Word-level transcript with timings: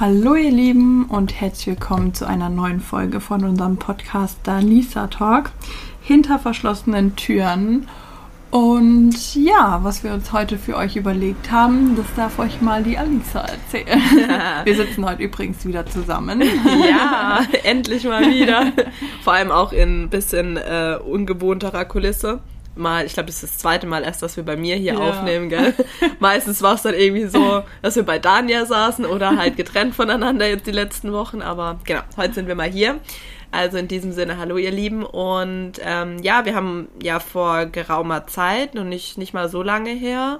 Hallo 0.00 0.36
ihr 0.36 0.52
Lieben 0.52 1.06
und 1.06 1.40
herzlich 1.40 1.66
willkommen 1.66 2.14
zu 2.14 2.24
einer 2.24 2.48
neuen 2.48 2.78
Folge 2.78 3.20
von 3.20 3.44
unserem 3.44 3.78
Podcast 3.78 4.38
Danisa 4.44 5.08
Talk 5.08 5.50
hinter 6.02 6.38
verschlossenen 6.38 7.16
Türen. 7.16 7.88
Und 8.52 9.34
ja, 9.34 9.80
was 9.82 10.04
wir 10.04 10.14
uns 10.14 10.32
heute 10.32 10.56
für 10.56 10.76
euch 10.76 10.94
überlegt 10.94 11.50
haben, 11.50 11.96
das 11.96 12.06
darf 12.14 12.38
euch 12.38 12.60
mal 12.60 12.84
die 12.84 12.96
Alisa 12.96 13.40
erzählen. 13.40 14.00
Wir 14.64 14.76
sitzen 14.76 15.04
heute 15.04 15.24
übrigens 15.24 15.66
wieder 15.66 15.84
zusammen. 15.84 16.42
Ja, 16.88 17.40
endlich 17.64 18.04
mal 18.04 18.30
wieder. 18.30 18.72
Vor 19.24 19.32
allem 19.32 19.50
auch 19.50 19.72
in 19.72 20.04
ein 20.04 20.10
bisschen 20.10 20.58
äh, 20.58 20.96
ungewohnterer 21.04 21.84
Kulisse 21.84 22.38
mal, 22.78 23.04
ich 23.04 23.14
glaube, 23.14 23.26
das 23.26 23.42
ist 23.42 23.54
das 23.54 23.58
zweite 23.58 23.86
Mal 23.86 24.02
erst, 24.02 24.22
dass 24.22 24.36
wir 24.36 24.44
bei 24.44 24.56
mir 24.56 24.76
hier 24.76 24.94
ja. 24.94 24.98
aufnehmen, 24.98 25.48
gell? 25.48 25.74
Meistens 26.18 26.62
war 26.62 26.74
es 26.74 26.82
dann 26.82 26.94
irgendwie 26.94 27.26
so, 27.26 27.62
dass 27.82 27.96
wir 27.96 28.04
bei 28.04 28.18
Dania 28.18 28.64
saßen 28.64 29.04
oder 29.04 29.36
halt 29.36 29.56
getrennt 29.56 29.94
voneinander 29.94 30.48
jetzt 30.48 30.66
die 30.66 30.72
letzten 30.72 31.12
Wochen, 31.12 31.42
aber 31.42 31.80
genau, 31.84 32.02
heute 32.16 32.34
sind 32.34 32.48
wir 32.48 32.54
mal 32.54 32.70
hier. 32.70 33.00
Also 33.50 33.78
in 33.78 33.88
diesem 33.88 34.12
Sinne, 34.12 34.36
hallo 34.36 34.58
ihr 34.58 34.70
Lieben. 34.70 35.04
Und 35.04 35.74
ähm, 35.80 36.18
ja, 36.22 36.44
wir 36.44 36.54
haben 36.54 36.88
ja 37.02 37.18
vor 37.18 37.66
geraumer 37.66 38.26
Zeit, 38.26 38.76
und 38.76 38.88
nicht, 38.88 39.16
nicht 39.16 39.32
mal 39.32 39.48
so 39.48 39.62
lange 39.62 39.90
her, 39.90 40.38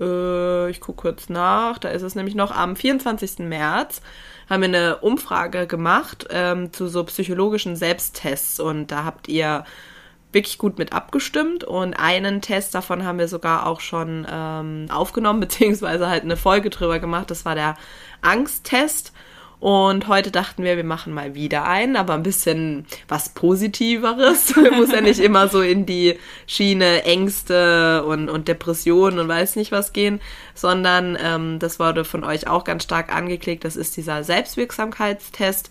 äh, 0.00 0.70
ich 0.70 0.80
gucke 0.80 1.02
kurz 1.02 1.28
nach, 1.28 1.78
da 1.78 1.88
ist 1.88 2.02
es 2.02 2.14
nämlich 2.14 2.34
noch 2.34 2.50
am 2.50 2.76
24. 2.76 3.40
März, 3.40 4.00
haben 4.48 4.62
wir 4.62 4.68
eine 4.68 4.98
Umfrage 4.98 5.66
gemacht 5.66 6.28
ähm, 6.30 6.72
zu 6.72 6.86
so 6.86 7.04
psychologischen 7.04 7.76
Selbsttests. 7.76 8.60
Und 8.60 8.92
da 8.92 9.04
habt 9.04 9.28
ihr 9.28 9.64
wirklich 10.36 10.58
gut 10.58 10.78
mit 10.78 10.92
abgestimmt 10.92 11.64
und 11.64 11.94
einen 11.94 12.42
Test 12.42 12.74
davon 12.74 13.04
haben 13.04 13.18
wir 13.18 13.26
sogar 13.26 13.66
auch 13.66 13.80
schon 13.80 14.26
ähm, 14.30 14.86
aufgenommen, 14.90 15.40
beziehungsweise 15.46 16.08
halt 16.08 16.22
eine 16.22 16.36
Folge 16.36 16.70
drüber 16.70 17.00
gemacht. 17.00 17.30
Das 17.30 17.44
war 17.44 17.54
der 17.56 17.76
Angsttest. 18.20 19.12
Und 19.58 20.06
heute 20.06 20.30
dachten 20.30 20.64
wir, 20.64 20.76
wir 20.76 20.84
machen 20.84 21.14
mal 21.14 21.34
wieder 21.34 21.64
einen, 21.64 21.96
aber 21.96 22.12
ein 22.12 22.22
bisschen 22.22 22.84
was 23.08 23.30
Positiveres. 23.30 24.54
Muss 24.76 24.92
ja 24.92 25.00
nicht 25.00 25.18
immer 25.18 25.48
so 25.48 25.62
in 25.62 25.86
die 25.86 26.18
Schiene 26.46 27.04
Ängste 27.04 28.04
und, 28.04 28.28
und 28.28 28.48
Depressionen 28.48 29.18
und 29.18 29.28
weiß 29.28 29.56
nicht 29.56 29.72
was 29.72 29.94
gehen, 29.94 30.20
sondern 30.54 31.16
ähm, 31.18 31.58
das 31.58 31.78
wurde 31.78 32.04
von 32.04 32.22
euch 32.22 32.46
auch 32.46 32.64
ganz 32.64 32.82
stark 32.84 33.14
angeklickt. 33.14 33.64
Das 33.64 33.76
ist 33.76 33.96
dieser 33.96 34.24
Selbstwirksamkeitstest. 34.24 35.70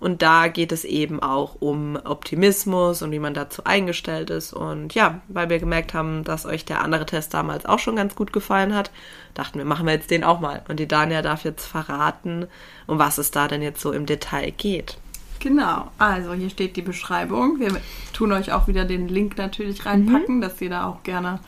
Und 0.00 0.22
da 0.22 0.48
geht 0.48 0.72
es 0.72 0.84
eben 0.84 1.20
auch 1.20 1.56
um 1.60 1.96
Optimismus 2.04 3.02
und 3.02 3.10
wie 3.12 3.18
man 3.18 3.34
dazu 3.34 3.64
eingestellt 3.64 4.30
ist. 4.30 4.52
Und 4.52 4.94
ja, 4.94 5.20
weil 5.28 5.48
wir 5.48 5.58
gemerkt 5.58 5.94
haben, 5.94 6.24
dass 6.24 6.46
euch 6.46 6.64
der 6.64 6.82
andere 6.82 7.06
Test 7.06 7.34
damals 7.34 7.66
auch 7.66 7.78
schon 7.78 7.96
ganz 7.96 8.14
gut 8.14 8.32
gefallen 8.32 8.74
hat, 8.74 8.90
dachten 9.34 9.58
wir, 9.58 9.64
machen 9.64 9.86
wir 9.86 9.94
jetzt 9.94 10.10
den 10.10 10.24
auch 10.24 10.40
mal. 10.40 10.62
Und 10.68 10.80
die 10.80 10.88
Dania 10.88 11.22
darf 11.22 11.44
jetzt 11.44 11.66
verraten, 11.66 12.46
um 12.86 12.98
was 12.98 13.18
es 13.18 13.30
da 13.30 13.48
denn 13.48 13.62
jetzt 13.62 13.80
so 13.80 13.92
im 13.92 14.06
Detail 14.06 14.50
geht. 14.50 14.98
Genau, 15.38 15.90
also 15.98 16.32
hier 16.32 16.50
steht 16.50 16.76
die 16.76 16.82
Beschreibung. 16.82 17.60
Wir 17.60 17.76
tun 18.12 18.32
euch 18.32 18.52
auch 18.52 18.68
wieder 18.68 18.84
den 18.84 19.08
Link 19.08 19.36
natürlich 19.36 19.86
reinpacken, 19.86 20.36
mhm. 20.36 20.40
dass 20.40 20.60
ihr 20.60 20.70
da 20.70 20.86
auch 20.86 21.02
gerne 21.02 21.40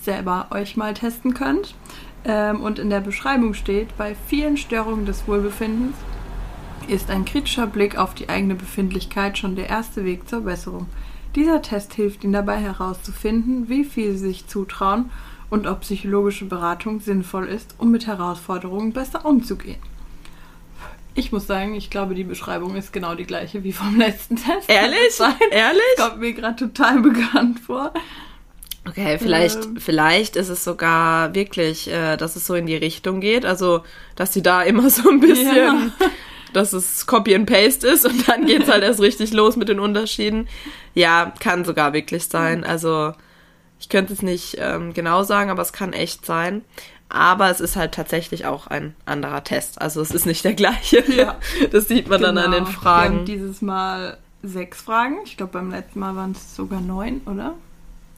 selber 0.00 0.48
euch 0.50 0.76
mal 0.76 0.94
testen 0.94 1.34
könnt. 1.34 1.74
Ähm, 2.24 2.60
und 2.62 2.78
in 2.78 2.90
der 2.90 3.00
Beschreibung 3.00 3.54
steht, 3.54 3.96
bei 3.96 4.16
vielen 4.26 4.56
Störungen 4.56 5.06
des 5.06 5.28
Wohlbefindens 5.28 5.94
ist 6.88 7.10
ein 7.10 7.24
kritischer 7.24 7.66
Blick 7.66 7.96
auf 7.96 8.14
die 8.14 8.28
eigene 8.28 8.54
Befindlichkeit 8.54 9.38
schon 9.38 9.56
der 9.56 9.68
erste 9.68 10.04
Weg 10.04 10.28
zur 10.28 10.42
Besserung. 10.42 10.86
Dieser 11.34 11.62
Test 11.62 11.94
hilft 11.94 12.24
Ihnen 12.24 12.32
dabei 12.32 12.58
herauszufinden, 12.58 13.68
wie 13.68 13.84
viel 13.84 14.12
Sie 14.12 14.18
sich 14.28 14.46
zutrauen 14.46 15.10
und 15.50 15.66
ob 15.66 15.80
psychologische 15.80 16.44
Beratung 16.44 17.00
sinnvoll 17.00 17.48
ist, 17.48 17.74
um 17.78 17.90
mit 17.90 18.06
Herausforderungen 18.06 18.92
besser 18.92 19.24
umzugehen. 19.24 19.80
Ich 21.14 21.32
muss 21.32 21.46
sagen, 21.46 21.74
ich 21.74 21.90
glaube, 21.90 22.14
die 22.14 22.24
Beschreibung 22.24 22.74
ist 22.76 22.92
genau 22.92 23.14
die 23.14 23.24
gleiche 23.24 23.62
wie 23.62 23.72
vom 23.72 23.96
letzten 23.98 24.36
Test. 24.36 24.68
Ehrlich? 24.68 25.20
Ehrlich? 25.50 25.82
Das 25.96 26.08
kommt 26.08 26.20
mir 26.20 26.32
gerade 26.32 26.56
total 26.56 27.00
bekannt 27.00 27.60
vor. 27.60 27.92
Okay, 28.86 29.18
vielleicht, 29.18 29.64
ähm. 29.64 29.76
vielleicht 29.78 30.36
ist 30.36 30.50
es 30.50 30.62
sogar 30.62 31.34
wirklich, 31.34 31.90
äh, 31.90 32.16
dass 32.16 32.36
es 32.36 32.46
so 32.46 32.54
in 32.54 32.66
die 32.66 32.76
Richtung 32.76 33.20
geht. 33.20 33.46
Also, 33.46 33.82
dass 34.14 34.32
sie 34.32 34.42
da 34.42 34.62
immer 34.62 34.90
so 34.90 35.08
ein 35.08 35.20
bisschen 35.20 35.56
ja 35.56 35.76
dass 36.54 36.72
es 36.72 37.06
Copy 37.06 37.34
and 37.34 37.46
Paste 37.46 37.86
ist 37.86 38.06
und 38.06 38.28
dann 38.28 38.46
geht's 38.46 38.70
halt 38.70 38.82
erst 38.82 39.00
richtig 39.00 39.32
los 39.32 39.56
mit 39.56 39.68
den 39.68 39.80
Unterschieden. 39.80 40.48
Ja, 40.94 41.32
kann 41.40 41.64
sogar 41.64 41.92
wirklich 41.92 42.26
sein. 42.28 42.64
Also 42.64 43.12
ich 43.78 43.88
könnte 43.88 44.12
es 44.12 44.22
nicht 44.22 44.56
ähm, 44.58 44.94
genau 44.94 45.24
sagen, 45.24 45.50
aber 45.50 45.62
es 45.62 45.72
kann 45.72 45.92
echt 45.92 46.24
sein. 46.24 46.62
Aber 47.08 47.50
es 47.50 47.60
ist 47.60 47.76
halt 47.76 47.92
tatsächlich 47.92 48.46
auch 48.46 48.66
ein 48.66 48.96
anderer 49.04 49.44
Test. 49.44 49.80
Also 49.80 50.00
es 50.00 50.10
ist 50.10 50.26
nicht 50.26 50.44
der 50.44 50.54
gleiche. 50.54 51.04
Ja. 51.12 51.36
Das 51.70 51.88
sieht 51.88 52.08
man 52.08 52.20
genau. 52.20 52.34
dann 52.34 52.44
an 52.44 52.50
den 52.52 52.64
genau. 52.64 52.76
Fragen. 52.76 53.12
Wir 53.12 53.18
haben 53.18 53.26
dieses 53.26 53.62
Mal 53.62 54.18
sechs 54.42 54.82
Fragen. 54.82 55.18
Ich 55.24 55.36
glaube, 55.36 55.52
beim 55.52 55.70
letzten 55.70 56.00
Mal 56.00 56.16
waren 56.16 56.32
es 56.32 56.56
sogar 56.56 56.80
neun, 56.80 57.20
oder? 57.26 57.54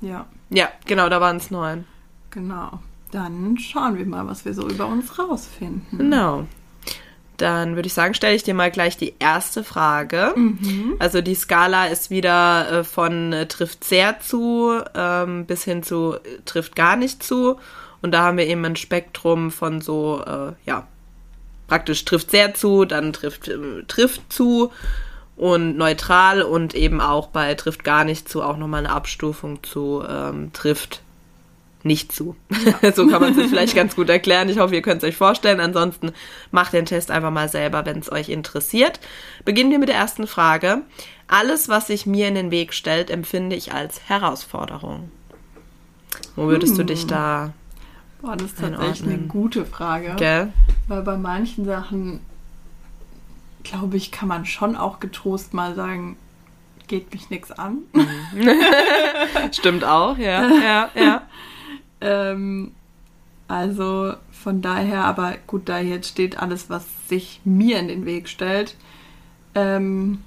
Ja. 0.00 0.26
Ja, 0.50 0.68
genau, 0.86 1.08
da 1.08 1.20
waren 1.20 1.38
es 1.38 1.50
neun. 1.50 1.84
Genau. 2.30 2.80
Dann 3.10 3.56
schauen 3.58 3.96
wir 3.96 4.06
mal, 4.06 4.26
was 4.26 4.44
wir 4.44 4.54
so 4.54 4.68
über 4.68 4.86
uns 4.86 5.18
rausfinden. 5.18 5.98
Genau. 5.98 6.46
Dann 7.36 7.76
würde 7.76 7.86
ich 7.86 7.94
sagen, 7.94 8.14
stelle 8.14 8.34
ich 8.34 8.42
dir 8.42 8.54
mal 8.54 8.70
gleich 8.70 8.96
die 8.96 9.14
erste 9.18 9.62
Frage. 9.62 10.32
Mhm. 10.36 10.96
Also 10.98 11.20
die 11.20 11.34
Skala 11.34 11.86
ist 11.86 12.10
wieder 12.10 12.70
äh, 12.70 12.84
von 12.84 13.32
äh, 13.32 13.46
trifft 13.46 13.84
sehr 13.84 14.20
zu 14.20 14.80
ähm, 14.94 15.46
bis 15.46 15.64
hin 15.64 15.82
zu 15.82 16.14
äh, 16.14 16.40
trifft 16.44 16.76
gar 16.76 16.96
nicht 16.96 17.22
zu. 17.22 17.58
Und 18.02 18.12
da 18.12 18.22
haben 18.22 18.38
wir 18.38 18.46
eben 18.46 18.64
ein 18.64 18.76
Spektrum 18.76 19.50
von 19.50 19.80
so, 19.80 20.22
ja, 20.64 20.86
praktisch 21.66 22.04
trifft 22.04 22.30
sehr 22.30 22.54
zu, 22.54 22.84
dann 22.84 23.12
trifft, 23.12 23.50
trifft 23.88 24.32
zu 24.32 24.70
und 25.34 25.76
neutral 25.76 26.42
und 26.42 26.74
eben 26.74 27.00
auch 27.00 27.28
bei 27.28 27.54
trifft 27.54 27.84
gar 27.84 28.04
nicht 28.04 28.28
zu 28.28 28.42
auch 28.42 28.58
nochmal 28.58 28.84
eine 28.84 28.94
Abstufung 28.94 29.62
zu 29.64 30.04
ähm, 30.08 30.52
trifft 30.52 31.02
nicht 31.86 32.12
zu. 32.12 32.36
Ja. 32.82 32.92
so 32.94 33.06
kann 33.06 33.20
man 33.20 33.38
es 33.38 33.48
vielleicht 33.48 33.74
ganz 33.74 33.96
gut 33.96 34.08
erklären. 34.08 34.48
Ich 34.48 34.58
hoffe, 34.58 34.74
ihr 34.74 34.82
könnt 34.82 35.02
es 35.02 35.08
euch 35.08 35.16
vorstellen. 35.16 35.60
Ansonsten 35.60 36.12
macht 36.50 36.72
den 36.72 36.86
Test 36.86 37.10
einfach 37.10 37.30
mal 37.30 37.48
selber, 37.48 37.86
wenn 37.86 37.98
es 37.98 38.10
euch 38.10 38.28
interessiert. 38.28 39.00
Beginnen 39.44 39.70
wir 39.70 39.78
mit 39.78 39.88
der 39.88 39.96
ersten 39.96 40.26
Frage. 40.26 40.82
Alles, 41.28 41.68
was 41.68 41.88
sich 41.88 42.06
mir 42.06 42.28
in 42.28 42.34
den 42.34 42.50
Weg 42.50 42.74
stellt, 42.74 43.10
empfinde 43.10 43.56
ich 43.56 43.72
als 43.72 44.00
Herausforderung. 44.08 45.10
Wo 46.34 46.46
würdest 46.46 46.72
hm. 46.72 46.78
du 46.78 46.84
dich 46.84 47.06
da 47.06 47.52
Boah, 48.22 48.36
das 48.36 48.52
ist 48.52 48.58
tatsächlich 48.58 49.08
eine 49.08 49.18
gute 49.18 49.64
Frage. 49.64 50.14
Gell? 50.16 50.52
Weil 50.88 51.02
bei 51.02 51.16
manchen 51.16 51.64
Sachen, 51.64 52.20
glaube 53.62 53.96
ich, 53.96 54.10
kann 54.10 54.28
man 54.28 54.46
schon 54.46 54.74
auch 54.74 55.00
getrost 55.00 55.52
mal 55.52 55.74
sagen, 55.74 56.16
geht 56.88 57.12
mich 57.12 57.30
nichts 57.30 57.52
an. 57.52 57.78
Mhm. 57.92 58.50
Stimmt 59.52 59.84
auch, 59.84 60.16
ja, 60.18 60.48
ja, 60.48 60.90
ja. 60.94 61.22
Ähm, 62.00 62.72
also 63.48 64.14
von 64.32 64.60
daher, 64.60 65.04
aber 65.04 65.34
gut, 65.46 65.68
da 65.68 65.78
jetzt 65.78 66.08
steht 66.08 66.38
alles, 66.38 66.68
was 66.68 66.86
sich 67.08 67.40
mir 67.44 67.78
in 67.78 67.88
den 67.88 68.04
Weg 68.04 68.28
stellt. 68.28 68.76
Ähm, 69.54 70.18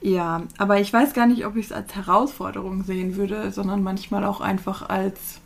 ja, 0.00 0.42
aber 0.58 0.80
ich 0.80 0.92
weiß 0.92 1.14
gar 1.14 1.26
nicht, 1.26 1.46
ob 1.46 1.56
ich 1.56 1.66
es 1.66 1.72
als 1.72 1.94
Herausforderung 1.94 2.84
sehen 2.84 3.16
würde, 3.16 3.50
sondern 3.50 3.82
manchmal 3.82 4.24
auch 4.24 4.40
einfach 4.40 4.88
als, 4.88 5.40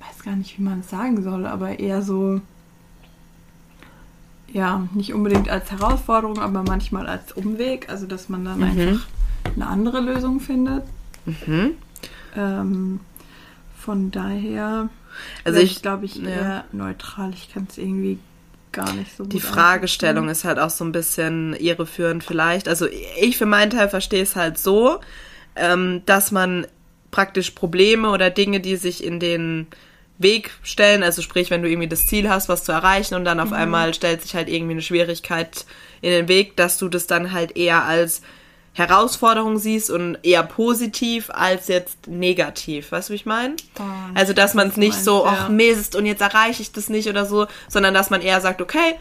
weiß 0.00 0.24
gar 0.24 0.36
nicht, 0.36 0.58
wie 0.58 0.62
man 0.62 0.80
es 0.80 0.90
sagen 0.90 1.22
soll, 1.22 1.46
aber 1.46 1.78
eher 1.78 2.02
so, 2.02 2.40
ja, 4.52 4.86
nicht 4.92 5.14
unbedingt 5.14 5.48
als 5.48 5.70
Herausforderung, 5.70 6.38
aber 6.38 6.62
manchmal 6.62 7.06
als 7.06 7.32
Umweg, 7.32 7.88
also 7.88 8.06
dass 8.06 8.28
man 8.28 8.44
dann 8.44 8.58
mhm. 8.58 8.64
einfach 8.64 9.06
eine 9.54 9.66
andere 9.66 10.00
Lösung 10.00 10.40
findet. 10.40 10.84
Mhm. 11.24 11.72
Ähm, 12.36 13.00
von 13.78 14.10
daher, 14.10 14.88
also 15.44 15.60
ich 15.60 15.82
glaube 15.82 16.06
ich 16.06 16.22
eher 16.22 16.40
ja. 16.40 16.64
neutral. 16.72 17.32
Ich 17.34 17.52
kann 17.52 17.66
es 17.68 17.78
irgendwie 17.78 18.18
gar 18.72 18.92
nicht 18.92 19.16
so 19.16 19.24
gut. 19.24 19.32
Die 19.32 19.40
Fragestellung 19.40 20.28
ist 20.28 20.44
halt 20.44 20.58
auch 20.58 20.70
so 20.70 20.84
ein 20.84 20.92
bisschen 20.92 21.54
irreführend 21.54 22.24
vielleicht. 22.24 22.68
Also 22.68 22.86
ich 23.20 23.36
für 23.36 23.46
meinen 23.46 23.70
Teil 23.70 23.88
verstehe 23.88 24.22
es 24.22 24.36
halt 24.36 24.58
so, 24.58 25.00
ähm, 25.56 26.02
dass 26.06 26.32
man 26.32 26.66
praktisch 27.10 27.50
Probleme 27.50 28.10
oder 28.10 28.30
Dinge, 28.30 28.60
die 28.60 28.76
sich 28.76 29.04
in 29.04 29.20
den 29.20 29.68
Weg 30.18 30.52
stellen, 30.62 31.02
also 31.02 31.22
sprich, 31.22 31.50
wenn 31.50 31.62
du 31.62 31.68
irgendwie 31.68 31.88
das 31.88 32.06
Ziel 32.06 32.28
hast, 32.28 32.48
was 32.48 32.64
zu 32.64 32.72
erreichen 32.72 33.14
und 33.14 33.24
dann 33.24 33.40
auf 33.40 33.50
mhm. 33.50 33.56
einmal 33.56 33.94
stellt 33.94 34.22
sich 34.22 34.34
halt 34.34 34.48
irgendwie 34.48 34.72
eine 34.72 34.82
Schwierigkeit 34.82 35.64
in 36.02 36.10
den 36.10 36.28
Weg, 36.28 36.56
dass 36.56 36.78
du 36.78 36.88
das 36.88 37.06
dann 37.06 37.32
halt 37.32 37.56
eher 37.56 37.84
als 37.84 38.22
Herausforderung 38.74 39.56
siehst 39.56 39.88
und 39.88 40.18
eher 40.24 40.42
positiv 40.42 41.30
als 41.30 41.68
jetzt 41.68 42.08
negativ. 42.08 42.90
Weißt 42.90 43.08
du, 43.08 43.12
wie 43.12 43.16
ich 43.16 43.24
meine? 43.24 43.54
Oh, 43.78 43.82
also, 44.14 44.32
dass 44.32 44.54
man 44.54 44.68
es 44.68 44.76
nicht 44.76 44.96
so, 44.96 45.24
ach 45.24 45.44
ja. 45.44 45.48
Mist, 45.48 45.94
und 45.94 46.06
jetzt 46.06 46.20
erreiche 46.20 46.60
ich 46.60 46.72
das 46.72 46.88
nicht 46.88 47.08
oder 47.08 47.24
so, 47.24 47.46
sondern 47.68 47.94
dass 47.94 48.10
man 48.10 48.20
eher 48.20 48.40
sagt, 48.40 48.60
okay, 48.60 48.96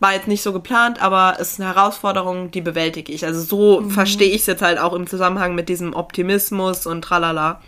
war 0.00 0.14
jetzt 0.14 0.26
nicht 0.26 0.42
so 0.42 0.52
geplant, 0.52 1.00
aber 1.00 1.36
es 1.38 1.52
ist 1.52 1.60
eine 1.60 1.72
Herausforderung, 1.72 2.50
die 2.50 2.60
bewältige 2.60 3.12
ich. 3.12 3.24
Also 3.24 3.40
so 3.40 3.80
mhm. 3.80 3.90
verstehe 3.90 4.28
ich 4.28 4.40
es 4.40 4.46
jetzt 4.46 4.62
halt 4.62 4.78
auch 4.80 4.92
im 4.92 5.06
Zusammenhang 5.06 5.54
mit 5.54 5.68
diesem 5.68 5.94
Optimismus 5.94 6.84
und 6.84 7.02
tralala. 7.02 7.62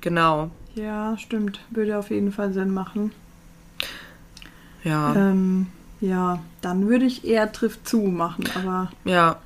Genau. 0.00 0.50
Ja, 0.74 1.16
stimmt. 1.18 1.60
Würde 1.70 1.98
auf 1.98 2.10
jeden 2.10 2.32
Fall 2.32 2.54
Sinn 2.54 2.72
machen. 2.72 3.12
Ja. 4.82 5.14
Ähm, 5.14 5.66
ja, 6.00 6.38
dann 6.62 6.88
würde 6.88 7.04
ich 7.04 7.26
eher 7.26 7.52
trifft 7.52 7.86
zu 7.86 7.98
machen, 7.98 8.44
aber. 8.54 8.90
Ja, 9.04 9.36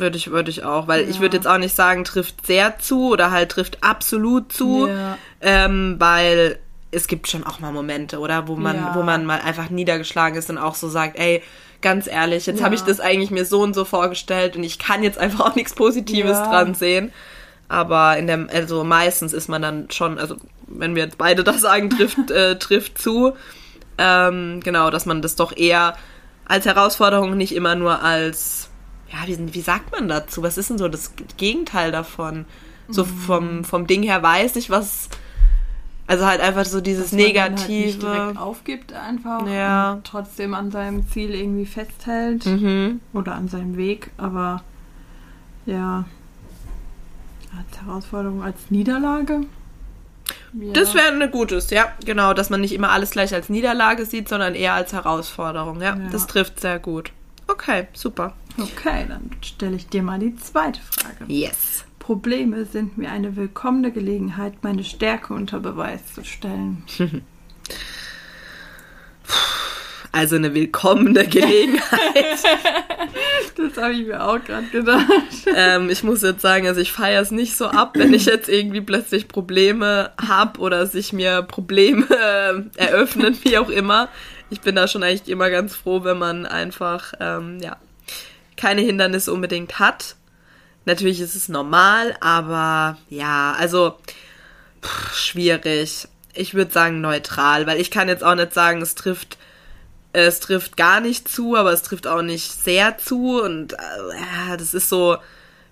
würde 0.00 0.16
ich, 0.16 0.30
würde 0.30 0.50
ich 0.50 0.64
auch, 0.64 0.88
weil 0.88 1.02
ja. 1.02 1.08
ich 1.08 1.20
würde 1.20 1.36
jetzt 1.36 1.46
auch 1.46 1.58
nicht 1.58 1.74
sagen, 1.74 2.04
trifft 2.04 2.46
sehr 2.46 2.78
zu 2.78 3.08
oder 3.12 3.30
halt 3.30 3.50
trifft 3.50 3.82
absolut 3.82 4.52
zu, 4.52 4.88
ja. 4.88 5.18
ähm, 5.40 5.96
weil 5.98 6.58
es 6.90 7.06
gibt 7.06 7.28
schon 7.28 7.44
auch 7.44 7.60
mal 7.60 7.72
Momente, 7.72 8.18
oder, 8.18 8.48
wo 8.48 8.56
man, 8.56 8.76
ja. 8.76 8.94
wo 8.94 9.02
man 9.02 9.26
mal 9.26 9.40
einfach 9.40 9.70
niedergeschlagen 9.70 10.38
ist 10.38 10.48
und 10.48 10.58
auch 10.58 10.74
so 10.74 10.88
sagt, 10.88 11.18
ey, 11.18 11.42
ganz 11.80 12.06
ehrlich, 12.06 12.46
jetzt 12.46 12.62
habe 12.62 12.74
ich 12.74 12.82
das 12.82 13.00
eigentlich 13.00 13.30
mir 13.30 13.44
so 13.44 13.60
und 13.60 13.74
so 13.74 13.84
vorgestellt 13.84 14.56
und 14.56 14.64
ich 14.64 14.78
kann 14.78 15.02
jetzt 15.02 15.18
einfach 15.18 15.40
auch 15.40 15.54
nichts 15.54 15.74
Positives 15.74 16.38
dran 16.38 16.74
sehen. 16.74 17.12
Aber 17.68 18.16
in 18.16 18.26
dem, 18.26 18.48
also 18.52 18.82
meistens 18.82 19.32
ist 19.32 19.48
man 19.48 19.60
dann 19.62 19.90
schon, 19.90 20.18
also 20.18 20.36
wenn 20.66 20.94
wir 20.94 21.04
jetzt 21.04 21.18
beide 21.18 21.44
das 21.44 21.60
sagen, 21.60 21.90
trifft, 21.90 22.30
äh, 22.30 22.58
trifft 22.58 22.98
zu. 22.98 23.34
Ähm, 23.98 24.60
genau, 24.60 24.90
dass 24.90 25.06
man 25.06 25.22
das 25.22 25.36
doch 25.36 25.56
eher 25.56 25.96
als 26.46 26.66
Herausforderung 26.66 27.36
nicht 27.36 27.54
immer 27.54 27.74
nur 27.74 28.02
als, 28.02 28.67
ja, 29.12 29.26
wie, 29.26 29.54
wie 29.54 29.60
sagt 29.60 29.92
man 29.92 30.08
dazu? 30.08 30.42
Was 30.42 30.58
ist 30.58 30.70
denn 30.70 30.78
so 30.78 30.88
das 30.88 31.12
Gegenteil 31.36 31.92
davon? 31.92 32.44
So 32.88 33.04
mhm. 33.04 33.08
vom, 33.08 33.64
vom 33.64 33.86
Ding 33.86 34.02
her 34.02 34.22
weiß 34.22 34.56
ich, 34.56 34.70
was. 34.70 35.08
Also 36.06 36.24
halt 36.24 36.40
einfach 36.40 36.64
so 36.64 36.80
dieses 36.80 37.10
Dass 37.10 37.12
Negative. 37.12 37.38
Man 37.38 37.58
halt 37.58 37.68
nicht 37.68 38.02
direkt 38.02 38.38
aufgibt 38.38 38.92
einfach 38.94 39.46
ja. 39.46 39.92
und 39.92 40.04
trotzdem 40.04 40.54
an 40.54 40.70
seinem 40.70 41.06
Ziel 41.06 41.34
irgendwie 41.34 41.66
festhält. 41.66 42.46
Mhm. 42.46 43.00
Oder 43.12 43.34
an 43.34 43.48
seinem 43.48 43.76
Weg. 43.76 44.10
Aber 44.16 44.62
ja. 45.66 46.06
Als 47.56 47.82
Herausforderung, 47.82 48.42
als 48.42 48.70
Niederlage. 48.70 49.40
Ja. 50.54 50.72
Das 50.72 50.94
wäre 50.94 51.08
eine 51.08 51.30
gutes, 51.30 51.70
ja, 51.70 51.92
genau, 52.04 52.32
dass 52.34 52.50
man 52.50 52.60
nicht 52.60 52.72
immer 52.72 52.90
alles 52.90 53.10
gleich 53.10 53.34
als 53.34 53.48
Niederlage 53.48 54.04
sieht, 54.06 54.28
sondern 54.28 54.54
eher 54.54 54.74
als 54.74 54.92
Herausforderung. 54.92 55.80
Ja, 55.80 55.96
ja. 55.96 56.08
das 56.10 56.26
trifft 56.26 56.60
sehr 56.60 56.78
gut. 56.78 57.12
Okay, 57.48 57.88
super. 57.92 58.34
Okay, 58.58 59.06
dann 59.08 59.30
stelle 59.40 59.76
ich 59.76 59.86
dir 59.88 60.02
mal 60.02 60.18
die 60.18 60.34
zweite 60.36 60.80
Frage. 60.80 61.32
Yes. 61.32 61.84
Probleme 61.98 62.64
sind 62.64 62.96
mir 62.96 63.10
eine 63.10 63.36
willkommene 63.36 63.92
Gelegenheit, 63.92 64.62
meine 64.62 64.82
Stärke 64.82 65.34
unter 65.34 65.60
Beweis 65.60 66.14
zu 66.14 66.24
stellen. 66.24 66.84
Also 70.10 70.36
eine 70.36 70.54
willkommene 70.54 71.26
Gelegenheit. 71.28 71.82
das 73.56 73.76
habe 73.76 73.92
ich 73.92 74.06
mir 74.06 74.24
auch 74.24 74.42
gerade 74.42 74.66
gedacht. 74.68 75.04
Ähm, 75.54 75.90
ich 75.90 76.02
muss 76.02 76.22
jetzt 76.22 76.40
sagen, 76.40 76.66
also 76.66 76.80
ich 76.80 76.92
feiere 76.92 77.20
es 77.20 77.30
nicht 77.30 77.56
so 77.56 77.66
ab, 77.66 77.92
wenn 77.94 78.14
ich 78.14 78.24
jetzt 78.24 78.48
irgendwie 78.48 78.80
plötzlich 78.80 79.28
Probleme 79.28 80.10
habe 80.20 80.60
oder 80.60 80.86
sich 80.86 81.12
mir 81.12 81.42
Probleme 81.42 82.06
äh, 82.10 82.80
eröffnen, 82.82 83.36
wie 83.42 83.58
auch 83.58 83.68
immer. 83.68 84.08
Ich 84.48 84.62
bin 84.62 84.74
da 84.74 84.88
schon 84.88 85.02
eigentlich 85.02 85.28
immer 85.28 85.50
ganz 85.50 85.76
froh, 85.76 86.02
wenn 86.04 86.18
man 86.18 86.46
einfach 86.46 87.12
ähm, 87.20 87.58
ja 87.60 87.76
keine 88.58 88.82
Hindernisse 88.82 89.32
unbedingt 89.32 89.78
hat. 89.78 90.16
Natürlich 90.84 91.20
ist 91.20 91.34
es 91.34 91.48
normal, 91.48 92.16
aber 92.20 92.98
ja, 93.08 93.54
also 93.58 93.96
pff, 94.82 95.14
schwierig. 95.14 96.08
Ich 96.34 96.54
würde 96.54 96.72
sagen 96.72 97.00
neutral, 97.00 97.66
weil 97.66 97.80
ich 97.80 97.90
kann 97.90 98.08
jetzt 98.08 98.24
auch 98.24 98.34
nicht 98.34 98.54
sagen, 98.54 98.82
es 98.82 98.94
trifft 98.94 99.38
es 100.12 100.40
trifft 100.40 100.76
gar 100.76 101.00
nicht 101.00 101.28
zu, 101.28 101.56
aber 101.56 101.72
es 101.72 101.82
trifft 101.82 102.06
auch 102.06 102.22
nicht 102.22 102.62
sehr 102.62 102.98
zu. 102.98 103.40
Und 103.40 103.74
äh, 103.74 104.56
das 104.56 104.74
ist 104.74 104.88
so, 104.88 105.18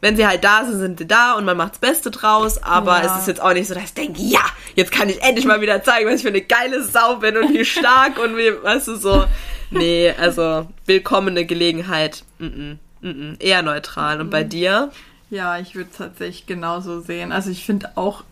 wenn 0.00 0.17
sie 0.17 0.27
halt 0.27 0.44
da 0.44 0.65
sind, 0.65 0.79
sind 0.79 0.99
sie 0.99 1.06
da 1.06 1.33
und 1.33 1.44
man 1.44 1.56
macht 1.56 1.73
das 1.73 1.79
Beste 1.79 2.11
draus. 2.11 2.62
Aber 2.62 3.03
ja. 3.03 3.06
es 3.06 3.21
ist 3.23 3.29
jetzt 3.29 3.41
auch 3.41 3.53
nicht 3.53 3.69
so, 3.69 3.75
dass 3.75 3.85
ich 3.85 3.94
denke, 3.94 4.21
ja, 4.21 4.44
jetzt 4.75 4.93
kann 4.93 5.09
ich 5.09 5.23
endlich 5.23 5.47
mal 5.47 5.61
wieder 5.61 5.83
zeigen, 5.83 6.09
was 6.09 6.17
ich 6.17 6.23
für 6.23 6.29
eine 6.29 6.43
geile 6.43 6.83
Sau 6.83 7.17
bin 7.17 7.37
und 7.37 7.53
wie 7.55 7.65
stark 7.65 8.19
und 8.19 8.37
wie, 8.37 8.62
weißt 8.62 8.88
du, 8.88 8.97
so. 8.97 9.25
Nee, 9.71 10.13
also 10.19 10.69
willkommene 10.85 11.45
Gelegenheit. 11.45 12.25
Mm 12.39 12.45
-mm, 12.45 12.77
mm 13.03 13.35
eher 13.39 13.63
neutral. 13.63 14.21
Und 14.21 14.31
bei 14.31 14.45
mhm. 14.45 14.49
dir? 14.49 14.93
Ja, 15.31 15.59
ich 15.59 15.75
würde 15.75 15.91
es 15.91 15.97
tatsächlich 15.97 16.47
genauso 16.47 17.01
sehen. 17.01 17.33
Also 17.33 17.51
ich 17.51 17.65
finde 17.65 17.97
auch, 17.97 18.25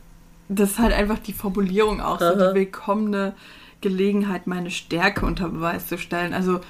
das 0.49 0.73
ist 0.73 0.79
halt 0.79 0.93
einfach 0.93 1.19
die 1.19 1.33
Formulierung 1.33 2.01
auch 2.01 2.21
so, 2.21 2.33
die 2.33 2.55
willkommene 2.55 3.35
Gelegenheit, 3.81 4.47
meine 4.47 4.71
Stärke 4.71 5.27
unter 5.27 5.49
Beweis 5.49 5.89
zu 5.89 5.99
stellen. 5.99 6.33
Also 6.33 6.61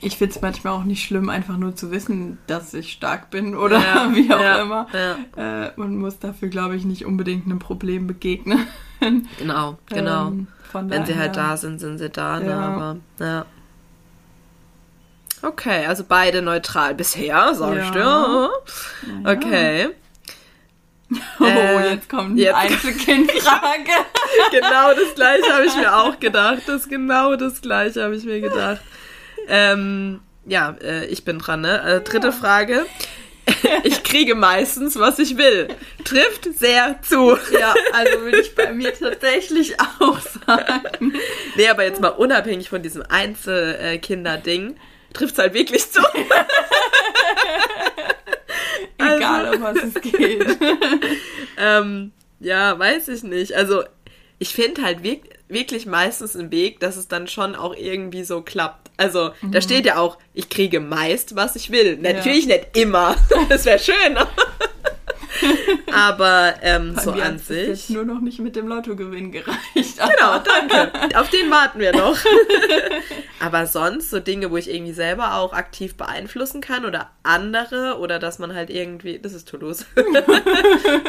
ich 0.00 0.18
finde 0.18 0.34
es 0.34 0.42
manchmal 0.42 0.74
auch 0.74 0.84
nicht 0.84 1.04
schlimm, 1.04 1.28
einfach 1.28 1.56
nur 1.56 1.74
zu 1.74 1.90
wissen, 1.90 2.38
dass 2.46 2.74
ich 2.74 2.92
stark 2.92 3.30
bin 3.30 3.56
oder 3.56 3.78
ja, 3.78 4.10
wie 4.14 4.32
auch 4.32 4.40
ja, 4.40 4.56
immer. 4.56 4.86
Ja. 4.92 5.66
Äh, 5.66 5.72
man 5.76 5.96
muss 5.96 6.18
dafür, 6.18 6.48
glaube 6.48 6.76
ich, 6.76 6.84
nicht 6.84 7.06
unbedingt 7.06 7.46
einem 7.46 7.58
Problem 7.58 8.06
begegnen. 8.06 8.66
Genau, 9.38 9.76
genau. 9.86 10.28
Ähm, 10.28 10.46
Wenn 10.72 10.88
daher, 10.88 11.06
sie 11.06 11.16
halt 11.16 11.36
da 11.36 11.56
sind, 11.58 11.78
sind 11.78 11.98
sie 11.98 12.08
da. 12.08 12.40
Ne? 12.40 12.54
Aber, 12.54 12.96
ja. 13.18 13.44
Okay, 15.44 15.84
also 15.86 16.04
beide 16.08 16.40
neutral 16.40 16.94
bisher, 16.94 17.54
sagst 17.54 17.94
du. 17.94 18.48
Okay. 19.24 19.90
Oh, 21.38 21.44
äh, 21.44 21.92
jetzt 21.92 22.08
kommt 22.08 22.36
die 22.36 22.50
Einzelkindfrage. 22.50 23.90
genau 24.50 24.94
das 24.94 25.14
gleiche 25.14 25.52
habe 25.52 25.66
ich 25.66 25.76
mir 25.76 25.94
auch 26.02 26.18
gedacht. 26.18 26.62
Das 26.66 26.88
genau 26.88 27.36
das 27.36 27.60
gleiche 27.60 28.02
habe 28.02 28.16
ich 28.16 28.24
mir 28.24 28.40
gedacht. 28.40 28.80
Ähm, 29.46 30.20
ja, 30.46 30.74
äh, 30.82 31.06
ich 31.06 31.24
bin 31.24 31.38
dran, 31.38 31.60
ne? 31.60 31.82
Äh, 31.82 32.00
dritte 32.00 32.28
ja. 32.28 32.32
Frage. 32.32 32.86
Ich 33.82 34.02
kriege 34.02 34.34
meistens, 34.34 34.98
was 34.98 35.18
ich 35.18 35.36
will. 35.36 35.68
Trifft 36.04 36.48
sehr 36.58 36.98
zu. 37.02 37.36
Ja, 37.52 37.74
also 37.92 38.22
würde 38.22 38.40
ich 38.40 38.54
bei 38.54 38.72
mir 38.72 38.92
tatsächlich 38.92 39.76
auch 40.00 40.18
sagen. 40.18 41.12
Nee, 41.54 41.68
aber 41.68 41.84
jetzt 41.84 42.00
mal 42.00 42.08
unabhängig 42.08 42.70
von 42.70 42.82
diesem 42.82 43.02
Einzelkinder-Ding, 43.06 44.76
trifft 45.14 45.32
es 45.32 45.38
halt 45.38 45.54
wirklich 45.54 45.90
zu. 45.90 46.00
Egal, 48.98 49.46
also, 49.46 49.56
um 49.56 49.62
was 49.62 49.82
es 49.82 49.94
geht. 50.00 50.46
ähm, 51.58 52.12
ja, 52.40 52.78
weiß 52.78 53.08
ich 53.08 53.22
nicht. 53.22 53.54
Also, 53.54 53.84
ich 54.38 54.52
finde 54.52 54.82
halt 54.82 55.02
wirklich, 55.02 55.32
wirklich 55.48 55.86
meistens 55.86 56.36
einen 56.36 56.50
Weg, 56.50 56.80
dass 56.80 56.96
es 56.96 57.08
dann 57.08 57.28
schon 57.28 57.54
auch 57.54 57.74
irgendwie 57.74 58.24
so 58.24 58.42
klappt. 58.42 58.90
Also, 58.96 59.30
mhm. 59.40 59.52
da 59.52 59.60
steht 59.60 59.86
ja 59.86 59.96
auch, 59.96 60.18
ich 60.32 60.48
kriege 60.48 60.80
meist, 60.80 61.36
was 61.36 61.56
ich 61.56 61.70
will. 61.70 61.96
Natürlich 61.96 62.46
ja. 62.46 62.56
nicht 62.56 62.76
immer. 62.76 63.16
Das 63.48 63.64
wäre 63.64 63.78
schön. 63.78 64.16
Aber 65.92 66.54
ähm, 66.62 66.96
so 66.98 67.12
an 67.12 67.38
sich. 67.38 67.68
Jetzt 67.68 67.90
nur 67.90 68.04
noch 68.04 68.20
nicht 68.20 68.38
mit 68.40 68.56
dem 68.56 68.68
Lottogewinn 68.68 69.32
gereicht. 69.32 69.58
Genau, 69.74 70.38
danke. 70.38 70.92
Auf 71.18 71.30
den 71.30 71.50
warten 71.50 71.78
wir 71.78 71.92
noch. 71.92 72.16
Aber 73.40 73.66
sonst 73.66 74.10
so 74.10 74.20
Dinge, 74.20 74.50
wo 74.50 74.56
ich 74.56 74.72
irgendwie 74.72 74.92
selber 74.92 75.34
auch 75.34 75.52
aktiv 75.52 75.96
beeinflussen 75.96 76.60
kann 76.60 76.84
oder 76.84 77.10
andere 77.22 77.98
oder 77.98 78.18
dass 78.18 78.38
man 78.38 78.54
halt 78.54 78.70
irgendwie, 78.70 79.18
das 79.18 79.32
ist 79.32 79.48
Toulouse. 79.48 79.86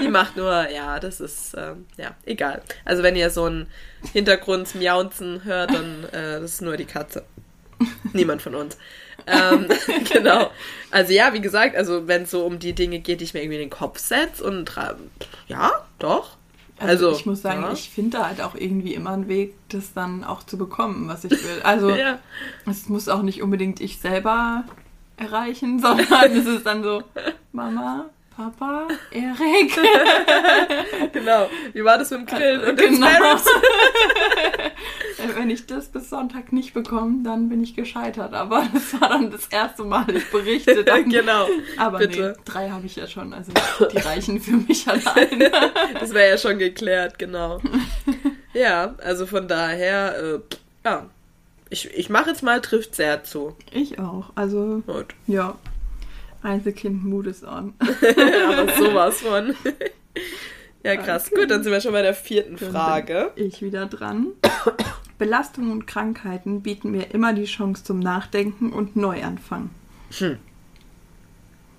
Die 0.01 0.07
macht 0.07 0.37
nur, 0.37 0.69
ja, 0.69 0.99
das 0.99 1.19
ist, 1.19 1.55
ähm, 1.57 1.85
ja, 1.97 2.15
egal. 2.25 2.61
Also 2.83 3.03
wenn 3.03 3.15
ihr 3.15 3.29
so 3.29 3.45
ein 3.45 3.67
Hintergrundsmiaunzen 4.13 5.43
hört, 5.43 5.73
dann 5.73 6.03
äh, 6.11 6.39
das 6.41 6.55
ist 6.55 6.61
nur 6.61 6.77
die 6.77 6.85
Katze. 6.85 7.23
Niemand 8.13 8.41
von 8.41 8.55
uns 8.55 8.77
ähm, 9.27 9.67
genau. 10.11 10.49
Also 10.91 11.13
ja, 11.13 11.33
wie 11.33 11.41
gesagt, 11.41 11.75
also 11.75 12.07
wenn 12.07 12.23
es 12.23 12.31
so 12.31 12.45
um 12.45 12.59
die 12.59 12.73
Dinge 12.73 12.99
geht, 12.99 13.19
die 13.19 13.25
ich 13.25 13.33
mir 13.33 13.41
irgendwie 13.41 13.57
in 13.57 13.69
den 13.69 13.69
Kopf 13.69 13.99
setze 13.99 14.43
und 14.43 14.71
ja, 15.47 15.71
doch. 15.99 16.37
Also, 16.77 17.07
also 17.07 17.19
ich 17.19 17.25
muss 17.25 17.41
sagen, 17.41 17.61
ja. 17.61 17.71
ich 17.71 17.89
finde 17.89 18.17
da 18.17 18.27
halt 18.27 18.41
auch 18.41 18.55
irgendwie 18.55 18.93
immer 18.93 19.11
einen 19.11 19.29
Weg, 19.29 19.55
das 19.69 19.93
dann 19.93 20.23
auch 20.23 20.43
zu 20.43 20.57
bekommen, 20.57 21.07
was 21.07 21.23
ich 21.23 21.31
will. 21.31 21.61
Also 21.63 21.89
ja. 21.95 22.19
es 22.69 22.89
muss 22.89 23.07
auch 23.07 23.21
nicht 23.21 23.41
unbedingt 23.41 23.79
ich 23.79 23.99
selber 23.99 24.65
erreichen, 25.17 25.79
sondern 25.81 26.31
es 26.31 26.45
ist 26.45 26.65
dann 26.65 26.83
so, 26.83 27.03
Mama, 27.53 28.09
Papa, 28.35 28.87
Erik. 29.11 29.73
genau. 31.13 31.49
Wie 31.71 31.85
war 31.85 31.97
das 31.97 32.11
mit 32.11 32.19
dem 32.19 32.25
Grillen 32.25 32.69
und 32.69 32.77
genau. 32.77 33.07
Wenn 35.35 35.49
ich 35.49 35.65
das 35.65 35.87
bis 35.87 36.09
Sonntag 36.09 36.51
nicht 36.51 36.73
bekomme, 36.73 37.23
dann 37.23 37.47
bin 37.47 37.63
ich 37.63 37.75
gescheitert. 37.75 38.33
Aber 38.33 38.67
das 38.73 38.99
war 38.99 39.07
dann 39.09 39.31
das 39.31 39.47
erste 39.47 39.85
Mal, 39.85 40.05
ich 40.13 40.29
berichte 40.31 40.83
dann. 40.83 41.07
genau. 41.09 41.47
Aber 41.77 41.99
Bitte. 41.99 42.35
nee, 42.37 42.43
drei 42.43 42.69
habe 42.69 42.85
ich 42.85 42.97
ja 42.97 43.07
schon. 43.07 43.33
Also 43.33 43.53
die 43.91 43.97
reichen 43.99 44.41
für 44.41 44.57
mich 44.57 44.85
alleine. 44.87 45.49
das 45.97 46.13
wäre 46.13 46.31
ja 46.31 46.37
schon 46.37 46.59
geklärt, 46.59 47.17
genau. 47.17 47.61
ja, 48.53 48.95
also 48.97 49.25
von 49.27 49.47
daher, 49.47 50.17
äh, 50.19 50.39
ja. 50.83 51.05
Ich, 51.69 51.89
ich 51.93 52.09
mache 52.09 52.29
jetzt 52.29 52.43
mal, 52.43 52.61
trifft 52.61 52.95
sehr 52.95 53.23
zu. 53.23 53.55
Ich 53.71 53.97
auch. 53.97 54.31
Also, 54.35 54.83
Gut. 54.85 55.15
ja. 55.25 55.55
Einzelkind 56.45 57.03
Mood 57.03 57.27
is 57.27 57.43
on. 57.43 57.73
Aber 57.79 58.71
sowas 58.77 59.21
von. 59.21 59.55
ja, 60.83 60.95
krass. 60.95 61.27
Okay. 61.31 61.41
Gut, 61.41 61.51
dann 61.51 61.63
sind 61.63 61.71
wir 61.71 61.81
schon 61.81 61.93
bei 61.93 62.01
der 62.01 62.13
vierten 62.13 62.57
dann 62.57 62.71
Frage. 62.71 63.31
ich 63.35 63.61
wieder 63.61 63.85
dran. 63.87 64.27
Belastungen 65.17 65.71
und 65.71 65.87
Krankheiten 65.87 66.61
bieten 66.61 66.91
mir 66.91 67.13
immer 67.13 67.33
die 67.33 67.45
Chance 67.45 67.83
zum 67.83 67.99
Nachdenken 67.99 68.73
und 68.73 68.95
Neuanfang. 68.95 69.69
Hm. 70.17 70.37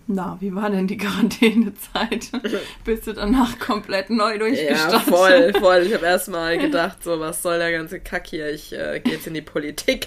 Na, 0.08 0.37
wie 0.40 0.54
war 0.54 0.70
denn 0.70 0.87
die 0.87 0.96
Quarantänezeit? 0.96 2.30
Bist 2.85 3.08
du 3.08 3.12
danach 3.12 3.58
komplett 3.58 4.08
neu 4.08 4.38
durchgestartet? 4.38 4.92
Ja, 4.92 5.00
voll, 5.00 5.52
voll. 5.58 5.82
Ich 5.82 5.94
habe 5.94 6.06
erstmal 6.06 6.58
gedacht, 6.58 7.02
so, 7.02 7.18
was 7.18 7.42
soll 7.42 7.58
der 7.58 7.73
ganze 7.73 7.99
Kack 7.99 8.28
hier? 8.28 8.50
Ich 8.50 8.73
äh, 8.73 9.00
gehe 9.00 9.14
jetzt 9.14 9.26
in 9.26 9.35
die 9.35 9.42
Politik. 9.42 10.06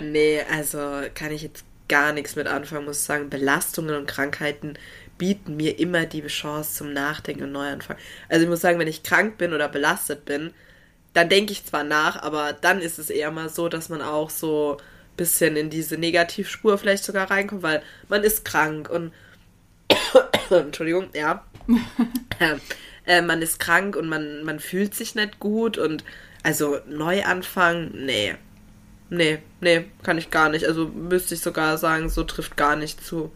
nee, 0.00 0.40
also 0.50 0.78
kann 1.14 1.30
ich 1.30 1.42
jetzt 1.42 1.64
gar 1.88 2.12
nichts 2.12 2.36
mit 2.36 2.46
anfangen, 2.46 2.84
muss 2.86 2.98
ich 2.98 3.04
sagen. 3.04 3.30
Belastungen 3.30 3.96
und 3.96 4.06
Krankheiten 4.06 4.78
bieten 5.18 5.56
mir 5.56 5.78
immer 5.78 6.06
die 6.06 6.26
Chance 6.26 6.74
zum 6.74 6.92
Nachdenken 6.92 7.44
und 7.44 7.52
Neuanfang. 7.52 7.96
Also 8.28 8.44
ich 8.44 8.48
muss 8.48 8.60
sagen, 8.60 8.78
wenn 8.78 8.88
ich 8.88 9.02
krank 9.02 9.38
bin 9.38 9.52
oder 9.52 9.68
belastet 9.68 10.24
bin, 10.24 10.52
dann 11.12 11.28
denke 11.28 11.52
ich 11.52 11.64
zwar 11.64 11.84
nach, 11.84 12.22
aber 12.22 12.52
dann 12.54 12.80
ist 12.80 12.98
es 12.98 13.10
eher 13.10 13.30
mal 13.30 13.48
so, 13.48 13.68
dass 13.68 13.88
man 13.88 14.02
auch 14.02 14.30
so 14.30 14.78
ein 14.78 15.16
bisschen 15.16 15.56
in 15.56 15.70
diese 15.70 15.98
Negativspur 15.98 16.78
vielleicht 16.78 17.04
sogar 17.04 17.30
reinkommt, 17.30 17.62
weil 17.62 17.82
man 18.08 18.24
ist 18.24 18.44
krank 18.44 18.88
und 18.88 19.12
Entschuldigung, 20.50 21.08
ja. 21.14 21.44
ja. 22.40 22.56
Äh, 23.04 23.20
man 23.20 23.42
ist 23.42 23.58
krank 23.58 23.96
und 23.96 24.08
man, 24.08 24.44
man 24.44 24.60
fühlt 24.60 24.94
sich 24.94 25.16
nicht 25.16 25.40
gut 25.40 25.76
und 25.76 26.04
also 26.44 26.78
Neuanfang, 26.86 27.90
nee. 27.94 28.36
Nee, 29.12 29.40
nee, 29.60 29.84
kann 30.02 30.16
ich 30.16 30.30
gar 30.30 30.48
nicht. 30.48 30.66
Also 30.66 30.86
müsste 30.86 31.34
ich 31.34 31.42
sogar 31.42 31.76
sagen, 31.76 32.08
so 32.08 32.24
trifft 32.24 32.56
gar 32.56 32.76
nicht 32.76 33.04
zu. 33.04 33.30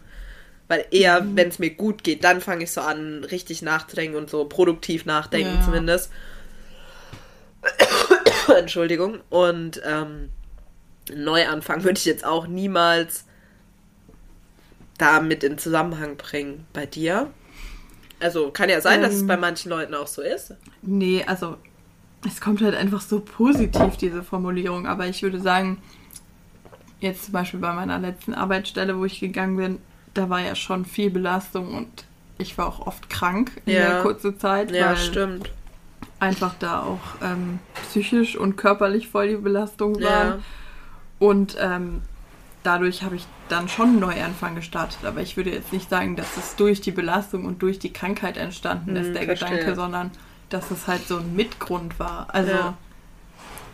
Weil 0.67 0.85
eher, 0.89 1.21
mhm. 1.21 1.37
wenn 1.37 1.49
es 1.49 1.59
mir 1.59 1.69
gut 1.69 2.03
geht, 2.03 2.23
dann 2.23 2.41
fange 2.41 2.63
ich 2.63 2.71
so 2.71 2.81
an, 2.81 3.23
richtig 3.23 3.61
nachzudenken 3.61 4.17
und 4.17 4.27
so 4.27 4.45
produktiv 4.45 5.05
nachdenken 5.05 5.53
ja. 5.59 5.61
zumindest. 5.63 6.11
Entschuldigung. 8.57 9.19
Und 9.29 9.79
ähm, 9.85 10.29
Neuanfang 11.13 11.83
würde 11.83 11.99
ich 11.99 12.05
jetzt 12.05 12.25
auch 12.25 12.47
niemals 12.47 13.25
damit 14.97 15.43
in 15.43 15.59
Zusammenhang 15.59 16.17
bringen. 16.17 16.65
Bei 16.73 16.87
dir? 16.87 17.29
Also 18.19 18.49
kann 18.49 18.71
ja 18.71 18.81
sein, 18.81 18.95
ähm, 18.95 19.01
dass 19.03 19.13
es 19.13 19.21
ähm. 19.21 19.27
bei 19.27 19.37
manchen 19.37 19.69
Leuten 19.69 19.93
auch 19.93 20.07
so 20.07 20.23
ist. 20.23 20.55
Nee, 20.81 21.23
also 21.27 21.57
es 22.25 22.41
kommt 22.41 22.61
halt 22.61 22.75
einfach 22.75 23.01
so 23.01 23.19
positiv, 23.19 23.97
diese 23.97 24.23
Formulierung. 24.23 24.87
Aber 24.87 25.07
ich 25.07 25.21
würde 25.21 25.39
sagen, 25.39 25.77
jetzt 26.99 27.25
zum 27.25 27.33
Beispiel 27.33 27.59
bei 27.59 27.73
meiner 27.73 27.99
letzten 27.99 28.33
Arbeitsstelle, 28.33 28.97
wo 28.97 29.05
ich 29.05 29.19
gegangen 29.19 29.57
bin, 29.57 29.79
da 30.13 30.29
war 30.29 30.41
ja 30.41 30.55
schon 30.55 30.85
viel 30.85 31.09
Belastung 31.09 31.73
und 31.73 32.05
ich 32.39 32.57
war 32.57 32.67
auch 32.67 32.85
oft 32.85 33.09
krank 33.09 33.51
in 33.65 33.73
ja. 33.73 33.89
der 33.89 34.01
kurzen 34.01 34.39
Zeit. 34.39 34.71
Ja, 34.71 34.95
stimmt. 34.95 35.51
Einfach 36.19 36.55
da 36.59 36.81
auch 36.81 37.21
ähm, 37.21 37.59
psychisch 37.83 38.35
und 38.35 38.57
körperlich 38.57 39.07
voll 39.07 39.29
die 39.29 39.35
Belastung 39.35 39.95
waren. 40.01 40.27
Ja. 40.27 40.39
Und 41.19 41.55
ähm, 41.59 42.01
dadurch 42.63 43.03
habe 43.03 43.15
ich 43.15 43.25
dann 43.49 43.69
schon 43.69 43.89
einen 43.89 43.99
Neuanfang 43.99 44.55
gestartet. 44.55 44.99
Aber 45.03 45.21
ich 45.21 45.37
würde 45.37 45.51
jetzt 45.51 45.71
nicht 45.71 45.89
sagen, 45.89 46.15
dass 46.15 46.37
es 46.37 46.55
durch 46.55 46.81
die 46.81 46.91
Belastung 46.91 47.45
und 47.45 47.61
durch 47.61 47.79
die 47.79 47.93
Krankheit 47.93 48.37
entstanden 48.37 48.95
ist, 48.95 49.07
hm, 49.07 49.13
der 49.13 49.23
verstehe. 49.23 49.49
Gedanke, 49.49 49.75
sondern 49.75 50.11
dass 50.49 50.71
es 50.71 50.87
halt 50.87 51.07
so 51.07 51.17
ein 51.17 51.35
Mitgrund 51.35 51.99
war. 51.99 52.33
Also, 52.33 52.51
ja. 52.51 52.77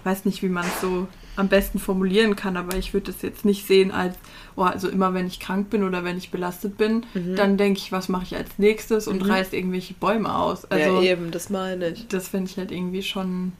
weiß 0.04 0.26
nicht, 0.26 0.42
wie 0.42 0.50
man 0.50 0.66
es 0.66 0.82
so 0.82 1.08
am 1.36 1.48
besten 1.48 1.80
formulieren 1.80 2.36
kann, 2.36 2.58
aber 2.58 2.78
ich 2.78 2.94
würde 2.94 3.12
das 3.12 3.22
jetzt 3.22 3.44
nicht 3.44 3.66
sehen 3.66 3.92
als, 3.92 4.16
oh, 4.56 4.64
also 4.64 4.88
immer 4.88 5.14
wenn 5.14 5.26
ich 5.26 5.40
krank 5.40 5.70
bin 5.70 5.84
oder 5.84 6.04
wenn 6.04 6.18
ich 6.18 6.30
belastet 6.30 6.78
bin, 6.78 7.06
mhm. 7.14 7.36
dann 7.36 7.58
denke 7.58 7.80
ich, 7.80 7.92
was 7.92 8.08
mache 8.08 8.24
ich 8.24 8.36
als 8.36 8.60
nächstes 8.60 9.08
und 9.08 9.24
mhm. 9.24 9.32
reiß 9.32 9.54
irgendwelche 9.54 9.96
Bäume 9.96 10.36
aus. 10.36 10.66
Also, 10.66 11.02
ja, 11.02 11.14
eben, 11.14 11.32
das 11.32 11.50
meine 11.50 11.90
ich. 11.90 12.08
Das 12.08 12.28
finde 12.28 12.52
ich 12.52 12.58
halt 12.58 12.72
irgendwie 12.72 13.02
schon 13.02 13.54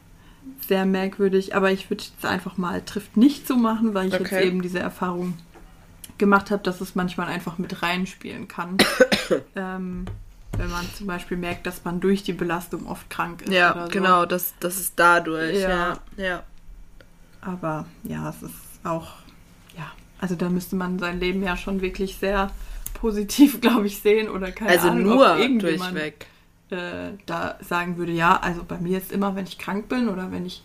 sehr 0.68 0.86
merkwürdig, 0.86 1.56
aber 1.56 1.72
ich 1.72 1.90
würde 1.90 2.04
es 2.04 2.26
einfach 2.26 2.58
mal 2.58 2.82
trifft 2.82 3.18
nicht 3.18 3.48
zu 3.48 3.56
machen, 3.56 3.94
weil 3.94 4.08
ich 4.08 4.14
okay. 4.14 4.36
jetzt 4.36 4.46
eben 4.46 4.62
diese 4.62 4.80
Erfahrung 4.80 5.34
gemacht 6.18 6.52
habe, 6.52 6.64
dass 6.64 6.80
es 6.82 6.96
manchmal 6.96 7.28
einfach 7.28 7.58
mit 7.58 7.82
reinspielen 7.82 8.48
kann. 8.48 8.78
ähm, 9.56 10.06
wenn 10.58 10.70
man 10.70 10.86
zum 10.96 11.08
Beispiel 11.08 11.38
merkt, 11.38 11.66
dass 11.66 11.84
man 11.84 12.00
durch 12.00 12.24
die 12.24 12.34
Belastung 12.34 12.88
oft 12.88 13.10
krank 13.10 13.42
ist. 13.44 13.52
Ja, 13.52 13.86
so. 13.86 13.92
genau, 13.92 14.26
das, 14.26 14.54
das 14.60 14.80
ist 14.80 14.94
dadurch. 14.98 15.60
Ja. 15.60 15.70
ja. 15.70 16.24
ja. 16.24 16.44
Aber 17.42 17.86
ja, 18.04 18.30
es 18.30 18.42
ist 18.44 18.56
auch, 18.84 19.14
ja, 19.76 19.92
also 20.20 20.36
da 20.36 20.50
müsste 20.50 20.76
man 20.76 21.00
sein 21.00 21.20
Leben 21.20 21.44
ja 21.44 21.58
schon 21.58 21.82
wirklich 21.82 22.18
sehr 22.18 22.52
positiv, 22.94 23.62
glaube 23.62 23.88
ich, 23.88 24.00
sehen 24.00 24.30
oder 24.30 24.52
keine 24.52 24.72
also 24.72 24.90
Ahnung. 24.90 25.20
Also 25.20 25.48
nur 25.48 25.60
durchweg. 25.60 26.28
Äh, 26.70 27.12
da 27.26 27.58
sagen 27.62 27.98
würde, 27.98 28.14
ja, 28.14 28.40
also 28.40 28.64
bei 28.64 28.78
mir 28.78 28.98
ist 28.98 29.12
immer, 29.12 29.36
wenn 29.36 29.46
ich 29.46 29.58
krank 29.60 29.90
bin 29.90 30.08
oder 30.08 30.32
wenn 30.32 30.46
ich 30.46 30.64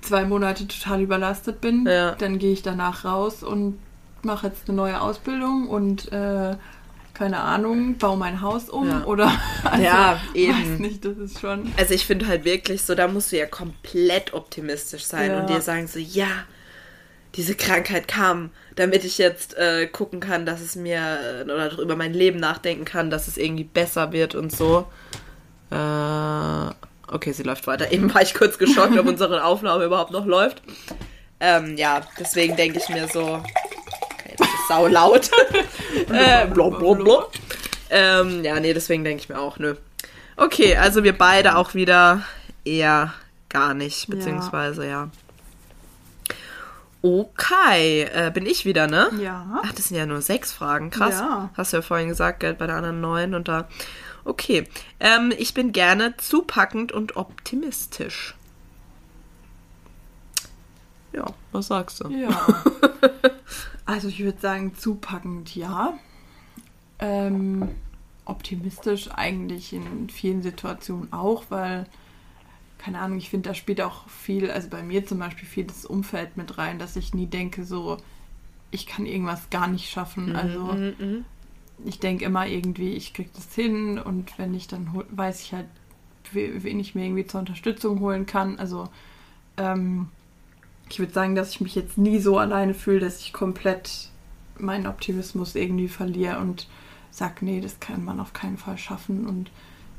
zwei 0.00 0.24
Monate 0.24 0.66
total 0.66 1.00
überlastet 1.00 1.60
bin, 1.60 1.86
ja. 1.86 2.14
dann 2.16 2.38
gehe 2.38 2.52
ich 2.52 2.62
danach 2.62 3.04
raus 3.04 3.42
und 3.42 3.78
mache 4.22 4.48
jetzt 4.48 4.68
eine 4.68 4.76
neue 4.76 5.00
Ausbildung 5.00 5.68
und 5.68 6.10
äh, 6.12 6.56
keine 7.14 7.38
Ahnung, 7.38 7.96
baue 7.96 8.16
mein 8.16 8.40
Haus 8.40 8.68
um 8.68 8.88
ja. 8.88 9.04
oder 9.04 9.32
also, 9.64 9.82
ja, 9.82 10.20
eben. 10.34 10.78
nicht, 10.78 11.04
das 11.04 11.16
ist 11.16 11.40
schon. 11.40 11.72
Also 11.76 11.94
ich 11.94 12.06
finde 12.06 12.26
halt 12.26 12.44
wirklich 12.44 12.82
so, 12.82 12.94
da 12.94 13.08
musst 13.08 13.32
du 13.32 13.38
ja 13.38 13.46
komplett 13.46 14.34
optimistisch 14.34 15.04
sein 15.04 15.30
ja. 15.30 15.40
und 15.40 15.48
dir 15.48 15.60
sagen 15.60 15.86
so, 15.86 16.00
ja, 16.00 16.28
diese 17.36 17.54
Krankheit 17.54 18.08
kam, 18.08 18.50
damit 18.76 19.04
ich 19.04 19.18
jetzt 19.18 19.56
äh, 19.56 19.86
gucken 19.86 20.20
kann, 20.20 20.46
dass 20.46 20.60
es 20.60 20.76
mir 20.76 21.44
äh, 21.46 21.50
oder 21.50 21.78
über 21.78 21.96
mein 21.96 22.12
Leben 22.12 22.38
nachdenken 22.38 22.84
kann, 22.84 23.10
dass 23.10 23.28
es 23.28 23.36
irgendwie 23.36 23.64
besser 23.64 24.12
wird 24.12 24.34
und 24.34 24.54
so. 24.54 24.86
Äh, 25.70 25.74
okay, 27.08 27.32
sie 27.32 27.42
läuft 27.42 27.66
weiter. 27.66 27.92
Eben 27.92 28.12
war 28.12 28.22
ich 28.22 28.34
kurz 28.34 28.58
geschockt, 28.58 28.98
ob 28.98 29.06
unsere 29.08 29.44
Aufnahme 29.44 29.84
überhaupt 29.84 30.12
noch 30.12 30.26
läuft. 30.26 30.62
Ähm, 31.40 31.76
ja, 31.76 32.02
deswegen 32.18 32.56
denke 32.56 32.78
ich 32.78 32.88
mir 32.88 33.08
so, 33.08 33.42
das 34.38 34.48
ist 34.48 34.68
sau 34.68 34.86
laut. 34.86 35.30
äh, 36.10 36.46
blub, 36.46 36.78
blub, 36.78 36.98
blub. 36.98 37.32
Ähm, 37.90 38.42
ja, 38.44 38.58
nee, 38.60 38.74
deswegen 38.74 39.04
denke 39.04 39.22
ich 39.22 39.28
mir 39.28 39.38
auch, 39.38 39.58
nö. 39.58 39.74
Okay, 40.36 40.76
also 40.76 41.04
wir 41.04 41.16
beide 41.16 41.56
auch 41.56 41.74
wieder 41.74 42.22
eher 42.64 43.14
gar 43.48 43.74
nicht, 43.74 44.08
beziehungsweise 44.08 44.84
ja. 44.84 44.90
ja. 44.90 45.10
Okay, 47.04 48.04
äh, 48.14 48.30
bin 48.32 48.46
ich 48.46 48.64
wieder, 48.64 48.86
ne? 48.86 49.10
Ja. 49.20 49.60
Ach, 49.62 49.72
das 49.74 49.88
sind 49.88 49.98
ja 49.98 50.06
nur 50.06 50.22
sechs 50.22 50.52
Fragen. 50.52 50.88
Krass. 50.88 51.20
Ja. 51.20 51.50
Hast 51.54 51.74
du 51.74 51.76
ja 51.76 51.82
vorhin 51.82 52.08
gesagt, 52.08 52.40
Geld 52.40 52.56
bei 52.56 52.66
der 52.66 52.76
anderen 52.76 53.02
neun 53.02 53.34
und 53.34 53.46
da. 53.46 53.68
Okay. 54.24 54.66
Ähm, 55.00 55.30
ich 55.36 55.52
bin 55.52 55.72
gerne 55.72 56.16
zupackend 56.16 56.92
und 56.92 57.16
optimistisch. 57.16 58.34
Ja, 61.12 61.26
was 61.52 61.66
sagst 61.66 62.02
du? 62.02 62.08
Ja. 62.08 62.46
Also 63.86 64.08
ich 64.08 64.20
würde 64.20 64.40
sagen, 64.40 64.74
zupackend 64.74 65.54
ja. 65.54 65.98
Ähm, 66.98 67.68
optimistisch 68.24 69.10
eigentlich 69.10 69.72
in 69.72 70.08
vielen 70.08 70.42
Situationen 70.42 71.12
auch, 71.12 71.44
weil, 71.50 71.86
keine 72.78 73.00
Ahnung, 73.00 73.18
ich 73.18 73.30
finde, 73.30 73.50
da 73.50 73.54
spielt 73.54 73.80
auch 73.80 74.08
viel, 74.08 74.50
also 74.50 74.68
bei 74.68 74.82
mir 74.82 75.04
zum 75.04 75.18
Beispiel 75.18 75.46
viel 75.46 75.64
das 75.64 75.84
Umfeld 75.84 76.36
mit 76.36 76.56
rein, 76.56 76.78
dass 76.78 76.96
ich 76.96 77.12
nie 77.14 77.26
denke, 77.26 77.64
so, 77.64 77.98
ich 78.70 78.86
kann 78.86 79.06
irgendwas 79.06 79.50
gar 79.50 79.66
nicht 79.66 79.90
schaffen. 79.90 80.30
Mhm, 80.30 80.36
also 80.36 80.64
mhm, 80.72 80.94
mhm. 80.98 81.24
ich 81.84 82.00
denke 82.00 82.24
immer 82.24 82.46
irgendwie, 82.46 82.92
ich 82.94 83.12
kriege 83.12 83.30
das 83.34 83.54
hin 83.54 83.98
und 83.98 84.38
wenn 84.38 84.54
ich 84.54 84.66
dann 84.66 85.04
weiß 85.10 85.42
ich 85.42 85.52
halt, 85.52 85.66
wen 86.32 86.80
ich 86.80 86.94
mir 86.94 87.04
irgendwie 87.04 87.26
zur 87.26 87.40
Unterstützung 87.40 88.00
holen 88.00 88.26
kann. 88.26 88.58
Also 88.58 88.88
ähm, 89.56 90.08
ich 90.90 90.98
würde 90.98 91.12
sagen, 91.12 91.34
dass 91.34 91.50
ich 91.50 91.60
mich 91.60 91.74
jetzt 91.74 91.98
nie 91.98 92.18
so 92.20 92.38
alleine 92.38 92.74
fühle, 92.74 93.00
dass 93.00 93.20
ich 93.20 93.32
komplett 93.32 94.08
meinen 94.58 94.86
Optimismus 94.86 95.54
irgendwie 95.54 95.88
verliere 95.88 96.38
und 96.38 96.68
sage, 97.10 97.36
nee, 97.40 97.60
das 97.60 97.80
kann 97.80 98.04
man 98.04 98.20
auf 98.20 98.32
keinen 98.32 98.56
Fall 98.56 98.78
schaffen 98.78 99.26
und 99.26 99.50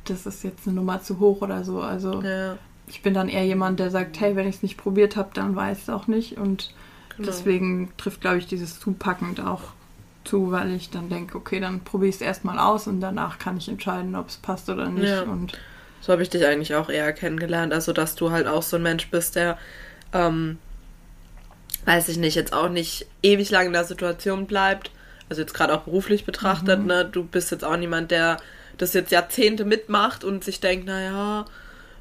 das 0.05 0.25
ist 0.25 0.43
jetzt 0.43 0.67
eine 0.67 0.75
Nummer 0.75 1.01
zu 1.01 1.19
hoch 1.19 1.41
oder 1.41 1.63
so. 1.63 1.81
Also 1.81 2.21
ja. 2.21 2.57
ich 2.87 3.01
bin 3.01 3.13
dann 3.13 3.29
eher 3.29 3.45
jemand, 3.45 3.79
der 3.79 3.89
sagt, 3.89 4.19
hey, 4.19 4.35
wenn 4.35 4.47
ich 4.47 4.57
es 4.57 4.63
nicht 4.63 4.77
probiert 4.77 5.15
habe, 5.15 5.29
dann 5.33 5.55
weiß 5.55 5.77
ich 5.77 5.83
es 5.83 5.89
auch 5.89 6.07
nicht. 6.07 6.37
Und 6.37 6.73
genau. 7.15 7.25
deswegen 7.25 7.91
trifft, 7.97 8.21
glaube 8.21 8.37
ich, 8.37 8.47
dieses 8.47 8.79
Zupackend 8.79 9.39
auch 9.39 9.61
zu, 10.23 10.51
weil 10.51 10.71
ich 10.71 10.89
dann 10.89 11.09
denke, 11.09 11.37
okay, 11.37 11.59
dann 11.59 11.81
probiere 11.81 12.09
ich 12.09 12.15
es 12.15 12.21
erstmal 12.21 12.59
aus 12.59 12.87
und 12.87 12.99
danach 12.99 13.39
kann 13.39 13.57
ich 13.57 13.69
entscheiden, 13.69 14.15
ob 14.15 14.29
es 14.29 14.37
passt 14.37 14.69
oder 14.69 14.89
nicht. 14.89 15.09
Ja. 15.09 15.23
Und 15.23 15.57
so 16.01 16.11
habe 16.11 16.21
ich 16.21 16.29
dich 16.29 16.45
eigentlich 16.45 16.75
auch 16.75 16.89
eher 16.89 17.11
kennengelernt. 17.13 17.73
Also, 17.73 17.93
dass 17.93 18.15
du 18.15 18.31
halt 18.31 18.47
auch 18.47 18.63
so 18.63 18.75
ein 18.77 18.83
Mensch 18.83 19.09
bist, 19.09 19.35
der 19.35 19.57
ähm, 20.13 20.57
weiß 21.85 22.09
ich 22.09 22.17
nicht, 22.17 22.35
jetzt 22.35 22.53
auch 22.53 22.69
nicht 22.69 23.07
ewig 23.23 23.49
lang 23.51 23.67
in 23.67 23.73
der 23.73 23.85
Situation 23.85 24.47
bleibt. 24.47 24.91
Also 25.29 25.41
jetzt 25.41 25.53
gerade 25.53 25.73
auch 25.73 25.81
beruflich 25.81 26.25
betrachtet, 26.25 26.81
mhm. 26.81 26.87
ne? 26.87 27.05
Du 27.05 27.23
bist 27.23 27.51
jetzt 27.51 27.63
auch 27.63 27.77
niemand, 27.77 28.11
der 28.11 28.37
das 28.77 28.93
jetzt 28.93 29.11
Jahrzehnte 29.11 29.65
mitmacht 29.65 30.23
und 30.23 30.43
sich 30.43 30.59
denkt, 30.59 30.85
naja, 30.85 31.45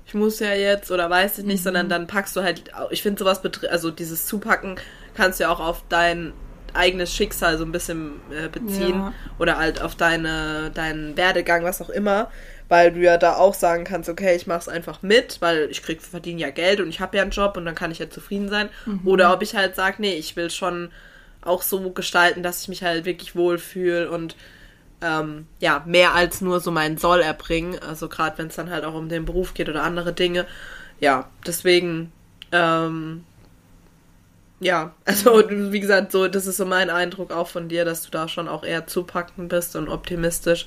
ich 0.07 0.15
muss 0.15 0.41
ja 0.41 0.53
jetzt 0.55 0.91
oder 0.91 1.09
weiß 1.09 1.39
ich 1.39 1.45
nicht, 1.45 1.61
mhm. 1.61 1.65
sondern 1.65 1.89
dann 1.89 2.07
packst 2.07 2.37
du 2.37 2.43
halt, 2.43 2.65
ich 2.91 3.03
finde 3.03 3.21
sowas, 3.21 3.41
also 3.71 3.91
dieses 3.91 4.27
Zupacken 4.27 4.77
kannst 5.15 5.41
du 5.41 5.45
ja 5.45 5.51
auch 5.51 5.61
auf 5.61 5.85
dein 5.89 6.33
eigenes 6.75 7.15
Schicksal 7.15 7.57
so 7.57 7.65
ein 7.65 7.73
bisschen 7.73 8.21
äh, 8.31 8.49
beziehen 8.49 8.97
ja. 8.97 9.13
oder 9.39 9.59
halt 9.59 9.81
auf 9.81 9.95
deine, 9.95 10.71
deinen 10.75 11.17
Werdegang, 11.17 11.63
was 11.63 11.81
auch 11.81 11.89
immer 11.89 12.31
weil 12.69 12.93
du 12.93 13.01
ja 13.01 13.19
da 13.19 13.37
auch 13.37 13.55
sagen 13.55 13.85
kannst, 13.85 14.09
okay, 14.09 14.35
ich 14.35 14.47
mache 14.47 14.61
es 14.61 14.69
einfach 14.69 15.03
mit, 15.03 15.41
weil 15.41 15.71
ich 15.71 15.83
krieg 15.83 16.01
verdiene 16.01 16.41
ja 16.41 16.51
Geld 16.51 16.81
und 16.81 16.89
ich 16.89 17.01
habe 17.01 17.17
ja 17.17 17.23
einen 17.23 17.31
Job 17.31 17.57
und 17.57 17.65
dann 17.65 17.75
kann 17.75 17.91
ich 17.91 17.99
ja 17.99 18.09
zufrieden 18.09 18.49
sein. 18.49 18.69
Mhm. 18.87 19.01
Oder 19.05 19.33
ob 19.33 19.43
ich 19.43 19.55
halt 19.55 19.77
sage, 19.77 19.97
nee, 19.99 20.15
ich 20.15 20.37
will 20.37 20.51
schon 20.51 20.91
auch 21.43 21.63
so 21.63 21.91
gestalten, 21.91 22.43
dass 22.43 22.63
ich 22.63 22.69
mich 22.69 22.83
halt 22.83 23.05
wirklich 23.05 23.37
wohlfühle 23.37 24.11
und 24.11 24.35
ähm, 25.03 25.47
ja, 25.61 25.83
mehr 25.87 26.15
als 26.15 26.41
nur 26.41 26.61
so 26.61 26.71
meinen 26.71 26.97
Soll 26.97 27.21
erbringen. 27.21 27.79
Also 27.79 28.09
gerade 28.09 28.39
wenn 28.39 28.47
es 28.47 28.57
dann 28.57 28.71
halt 28.71 28.85
auch 28.85 28.95
um 28.95 29.09
den 29.09 29.27
Beruf 29.27 29.55
geht 29.55 29.69
oder 29.69 29.83
andere 29.83 30.13
Dinge. 30.13 30.47
Ja, 31.01 31.29
deswegen, 31.47 32.13
ähm, 32.53 33.25
ja, 34.61 34.95
also 35.05 35.43
wie 35.49 35.81
gesagt, 35.81 36.13
so 36.13 36.29
das 36.29 36.47
ist 36.47 36.57
so 36.57 36.65
mein 36.65 36.89
Eindruck 36.89 37.33
auch 37.33 37.49
von 37.49 37.69
dir, 37.69 37.85
dass 37.85 38.03
du 38.03 38.11
da 38.11 38.29
schon 38.29 38.49
auch 38.49 38.65
eher 38.65 38.87
zupackend 38.87 39.51
bist 39.51 39.77
und 39.77 39.89
optimistisch, 39.89 40.67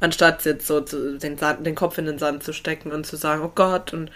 anstatt 0.00 0.44
jetzt 0.44 0.66
so 0.66 0.80
zu, 0.80 1.18
den, 1.18 1.38
Sand, 1.38 1.66
den 1.66 1.74
Kopf 1.74 1.98
in 1.98 2.06
den 2.06 2.18
Sand 2.18 2.42
zu 2.42 2.52
stecken 2.52 2.92
und 2.92 3.06
zu 3.06 3.16
sagen, 3.16 3.42
oh 3.42 3.52
Gott, 3.54 3.92
und 3.92 4.10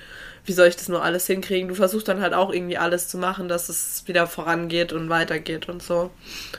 wie 0.45 0.53
soll 0.53 0.69
ich 0.69 0.77
das 0.77 0.89
nur 0.89 1.03
alles 1.03 1.27
hinkriegen? 1.27 1.69
Du 1.69 1.75
versuchst 1.75 2.09
dann 2.09 2.21
halt 2.21 2.35
auch 2.35 2.53
irgendwie 2.53 2.79
alles 2.79 3.09
zu 3.09 3.19
machen, 3.19 3.49
dass 3.49 3.69
es 3.69 4.05
wieder 4.07 4.27
vorangeht 4.27 4.93
und 4.93 5.09
weitergeht 5.09 5.69
und 5.69 5.83
so. 5.83 6.11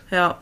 Ja. 0.10 0.42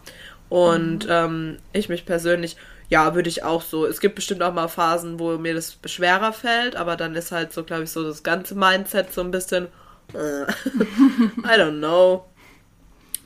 Und 0.50 1.05
mhm. 1.05 1.12
ähm, 1.12 1.57
ich 1.74 1.89
mich 1.89 2.05
persönlich, 2.05 2.57
ja, 2.89 3.13
würde 3.15 3.29
ich 3.29 3.43
auch 3.43 3.62
so. 3.62 3.86
Es 3.86 4.00
gibt 4.00 4.15
bestimmt 4.15 4.41
auch 4.41 4.53
mal 4.53 4.67
Phasen, 4.67 5.19
wo 5.19 5.38
mir 5.38 5.53
das 5.53 5.77
schwerer 5.86 6.33
fällt, 6.33 6.75
aber 6.75 6.95
dann 6.95 7.15
ist 7.15 7.31
halt 7.31 7.53
so, 7.53 7.63
glaube 7.63 7.83
ich, 7.83 7.91
so 7.91 8.03
das 8.03 8.24
ganze 8.24 8.55
Mindset 8.55 9.13
so 9.13 9.21
ein 9.21 9.31
bisschen, 9.31 9.67
äh, 10.13 10.43
I 11.43 11.59
don't 11.59 11.77
know. 11.77 12.25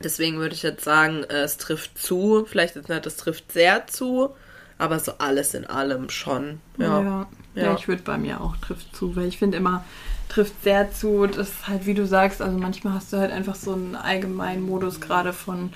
Deswegen 0.04 0.38
würde 0.40 0.54
ich 0.54 0.64
jetzt 0.64 0.84
sagen, 0.84 1.24
äh, 1.24 1.44
es 1.44 1.58
trifft 1.58 1.98
zu. 1.98 2.46
Vielleicht 2.46 2.76
ist 2.76 2.90
nicht, 2.90 3.06
es 3.06 3.16
trifft 3.16 3.52
sehr 3.54 3.88
zu, 3.88 4.36
aber 4.78 5.00
so 5.00 5.14
alles 5.18 5.54
in 5.54 5.66
allem 5.66 6.10
schon. 6.10 6.60
Ja, 6.78 7.02
ja. 7.02 7.28
ja. 7.56 7.64
ja 7.64 7.76
ich 7.76 7.88
würde 7.88 8.04
bei 8.04 8.18
mir 8.18 8.42
auch 8.42 8.58
trifft 8.58 8.96
zu, 8.96 9.16
weil 9.16 9.28
ich 9.28 9.38
finde 9.38 9.58
immer, 9.58 9.84
trifft 10.30 10.64
sehr 10.64 10.92
zu. 10.92 11.28
Das 11.28 11.50
ist 11.50 11.68
halt, 11.68 11.86
wie 11.86 11.94
du 11.94 12.06
sagst, 12.06 12.42
also 12.42 12.58
manchmal 12.58 12.94
hast 12.94 13.14
du 13.14 13.18
halt 13.18 13.32
einfach 13.32 13.56
so 13.56 13.74
einen 13.74 13.96
allgemeinen 13.96 14.64
Modus 14.64 15.00
gerade 15.00 15.34
von 15.34 15.72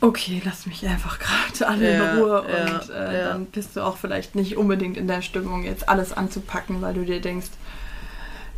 okay, 0.00 0.42
lass 0.44 0.66
mich 0.66 0.86
einfach 0.86 1.18
gerade 1.18 1.66
alle 1.68 1.92
ja, 1.92 2.12
in 2.12 2.18
Ruhe 2.18 2.42
und 2.42 2.90
äh, 2.90 3.24
dann 3.24 3.46
bist 3.46 3.76
du 3.76 3.80
auch 3.80 3.96
vielleicht 3.96 4.34
nicht 4.34 4.56
unbedingt 4.56 4.96
in 4.96 5.08
der 5.08 5.22
Stimmung, 5.22 5.64
jetzt 5.64 5.88
alles 5.88 6.12
anzupacken, 6.12 6.82
weil 6.82 6.94
du 6.94 7.04
dir 7.04 7.20
denkst, 7.20 7.48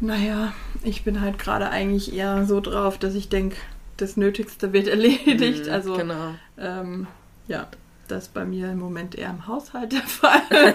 naja, 0.00 0.52
ich 0.82 1.04
bin 1.04 1.20
halt 1.20 1.38
gerade 1.38 1.70
eigentlich 1.70 2.14
eher 2.14 2.44
so 2.46 2.60
drauf, 2.60 2.98
dass 2.98 3.14
ich 3.14 3.28
denke, 3.28 3.56
das 3.96 4.16
Nötigste 4.16 4.72
wird 4.72 4.88
erledigt. 4.88 5.66
Mhm, 5.66 5.72
also 5.72 5.94
genau. 5.96 6.34
ähm, 6.58 7.06
ja, 7.48 7.68
das 8.06 8.24
ist 8.24 8.34
bei 8.34 8.44
mir 8.44 8.70
im 8.70 8.78
Moment 8.78 9.14
eher 9.14 9.30
im 9.30 9.46
Haushalt 9.46 9.92
der 9.92 10.02
Fall. 10.02 10.42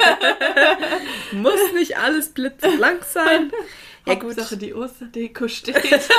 Muss 1.31 1.73
nicht 1.73 1.97
alles 1.97 2.29
blitzblank 2.29 3.03
sein. 3.03 3.51
Ja, 4.05 4.15
gut. 4.15 4.31
Hauptsache 4.31 4.57
die 4.57 4.73
Osterdeko 4.73 5.47
steht. 5.47 5.75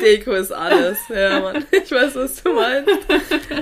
Deko 0.00 0.32
ist 0.32 0.52
alles. 0.52 0.98
Ja, 1.08 1.40
Mann. 1.40 1.66
Ich 1.72 1.90
weiß, 1.90 2.14
was 2.14 2.42
du 2.42 2.52
meinst. 2.52 2.90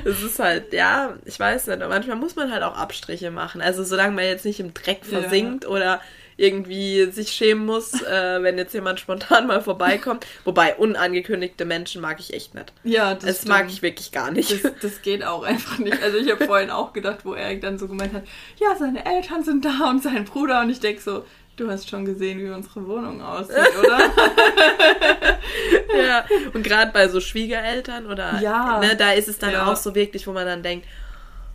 Es 0.04 0.22
ist 0.22 0.38
halt, 0.38 0.72
ja, 0.72 1.16
ich 1.24 1.40
weiß 1.40 1.68
nicht. 1.68 1.78
Manchmal 1.78 2.16
muss 2.16 2.36
man 2.36 2.52
halt 2.52 2.62
auch 2.62 2.76
Abstriche 2.76 3.30
machen. 3.30 3.62
Also, 3.62 3.82
solange 3.82 4.14
man 4.14 4.24
jetzt 4.24 4.44
nicht 4.44 4.60
im 4.60 4.74
Dreck 4.74 5.06
versinkt 5.06 5.64
ja. 5.64 5.70
oder 5.70 6.00
irgendwie 6.36 7.10
sich 7.10 7.30
schämen 7.30 7.64
muss, 7.64 8.02
äh, 8.02 8.42
wenn 8.42 8.58
jetzt 8.58 8.74
jemand 8.74 9.00
spontan 9.00 9.46
mal 9.46 9.62
vorbeikommt. 9.62 10.26
Wobei 10.44 10.74
unangekündigte 10.74 11.64
Menschen 11.64 12.02
mag 12.02 12.20
ich 12.20 12.34
echt 12.34 12.54
nicht. 12.54 12.72
Ja, 12.84 13.14
das, 13.14 13.24
das 13.24 13.44
mag 13.46 13.68
ich 13.68 13.82
wirklich 13.82 14.12
gar 14.12 14.30
nicht. 14.30 14.52
Das, 14.52 14.72
das 14.80 15.02
geht 15.02 15.24
auch 15.24 15.44
einfach 15.44 15.78
nicht. 15.78 16.02
Also 16.02 16.18
ich 16.18 16.30
habe 16.30 16.44
vorhin 16.44 16.70
auch 16.70 16.92
gedacht, 16.92 17.24
wo 17.24 17.34
Erik 17.34 17.62
dann 17.62 17.78
so 17.78 17.88
gemeint 17.88 18.12
hat, 18.12 18.24
ja, 18.58 18.76
seine 18.76 19.06
Eltern 19.06 19.44
sind 19.44 19.64
da 19.64 19.88
und 19.88 20.02
sein 20.02 20.24
Bruder 20.24 20.60
und 20.60 20.70
ich 20.70 20.80
denke 20.80 21.00
so, 21.00 21.24
Du 21.56 21.70
hast 21.70 21.88
schon 21.88 22.04
gesehen, 22.04 22.38
wie 22.38 22.50
unsere 22.50 22.86
Wohnung 22.86 23.22
aussieht, 23.22 23.56
oder? 23.82 23.98
ja, 26.06 26.24
und 26.52 26.62
gerade 26.62 26.92
bei 26.92 27.08
so 27.08 27.18
Schwiegereltern 27.18 28.04
oder 28.04 28.38
ja, 28.42 28.78
ne, 28.80 28.94
da 28.94 29.12
ist 29.12 29.26
es 29.26 29.38
dann 29.38 29.52
ja. 29.52 29.66
auch 29.66 29.76
so 29.76 29.94
wirklich, 29.94 30.26
wo 30.26 30.32
man 30.32 30.44
dann 30.44 30.62
denkt, 30.62 30.86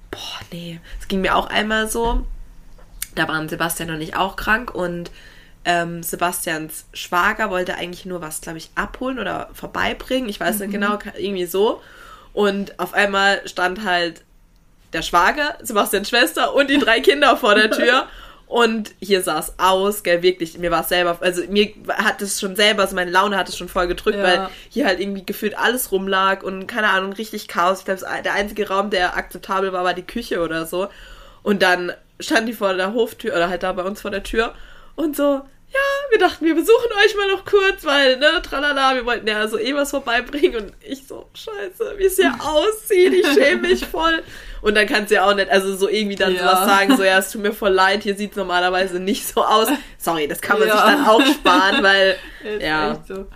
boah, 0.09 0.39
nee, 0.51 0.79
es 0.99 1.07
ging 1.07 1.21
mir 1.21 1.35
auch 1.35 1.45
einmal 1.45 1.87
so. 1.87 2.25
Da 3.15 3.27
waren 3.27 3.49
Sebastian 3.49 3.91
und 3.91 4.01
ich 4.01 4.15
auch 4.15 4.35
krank 4.35 4.73
und 4.73 5.11
ähm, 5.63 6.01
Sebastians 6.01 6.85
Schwager 6.93 7.49
wollte 7.49 7.75
eigentlich 7.75 8.05
nur 8.05 8.21
was, 8.21 8.41
glaube 8.41 8.57
ich, 8.57 8.71
abholen 8.75 9.19
oder 9.19 9.49
vorbeibringen. 9.53 10.29
Ich 10.29 10.39
weiß 10.39 10.55
mhm. 10.55 10.61
nicht 10.61 10.71
genau, 10.71 10.97
irgendwie 11.17 11.45
so. 11.45 11.81
Und 12.33 12.79
auf 12.79 12.93
einmal 12.93 13.47
stand 13.47 13.83
halt 13.83 14.23
der 14.93 15.01
Schwager, 15.01 15.57
Sebastians 15.61 16.09
Schwester 16.09 16.53
und 16.53 16.69
die 16.69 16.79
drei 16.79 16.99
Kinder 16.99 17.37
vor 17.37 17.55
der 17.55 17.71
Tür. 17.71 18.07
Und 18.51 18.91
hier 18.99 19.21
sah 19.21 19.39
es 19.39 19.53
aus, 19.59 20.03
gell, 20.03 20.23
wirklich, 20.23 20.57
mir 20.57 20.71
war 20.71 20.81
es 20.81 20.89
selber, 20.89 21.17
also 21.21 21.41
mir 21.47 21.71
hat 21.87 22.21
es 22.21 22.37
schon 22.37 22.57
selber, 22.57 22.81
also 22.81 22.95
meine 22.95 23.09
Laune 23.09 23.37
hat 23.37 23.47
es 23.47 23.57
schon 23.57 23.69
voll 23.69 23.87
gedrückt, 23.87 24.17
ja. 24.17 24.23
weil 24.23 24.49
hier 24.67 24.85
halt 24.87 24.99
irgendwie 24.99 25.25
gefühlt 25.25 25.57
alles 25.57 25.93
rumlag 25.93 26.43
und 26.43 26.67
keine 26.67 26.89
Ahnung, 26.89 27.13
richtig 27.13 27.47
Chaos. 27.47 27.79
Ich 27.79 27.85
glaube, 27.85 28.01
der 28.25 28.33
einzige 28.33 28.67
Raum, 28.67 28.89
der 28.89 29.15
akzeptabel 29.15 29.71
war, 29.71 29.85
war 29.85 29.93
die 29.93 30.01
Küche 30.05 30.41
oder 30.41 30.65
so. 30.65 30.89
Und 31.43 31.61
dann 31.61 31.93
stand 32.21 32.47
die 32.47 32.53
vor 32.53 32.73
der 32.73 32.93
Hoftür, 32.93 33.33
oder 33.33 33.49
halt 33.49 33.63
da 33.63 33.71
bei 33.73 33.83
uns 33.83 34.01
vor 34.01 34.11
der 34.11 34.23
Tür 34.23 34.53
und 34.95 35.15
so, 35.15 35.41
ja, 35.73 35.79
wir 36.09 36.19
dachten, 36.19 36.45
wir 36.45 36.55
besuchen 36.55 36.89
euch 37.03 37.15
mal 37.15 37.29
noch 37.29 37.45
kurz, 37.45 37.85
weil, 37.85 38.17
ne, 38.17 38.41
tralala, 38.43 38.95
wir 38.95 39.05
wollten 39.05 39.25
ja 39.27 39.47
so 39.47 39.57
eh 39.57 39.73
was 39.73 39.91
vorbeibringen 39.91 40.55
und 40.55 40.73
ich 40.81 41.07
so, 41.07 41.29
scheiße, 41.33 41.93
wie 41.97 42.05
es 42.05 42.17
hier 42.17 42.33
aussieht, 42.39 43.13
ich 43.13 43.27
schäme 43.27 43.69
mich 43.69 43.85
voll. 43.85 44.21
Und 44.61 44.75
dann 44.75 44.85
kannst 44.85 45.11
du 45.11 45.15
ja 45.15 45.25
auch 45.25 45.33
nicht, 45.33 45.49
also 45.49 45.75
so 45.75 45.87
irgendwie 45.87 46.17
dann 46.17 46.35
ja. 46.35 46.41
sowas 46.41 46.65
sagen, 46.65 46.97
so, 46.97 47.03
ja, 47.03 47.19
es 47.19 47.31
tut 47.31 47.41
mir 47.41 47.53
voll 47.53 47.71
leid, 47.71 48.03
hier 48.03 48.15
sieht 48.15 48.31
es 48.31 48.37
normalerweise 48.37 48.99
nicht 48.99 49.25
so 49.25 49.45
aus. 49.45 49.69
Sorry, 49.97 50.27
das 50.27 50.41
kann 50.41 50.59
man 50.59 50.67
ja. 50.67 50.75
sich 50.75 50.83
dann 50.83 51.05
auch 51.05 51.25
sparen, 51.25 51.81
weil, 51.81 52.17
ja. 52.59 53.01
So. 53.07 53.27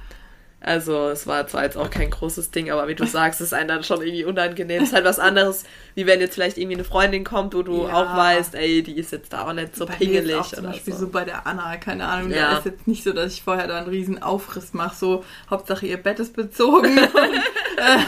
Also 0.66 1.10
es 1.10 1.28
war 1.28 1.46
zwar 1.46 1.64
jetzt 1.64 1.78
auch 1.78 1.92
kein 1.92 2.10
großes 2.10 2.50
Ding, 2.50 2.72
aber 2.72 2.88
wie 2.88 2.96
du 2.96 3.06
sagst, 3.06 3.40
ist 3.40 3.54
einem 3.54 3.68
dann 3.68 3.84
schon 3.84 4.02
irgendwie 4.02 4.26
unangenehm. 4.26 4.82
Es 4.82 4.90
ist 4.90 4.96
halt 4.96 5.06
was 5.06 5.20
anderes, 5.20 5.64
wie 5.94 6.08
wenn 6.08 6.20
jetzt 6.20 6.34
vielleicht 6.34 6.58
irgendwie 6.58 6.78
eine 6.78 6.84
Freundin 6.84 7.24
kommt, 7.24 7.54
wo 7.54 7.62
du 7.62 7.88
ja. 7.88 7.94
auch 7.94 8.18
weißt, 8.18 8.56
ey, 8.56 8.82
die 8.82 8.98
ist 8.98 9.12
jetzt 9.12 9.32
da 9.32 9.48
auch 9.48 9.54
nicht 9.54 9.76
so 9.76 9.86
bei 9.86 9.94
pingelig. 9.94 10.26
Mir 10.26 10.40
auch 10.40 10.48
zum 10.48 10.66
Beispiel 10.66 10.94
so. 10.94 11.00
so. 11.02 11.10
bei 11.10 11.24
der 11.24 11.46
Anna, 11.46 11.78
keine 11.78 12.08
Ahnung, 12.08 12.32
ja. 12.32 12.50
da 12.50 12.58
ist 12.58 12.66
jetzt 12.66 12.88
nicht 12.88 13.04
so, 13.04 13.14
dass 13.14 13.34
ich 13.34 13.44
vorher 13.44 13.68
da 13.68 13.78
einen 13.78 13.90
riesen 13.90 14.24
Aufriss 14.24 14.74
mache, 14.74 14.96
so 14.96 15.24
Hauptsache 15.52 15.86
ihr 15.86 15.98
Bett 15.98 16.20
ist 16.20 16.36
bezogen 16.36 16.98
und 16.98 17.08
äh, 17.08 18.00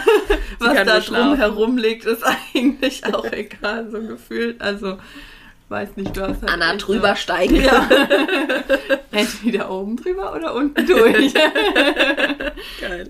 was 0.57 0.83
da 0.83 0.99
drum 0.99 1.35
herum 1.35 1.77
liegt, 1.77 2.05
ist 2.05 2.23
eigentlich 2.55 3.05
auch 3.05 3.31
egal, 3.31 3.91
so 3.91 4.01
gefühlt. 4.01 4.61
Also 4.61 4.97
weiß 5.69 5.97
nicht, 5.97 6.15
du 6.15 6.21
hast 6.21 6.41
halt 6.41 6.51
Anna 6.51 6.75
drüber 6.75 7.15
steigen. 7.15 7.55
Ja. 7.61 7.89
Entweder 9.11 9.69
oben 9.69 9.97
drüber 9.97 10.33
oder 10.33 10.53
unten 10.55 10.85
durch. 10.85 11.33
Geil. 12.81 13.09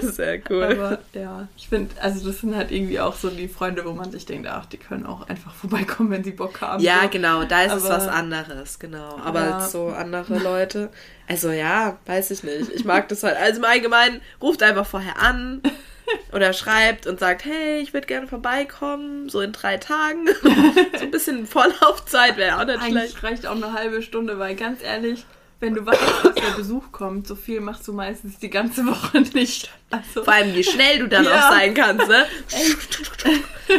Sehr 0.00 0.40
cool. 0.48 0.64
Aber 0.64 0.98
ja, 1.12 1.48
ich 1.56 1.68
finde, 1.68 1.94
also 2.00 2.26
das 2.26 2.40
sind 2.40 2.56
halt 2.56 2.70
irgendwie 2.70 3.00
auch 3.00 3.14
so 3.14 3.28
die 3.28 3.48
Freunde, 3.48 3.84
wo 3.84 3.92
man 3.92 4.10
sich 4.10 4.24
denkt, 4.24 4.48
ach, 4.48 4.66
die 4.66 4.78
können 4.78 5.04
auch 5.04 5.28
einfach 5.28 5.52
vorbeikommen, 5.54 6.10
wenn 6.10 6.24
sie 6.24 6.32
Bock 6.32 6.60
haben. 6.60 6.82
Ja, 6.82 7.02
so. 7.02 7.08
genau, 7.10 7.44
da 7.44 7.62
ist 7.62 7.72
Aber, 7.72 7.80
es 7.80 7.88
was 7.88 8.08
anderes, 8.08 8.78
genau. 8.78 9.18
Aber 9.24 9.40
ja. 9.40 9.60
so 9.60 9.88
andere 9.88 10.38
Leute, 10.38 10.90
also 11.26 11.50
ja, 11.50 11.98
weiß 12.06 12.30
ich 12.30 12.42
nicht. 12.42 12.72
Ich 12.72 12.84
mag 12.84 13.08
das 13.08 13.22
halt. 13.22 13.36
Also 13.36 13.58
im 13.58 13.64
Allgemeinen, 13.64 14.22
ruft 14.40 14.62
einfach 14.62 14.86
vorher 14.86 15.20
an 15.20 15.60
oder 16.32 16.52
schreibt 16.52 17.06
und 17.06 17.20
sagt, 17.20 17.44
hey, 17.44 17.80
ich 17.80 17.92
würde 17.92 18.06
gerne 18.06 18.26
vorbeikommen, 18.26 19.28
so 19.28 19.40
in 19.40 19.52
drei 19.52 19.76
Tagen. 19.76 20.26
so 20.42 21.04
ein 21.04 21.10
bisschen 21.10 21.46
Vorlaufzeit 21.46 22.36
wäre 22.36 22.60
auch 22.60 22.64
nicht 22.64 22.80
Eigentlich 22.80 23.10
schlecht. 23.10 23.22
reicht 23.22 23.46
auch 23.46 23.56
eine 23.56 23.72
halbe 23.72 24.02
Stunde, 24.02 24.38
weil 24.38 24.54
ganz 24.54 24.82
ehrlich, 24.82 25.24
wenn 25.60 25.74
du 25.74 25.84
weißt, 25.84 26.00
dass 26.22 26.34
der 26.34 26.56
Besuch 26.56 26.92
kommt, 26.92 27.26
so 27.26 27.34
viel 27.34 27.60
machst 27.60 27.88
du 27.88 27.92
meistens 27.92 28.38
die 28.38 28.50
ganze 28.50 28.86
Woche 28.86 29.20
nicht. 29.34 29.70
Also, 29.90 30.22
Vor 30.22 30.32
allem, 30.32 30.54
wie 30.54 30.62
schnell 30.62 31.00
du 31.00 31.08
dann 31.08 31.24
ja. 31.24 31.48
auch 31.48 31.52
sein 31.52 31.74
kannst, 31.74 32.06
ne? 32.06 32.26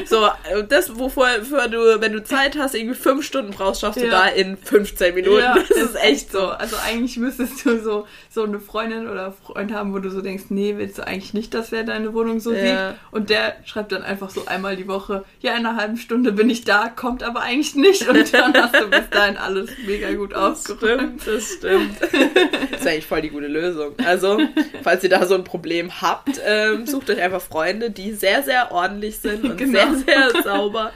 so, 0.06 0.28
das, 0.68 0.98
wovor 0.98 1.28
du, 1.38 2.02
wenn 2.02 2.12
du 2.12 2.24
Zeit 2.24 2.58
hast, 2.58 2.76
irgendwie 2.76 2.96
fünf 2.96 3.26
Stunden 3.26 3.52
brauchst, 3.52 3.82
schaffst 3.82 4.00
ja. 4.00 4.06
du 4.06 4.12
da 4.12 4.28
in 4.28 4.58
15 4.58 5.16
Minuten. 5.16 5.40
Ja, 5.40 5.54
das 5.58 5.70
ist 5.70 5.96
echt 5.96 6.32
so. 6.32 6.48
Also 6.50 6.76
eigentlich 6.86 7.16
müsstest 7.18 7.64
du 7.64 7.82
so, 7.82 8.08
so 8.30 8.44
eine 8.44 8.60
Freundin 8.60 9.08
oder 9.08 9.32
Freund 9.32 9.74
haben, 9.74 9.94
wo 9.94 10.00
du 10.00 10.12
so 10.12 10.22
denkst, 10.22 10.46
nee, 10.50 10.76
willst 10.78 11.00
du 11.00 11.08
eigentlich 11.08 11.34
nicht, 11.34 11.54
dass 11.54 11.72
wer 11.72 11.84
deine 11.84 12.14
Wohnung 12.14 12.40
so 12.40 12.54
ja. 12.54 12.92
sieht? 12.92 13.00
Und 13.12 13.30
der 13.30 13.56
schreibt 13.66 13.92
dann 13.92 14.04
einfach 14.04 14.30
so 14.30 14.46
einmal 14.46 14.76
die 14.76 14.88
Woche, 14.88 15.26
ja, 15.40 15.54
in 15.54 15.66
einer 15.66 15.78
halben 15.78 15.98
Stunde 15.98 16.32
bin 16.32 16.50
ich 16.50 16.64
da, 16.64 16.90
kommt 16.90 17.24
aber 17.24 17.42
eigentlich 17.42 17.76
nicht. 17.76 18.08
Und 18.08 18.34
dann 18.34 18.54
hast 18.54 18.76
du 18.76 18.88
bis 18.88 19.10
dahin 19.10 19.38
alles 19.38 19.72
mega 19.86 20.14
gut 20.14 20.34
ausgeräumt. 20.34 21.26
Das 21.26 21.54
stimmt, 21.54 22.02
das 22.02 22.10
stimmt. 22.10 22.32
Das 22.72 22.82
ist 22.82 22.88
eigentlich 22.88 23.08
voll 23.08 23.22
die 23.22 23.30
gute 23.30 23.48
Lösung. 23.48 23.94
Also, 24.06 24.40
falls 24.84 25.04
ihr 25.04 25.10
da 25.10 25.26
so 25.26 25.36
ein 25.36 25.44
Problem 25.44 26.02
habt, 26.02 26.10
habt, 26.10 26.42
ähm, 26.46 26.86
sucht 26.86 27.10
euch 27.10 27.22
einfach 27.22 27.42
Freunde, 27.42 27.92
die 27.92 28.14
sehr, 28.14 28.44
sehr 28.44 28.72
ordentlich 28.72 29.20
sind 29.20 29.44
und 29.44 29.58
genau. 29.58 29.94
sehr, 29.96 30.30
sehr 30.32 30.44
sauber. 30.44 30.92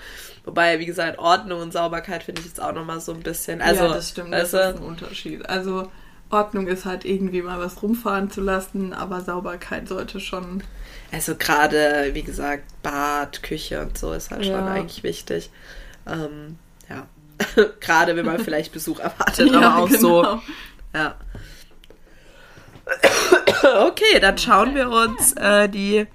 Wobei, 0.46 0.80
wie 0.80 0.86
gesagt, 0.86 1.20
Ordnung 1.20 1.62
und 1.62 1.72
Sauberkeit 1.72 2.24
finde 2.24 2.42
ich 2.42 2.48
jetzt 2.48 2.62
auch 2.62 2.74
nochmal 2.74 3.00
so 3.00 3.14
ein 3.14 3.22
bisschen. 3.22 3.62
Also, 3.62 3.86
ja, 3.86 3.94
das 3.94 4.10
stimmt, 4.10 4.34
das 4.34 4.50
ist 4.50 4.56
ein 4.56 4.78
Unterschied. 4.80 5.48
Also, 5.48 5.90
Ordnung 6.34 6.68
ist 6.68 6.86
halt 6.86 7.06
irgendwie 7.06 7.42
mal 7.42 7.60
was 7.60 7.82
rumfahren 7.82 8.30
zu 8.32 8.42
lassen, 8.42 8.94
aber 8.94 9.22
Sauberkeit 9.22 9.88
sollte 9.88 10.20
schon. 10.20 10.64
Also, 11.12 11.36
gerade, 11.36 12.10
wie 12.14 12.24
gesagt, 12.24 12.64
Bad, 12.82 13.44
Küche 13.44 13.82
und 13.82 13.98
so 13.98 14.14
ist 14.14 14.32
halt 14.32 14.46
ja. 14.46 14.58
schon 14.58 14.68
eigentlich 14.68 15.04
wichtig. 15.04 15.52
Ähm, 16.08 16.58
ja. 16.90 17.08
gerade 17.80 18.16
wenn 18.16 18.26
man 18.26 18.40
vielleicht 18.40 18.74
Besuch 18.74 19.00
erwartet, 19.00 19.50
ja, 19.52 19.62
aber 19.62 19.84
auch 19.84 19.88
genau. 19.88 20.00
so. 20.00 20.42
Ja. 20.94 21.16
okay, 23.88 24.20
dann 24.20 24.38
schauen 24.38 24.76
wir 24.76 24.90
uns 24.90 25.34
äh, 25.34 25.70
die 25.70 26.06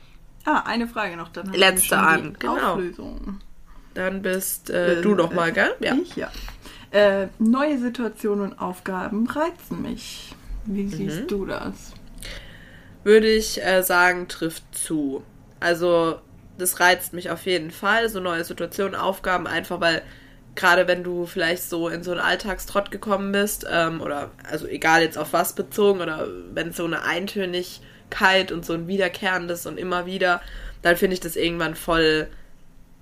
ah, 0.45 0.63
eine 0.67 0.87
Frage 0.87 1.17
noch, 1.17 1.29
dann 1.29 1.53
letzte 1.53 1.99
an. 1.99 2.37
Genau. 2.39 2.75
Auflösung. 2.75 3.41
Dann 3.95 4.23
bist 4.23 4.71
äh, 4.71 5.01
du 5.03 5.15
noch 5.15 5.33
mal, 5.33 5.53
gell? 5.53 5.75
Ja. 5.81 5.95
Ich, 5.95 6.15
ja. 6.15 6.31
Äh, 6.90 7.27
neue 7.38 7.79
Situationen 7.79 8.53
und 8.53 8.61
Aufgaben 8.61 9.29
reizen 9.29 9.83
mich. 9.83 10.35
Wie 10.64 10.87
siehst 10.88 11.22
mhm. 11.22 11.29
du 11.29 11.46
das? 11.46 11.94
würde 13.09 13.29
ich 13.29 13.64
äh, 13.64 13.83
sagen, 13.83 14.29
trifft 14.29 14.62
zu. 14.72 15.22
Also, 15.61 16.18
das 16.59 16.79
reizt 16.79 17.14
mich 17.14 17.31
auf 17.31 17.46
jeden 17.46 17.70
Fall, 17.70 18.09
so 18.09 18.20
neue 18.20 18.44
Situationen, 18.44 18.94
Aufgaben, 18.94 19.46
einfach 19.46 19.81
weil 19.81 20.03
gerade 20.55 20.88
wenn 20.88 21.05
du 21.05 21.24
vielleicht 21.24 21.62
so 21.62 21.88
in 21.88 22.03
so 22.03 22.11
einen 22.11 22.20
Alltagstrott 22.20 22.90
gekommen 22.90 23.33
bist, 23.33 23.66
ähm, 23.70 24.01
oder 24.01 24.31
also 24.51 24.66
egal 24.66 25.03
jetzt 25.03 25.16
auf 25.16 25.33
was 25.33 25.55
bezogen, 25.55 26.01
oder 26.01 26.27
wenn 26.53 26.72
so 26.72 26.85
eine 26.85 27.03
Eintönigkeit 27.03 28.53
und 28.53 28.66
so 28.66 28.74
ein 28.74 28.88
wiederkehrendes 28.88 29.66
und 29.66 29.79
immer 29.79 30.05
wieder, 30.05 30.42
dann 30.83 30.96
finde 30.96 31.14
ich 31.14 31.20
das 31.20 31.37
irgendwann 31.37 31.74
voll. 31.74 32.29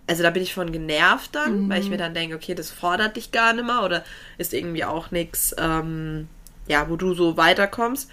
Also 0.06 0.22
da 0.22 0.30
bin 0.30 0.42
ich 0.42 0.54
von 0.54 0.70
genervt 0.70 1.34
dann, 1.34 1.64
mhm. 1.64 1.68
weil 1.68 1.82
ich 1.82 1.90
mir 1.90 1.98
dann 1.98 2.14
denke, 2.14 2.36
okay, 2.36 2.54
das 2.54 2.70
fordert 2.70 3.16
dich 3.16 3.32
gar 3.32 3.52
nicht 3.52 3.66
mehr 3.66 3.82
oder 3.82 4.04
ist 4.38 4.54
irgendwie 4.54 4.84
auch 4.84 5.10
nichts, 5.10 5.54
ähm, 5.58 6.28
ja, 6.68 6.88
wo 6.88 6.96
du 6.96 7.14
so 7.14 7.36
weiterkommst. 7.36 8.08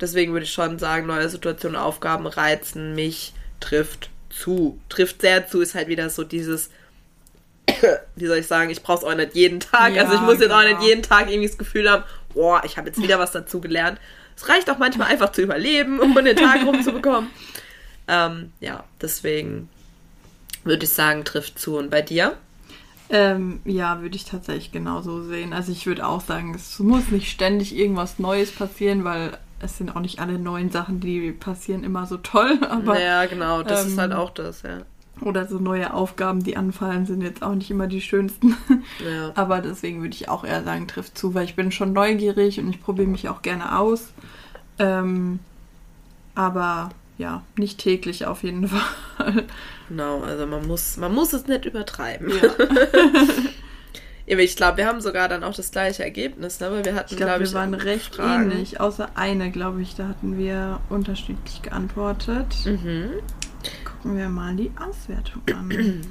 Deswegen 0.00 0.32
würde 0.32 0.44
ich 0.44 0.52
schon 0.52 0.78
sagen, 0.78 1.06
neue 1.06 1.28
Situationen, 1.28 1.76
Aufgaben 1.76 2.26
reizen 2.26 2.94
mich, 2.94 3.32
trifft 3.60 4.10
zu. 4.30 4.78
Trifft 4.88 5.22
sehr 5.22 5.46
zu, 5.46 5.60
ist 5.60 5.74
halt 5.74 5.88
wieder 5.88 6.10
so 6.10 6.22
dieses, 6.22 6.70
wie 8.16 8.26
soll 8.26 8.38
ich 8.38 8.46
sagen, 8.46 8.70
ich 8.70 8.82
brauche 8.82 8.98
es 8.98 9.04
auch 9.04 9.16
nicht 9.16 9.34
jeden 9.34 9.60
Tag. 9.60 9.94
Ja, 9.94 10.04
also 10.04 10.14
ich 10.14 10.20
muss 10.20 10.34
jetzt 10.34 10.50
genau. 10.50 10.60
auch 10.60 10.64
nicht 10.64 10.82
jeden 10.82 11.02
Tag 11.02 11.28
irgendwie 11.28 11.48
das 11.48 11.58
Gefühl 11.58 11.90
haben, 11.90 12.04
boah, 12.34 12.62
ich 12.64 12.76
habe 12.76 12.88
jetzt 12.88 13.02
wieder 13.02 13.18
was 13.18 13.32
dazu 13.32 13.60
gelernt. 13.60 13.98
Es 14.36 14.48
reicht 14.48 14.70
auch 14.70 14.78
manchmal 14.78 15.08
einfach 15.08 15.32
zu 15.32 15.42
überleben, 15.42 15.98
um 15.98 16.14
den 16.14 16.36
Tag 16.36 16.62
rumzubekommen. 16.66 17.30
Ähm, 18.06 18.52
ja, 18.60 18.84
deswegen 19.00 19.68
würde 20.68 20.84
ich 20.84 20.92
sagen, 20.92 21.24
trifft 21.24 21.58
zu. 21.58 21.76
Und 21.76 21.90
bei 21.90 22.02
dir? 22.02 22.36
Ähm, 23.10 23.60
ja, 23.64 24.02
würde 24.02 24.16
ich 24.16 24.26
tatsächlich 24.26 24.70
genauso 24.70 25.22
sehen. 25.22 25.52
Also 25.52 25.72
ich 25.72 25.86
würde 25.86 26.06
auch 26.06 26.20
sagen, 26.20 26.54
es 26.54 26.78
muss 26.78 27.10
nicht 27.10 27.30
ständig 27.30 27.74
irgendwas 27.74 28.18
Neues 28.18 28.52
passieren, 28.52 29.02
weil 29.04 29.38
es 29.60 29.78
sind 29.78 29.96
auch 29.96 30.00
nicht 30.00 30.20
alle 30.20 30.38
neuen 30.38 30.70
Sachen, 30.70 31.00
die 31.00 31.32
passieren, 31.32 31.84
immer 31.84 32.06
so 32.06 32.18
toll. 32.18 32.58
Aber, 32.68 33.00
ja, 33.00 33.24
genau, 33.26 33.62
das 33.62 33.84
ähm, 33.84 33.88
ist 33.88 33.98
halt 33.98 34.12
auch 34.12 34.30
das, 34.30 34.62
ja. 34.62 34.82
Oder 35.20 35.48
so 35.48 35.58
neue 35.58 35.94
Aufgaben, 35.94 36.44
die 36.44 36.56
anfallen, 36.56 37.06
sind 37.06 37.22
jetzt 37.22 37.42
auch 37.42 37.54
nicht 37.54 37.70
immer 37.70 37.86
die 37.86 38.00
schönsten. 38.00 38.56
Ja. 39.04 39.32
Aber 39.34 39.60
deswegen 39.60 40.00
würde 40.02 40.14
ich 40.14 40.28
auch 40.28 40.44
eher 40.44 40.64
sagen, 40.64 40.88
trifft 40.88 41.16
zu, 41.16 41.34
weil 41.34 41.44
ich 41.44 41.54
bin 41.54 41.70
schon 41.70 41.92
neugierig 41.92 42.58
und 42.58 42.68
ich 42.68 42.82
probiere 42.82 43.06
mich 43.06 43.28
auch 43.28 43.42
gerne 43.42 43.78
aus. 43.78 44.12
Ähm, 44.78 45.38
aber 46.34 46.90
ja, 47.18 47.42
nicht 47.56 47.78
täglich 47.78 48.26
auf 48.26 48.42
jeden 48.44 48.68
Fall. 49.18 49.44
Genau, 49.88 50.22
also 50.22 50.46
man 50.46 50.66
muss, 50.66 50.96
man 50.96 51.14
muss 51.14 51.32
es 51.32 51.46
nicht 51.46 51.64
übertreiben. 51.64 52.30
Ja. 52.30 52.54
ich 54.38 54.56
glaube, 54.56 54.78
wir 54.78 54.86
haben 54.86 55.00
sogar 55.00 55.28
dann 55.28 55.42
auch 55.42 55.54
das 55.54 55.70
gleiche 55.70 56.04
Ergebnis, 56.04 56.60
ne? 56.60 56.70
Weil 56.70 56.84
wir 56.84 56.94
hatten, 56.94 57.16
glaube 57.16 57.32
glaub, 57.32 57.42
ich, 57.42 57.50
wir 57.50 57.58
waren 57.58 57.74
recht 57.74 58.14
Fragen. 58.14 58.50
ähnlich, 58.50 58.80
außer 58.80 59.10
eine, 59.16 59.50
glaube 59.50 59.82
ich, 59.82 59.96
da 59.96 60.08
hatten 60.08 60.38
wir 60.38 60.80
unterschiedlich 60.88 61.60
geantwortet. 61.62 62.54
Mhm. 62.64 63.10
Gucken 63.84 64.16
wir 64.16 64.28
mal 64.28 64.54
die 64.54 64.70
Auswertung 64.78 65.42
an. 65.52 66.06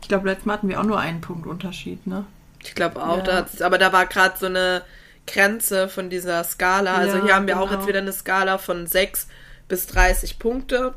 ich 0.00 0.08
glaube, 0.08 0.28
letztes 0.28 0.46
Mal 0.46 0.54
hatten 0.54 0.68
wir 0.68 0.80
auch 0.80 0.84
nur 0.84 0.98
einen 0.98 1.20
Punkt 1.20 1.46
Unterschied, 1.46 2.06
ne? 2.06 2.24
Ich 2.62 2.74
glaube 2.74 3.02
auch, 3.02 3.26
ja. 3.26 3.42
da 3.42 3.66
aber 3.66 3.78
da 3.78 3.92
war 3.92 4.06
gerade 4.06 4.38
so 4.38 4.46
eine 4.46 4.82
Grenze 5.26 5.88
von 5.88 6.10
dieser 6.10 6.44
Skala. 6.44 6.94
Also 6.94 7.18
ja, 7.18 7.24
hier 7.24 7.34
haben 7.34 7.46
wir 7.46 7.54
genau. 7.54 7.66
auch 7.66 7.72
jetzt 7.72 7.86
wieder 7.86 8.00
eine 8.00 8.12
Skala 8.12 8.58
von 8.58 8.86
6 8.86 9.28
bis 9.70 9.86
30 9.86 10.38
Punkte. 10.38 10.94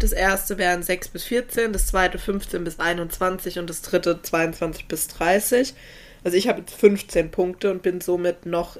Das 0.00 0.12
erste 0.12 0.58
wären 0.58 0.82
6 0.82 1.08
bis 1.08 1.24
14, 1.24 1.72
das 1.72 1.86
zweite 1.86 2.18
15 2.18 2.64
bis 2.64 2.80
21 2.80 3.60
und 3.60 3.70
das 3.70 3.82
dritte 3.82 4.20
22 4.20 4.88
bis 4.88 5.06
30. 5.06 5.74
Also 6.24 6.36
ich 6.36 6.48
habe 6.48 6.60
jetzt 6.60 6.74
15 6.74 7.30
Punkte 7.30 7.70
und 7.70 7.82
bin 7.82 8.00
somit 8.00 8.44
noch 8.44 8.78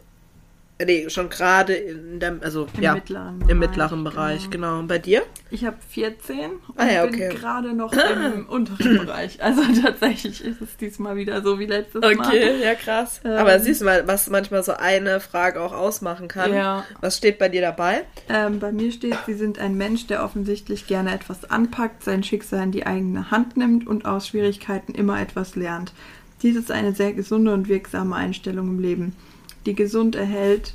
Nee, 0.84 1.08
schon 1.08 1.30
gerade 1.30 1.72
in 1.72 2.20
dem, 2.20 2.42
also 2.42 2.66
Im 2.76 2.82
ja, 2.82 2.94
mittleren 2.94 3.40
im 3.40 3.46
Bereich, 3.46 3.56
mittleren 3.56 4.04
Bereich, 4.04 4.50
genau. 4.50 4.68
genau. 4.68 4.78
Und 4.80 4.88
bei 4.88 4.98
dir? 4.98 5.22
Ich 5.50 5.64
habe 5.64 5.76
14 5.88 6.50
und 6.50 6.60
ah, 6.76 6.86
ja, 6.86 7.04
okay. 7.04 7.28
bin 7.28 7.38
gerade 7.38 7.72
noch 7.72 7.92
im 8.34 8.46
unteren 8.46 8.98
Bereich. 8.98 9.42
Also 9.42 9.62
tatsächlich 9.82 10.44
ist 10.44 10.60
es 10.60 10.76
diesmal 10.76 11.16
wieder 11.16 11.40
so 11.40 11.58
wie 11.58 11.64
letztes 11.64 12.02
okay, 12.02 12.14
Mal. 12.16 12.26
Okay, 12.26 12.62
ja 12.62 12.74
krass. 12.74 13.22
Ähm, 13.24 13.38
Aber 13.38 13.58
siehst 13.58 13.80
du 13.80 13.86
mal, 13.86 14.06
was 14.06 14.28
manchmal 14.28 14.62
so 14.62 14.72
eine 14.72 15.20
Frage 15.20 15.62
auch 15.62 15.72
ausmachen 15.72 16.28
kann. 16.28 16.52
Ja. 16.52 16.84
Was 17.00 17.16
steht 17.16 17.38
bei 17.38 17.48
dir 17.48 17.62
dabei? 17.62 18.04
Ähm, 18.28 18.58
bei 18.58 18.70
mir 18.70 18.92
steht, 18.92 19.16
Sie 19.24 19.34
sind 19.34 19.58
ein 19.58 19.78
Mensch, 19.78 20.06
der 20.08 20.22
offensichtlich 20.22 20.86
gerne 20.86 21.14
etwas 21.14 21.50
anpackt, 21.50 22.04
sein 22.04 22.22
Schicksal 22.22 22.62
in 22.62 22.72
die 22.72 22.84
eigene 22.84 23.30
Hand 23.30 23.56
nimmt 23.56 23.86
und 23.86 24.04
aus 24.04 24.28
Schwierigkeiten 24.28 24.94
immer 24.94 25.22
etwas 25.22 25.56
lernt. 25.56 25.94
Dies 26.42 26.54
ist 26.54 26.70
eine 26.70 26.92
sehr 26.92 27.14
gesunde 27.14 27.54
und 27.54 27.66
wirksame 27.66 28.14
Einstellung 28.14 28.68
im 28.68 28.78
Leben 28.78 29.16
die 29.66 29.74
gesund 29.74 30.16
erhält 30.16 30.74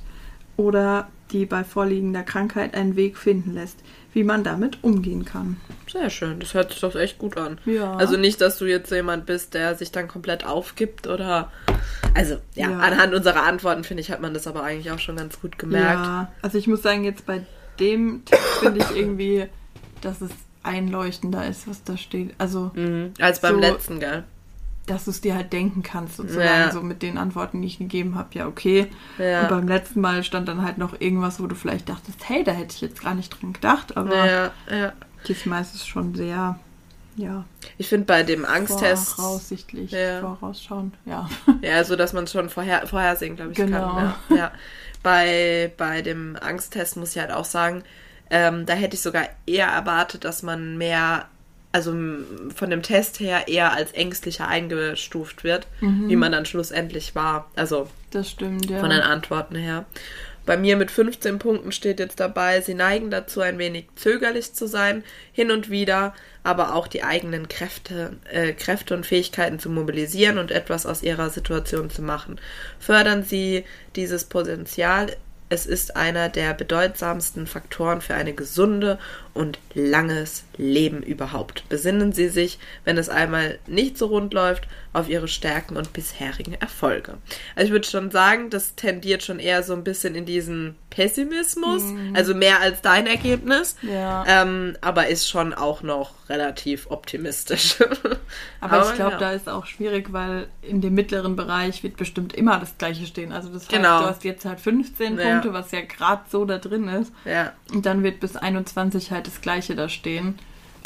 oder 0.58 1.10
die 1.32 1.45
bei 1.45 1.63
vorliegender 1.63 2.23
Krankheit 2.23 2.75
einen 2.75 2.95
Weg 2.95 3.17
finden 3.17 3.54
lässt, 3.54 3.80
wie 4.13 4.23
man 4.23 4.43
damit 4.43 4.84
umgehen 4.84 5.23
kann. 5.25 5.58
Sehr 5.89 6.10
schön, 6.10 6.39
das 6.39 6.54
hört 6.54 6.71
sich 6.71 6.82
doch 6.82 6.95
echt 6.95 7.17
gut 7.17 7.38
an. 7.38 7.58
Ja. 7.65 7.95
Also 7.95 8.17
nicht, 8.17 8.41
dass 8.41 8.58
du 8.58 8.65
jetzt 8.65 8.91
jemand 8.91 9.25
bist, 9.25 9.54
der 9.54 9.75
sich 9.75 9.91
dann 9.91 10.08
komplett 10.08 10.45
aufgibt 10.45 11.08
oder. 11.08 11.51
Also, 12.13 12.36
ja, 12.56 12.69
ja. 12.69 12.80
anhand 12.80 13.13
unserer 13.13 13.43
Antworten, 13.43 13.86
finde 13.86 14.01
ich, 14.01 14.12
hat 14.12 14.21
man 14.21 14.34
das 14.34 14.47
aber 14.47 14.63
eigentlich 14.63 14.91
auch 14.91 14.99
schon 14.99 15.15
ganz 15.15 15.39
gut 15.39 15.58
gemerkt. 15.58 16.06
Ja, 16.06 16.32
also 16.41 16.58
ich 16.58 16.67
muss 16.67 16.82
sagen, 16.82 17.06
jetzt 17.06 17.25
bei 17.25 17.45
dem 17.80 18.25
Text 18.25 18.60
finde 18.60 18.80
ich 18.82 18.95
irgendwie, 18.97 19.47
dass 20.01 20.19
es 20.19 20.32
einleuchtender 20.63 21.47
ist, 21.47 21.67
was 21.67 21.84
da 21.84 21.95
steht. 21.97 22.34
Also. 22.38 22.71
Mhm. 22.73 23.13
Als 23.19 23.39
beim 23.39 23.56
so, 23.56 23.62
letzten, 23.62 23.99
gell? 23.99 24.25
Dass 24.88 25.06
du 25.06 25.12
es 25.12 25.22
dir 25.22 25.36
halt 25.36 25.54
denken 25.54 25.84
kannst, 25.84 26.17
sozusagen, 26.17 26.46
ja. 26.46 26.72
so 26.72 26.82
mit 26.82 27.02
den 27.02 27.17
Antworten, 27.17 27.62
die 27.62 27.67
ich 27.67 27.78
gegeben 27.78 28.15
habe, 28.15 28.30
ja, 28.34 28.48
okay. 28.48 28.88
Ja. 29.17 29.44
Und 29.44 29.50
beim 29.50 29.67
letzten 29.67 30.02
Mal 30.02 30.24
stand 30.24 30.48
dann 30.48 30.63
halt 30.63 30.78
noch 30.78 31.00
irgendwas, 31.00 31.39
wo 31.39 31.48
du 31.48 31.56
vielleicht 31.56 31.88
dachtest, 31.89 32.28
hey, 32.28 32.44
da 32.44 32.52
hätte 32.52 32.76
ich 32.76 32.82
jetzt 32.82 33.02
gar 33.02 33.13
nicht 33.13 33.30
dran 33.30 33.54
gedacht, 33.54 33.96
aber 33.96 34.26
ja, 34.26 34.52
ja. 34.70 34.94
diesmal 35.28 35.62
ist 35.62 35.76
es 35.76 35.86
schon 35.86 36.15
sehr, 36.15 36.60
ja. 37.15 37.46
Ich 37.78 37.89
finde 37.89 38.06
bei 38.06 38.24
dem 38.24 38.44
Angsttest. 38.44 39.13
Voraussichtlich, 39.15 39.91
ja. 39.91 40.20
vorausschauen, 40.22 40.94
ja. 41.06 41.30
Ja, 41.62 41.84
so 41.84 41.96
dass 41.96 42.13
man 42.13 42.24
es 42.24 42.32
schon 42.32 42.50
vorher, 42.50 42.88
vorhersehen, 42.88 43.36
glaube 43.36 43.52
ich, 43.52 43.58
genau. 43.58 43.94
kann. 43.94 44.13
Ja. 44.30 44.36
ja. 44.36 44.52
Bei, 45.04 45.72
bei 45.78 46.02
dem 46.02 46.38
Angsttest 46.39 46.98
muss 46.98 47.15
ich 47.15 47.22
halt 47.22 47.32
auch 47.32 47.46
sagen, 47.46 47.84
ähm, 48.30 48.65
da 48.65 48.74
hätte 48.74 48.96
ich 48.96 49.02
sogar 49.02 49.26
eher 49.46 49.67
erwartet, 49.67 50.24
dass 50.26 50.41
man 50.41 50.78
mehr 50.78 51.26
also 51.72 51.92
von 52.56 52.70
dem 52.70 52.82
Test 52.82 53.20
her 53.20 53.48
eher 53.48 53.74
als 53.74 53.94
ängstlicher 53.94 54.48
eingestuft 54.48 55.44
wird, 55.44 55.68
mhm. 55.80 56.10
wie 56.10 56.16
man 56.16 56.32
dann 56.32 56.46
schlussendlich 56.46 57.16
war. 57.16 57.50
Also 57.56 57.88
das 58.12 58.30
stimmt, 58.30 58.70
ja. 58.70 58.80
Von 58.80 58.90
den 58.90 59.02
Antworten 59.02 59.56
her. 59.56 59.86
Bei 60.46 60.58
mir 60.58 60.76
mit 60.76 60.90
15 60.90 61.38
Punkten 61.38 61.72
steht 61.72 62.00
jetzt 62.00 62.20
dabei, 62.20 62.62
sie 62.62 62.74
neigen 62.74 63.12
dazu, 63.12 63.42
ein 63.42 63.60
wenig 63.60 63.86
zögerlich 63.96 64.54
zu 64.54 64.68
sein, 64.68 65.04
hin 65.32 65.52
und 65.52 65.70
wieder, 65.70 66.16
aber 66.44 66.74
auch 66.74 66.88
die 66.88 67.04
eigenen 67.04 67.48
Kräfte, 67.48 68.18
äh, 68.32 68.54
Kräfte 68.54 68.96
und 68.96 69.06
Fähigkeiten 69.06 69.60
zu 69.60 69.70
mobilisieren 69.70 70.40
und 70.40 70.50
etwas 70.50 70.88
aus 70.88 71.04
ihrer 71.04 71.30
Situation 71.30 71.92
zu 71.92 72.02
machen. 72.02 72.42
Fördern 72.80 73.24
sie 73.24 73.66
dieses 73.96 74.26
Potenzial 74.26 75.16
es 75.52 75.66
ist 75.66 75.98
einer 75.98 76.30
der 76.30 76.54
bedeutsamsten 76.54 77.46
Faktoren 77.46 78.00
für 78.00 78.14
eine 78.14 78.34
gesunde 78.34 78.98
und 79.34 79.60
langes 79.74 80.44
Leben 80.58 81.02
überhaupt. 81.02 81.67
Besinnen 81.70 82.12
Sie 82.12 82.30
sich, 82.30 82.60
wenn 82.84 82.98
es 82.98 83.10
einmal 83.10 83.60
nicht 83.67 83.98
so 83.98 84.08
rund 84.08 84.34
läuft, 84.34 84.67
auf 84.94 85.08
Ihre 85.08 85.28
Stärken 85.28 85.78
und 85.78 85.94
bisherigen 85.94 86.54
Erfolge. 86.56 87.17
Also 87.56 87.67
ich 87.67 87.72
würde 87.72 87.88
schon 87.88 88.12
sagen, 88.12 88.50
das 88.50 88.76
tendiert 88.76 89.24
schon 89.24 89.39
eher 89.39 89.63
so 89.63 89.74
ein 89.74 89.84
bisschen 89.84 90.15
in 90.15 90.26
diesen 90.26 90.76
Pessimismus, 90.89 91.84
mhm. 91.84 92.13
also 92.13 92.36
mehr 92.36 92.60
als 92.60 92.82
dein 92.82 93.08
Ergebnis, 93.08 93.78
ja. 93.82 94.26
ähm, 94.28 94.76
aber 94.82 95.08
ist 95.08 95.30
schon 95.30 95.54
auch 95.54 95.82
noch 95.82 96.12
relativ 96.28 96.91
optimistisch. 96.91 97.78
aber, 98.60 98.74
aber, 98.74 98.89
ich 98.89 98.96
glaube, 98.96 99.13
ja. 99.13 99.17
da 99.17 99.32
ist 99.32 99.48
auch 99.48 99.65
schwierig, 99.65 100.12
weil 100.12 100.48
in 100.62 100.82
dem 100.82 100.94
mittleren 100.94 101.38
Bereich 101.38 101.84
wird 101.84 101.96
bestimmt 101.96 102.34
immer 102.34 102.60
das 102.60 102.78
Gleiche 102.78 103.06
stehen. 103.06 103.32
Also 103.32 103.48
das 103.48 103.63
heißt, 103.63 103.72
genau. 103.72 104.02
du 104.02 104.06
hast 104.08 104.26
jetzt 104.26 104.44
halt 104.44 104.60
15 104.60 105.17
ja. 105.17 105.24
Punkte, 105.24 105.54
was 105.54 105.72
ja 105.72 105.82
gerade 105.82 106.24
so 106.30 106.44
da 106.44 106.58
drin 106.58 106.89
ist. 106.89 107.13
Und 107.74 107.86
dann 107.86 108.04
wird 108.04 108.20
bis 108.20 108.36
21 108.36 109.12
halt 109.12 109.21
das 109.28 109.42
Gleiche 109.42 109.76
da 109.76 109.90
stehen. 109.90 110.36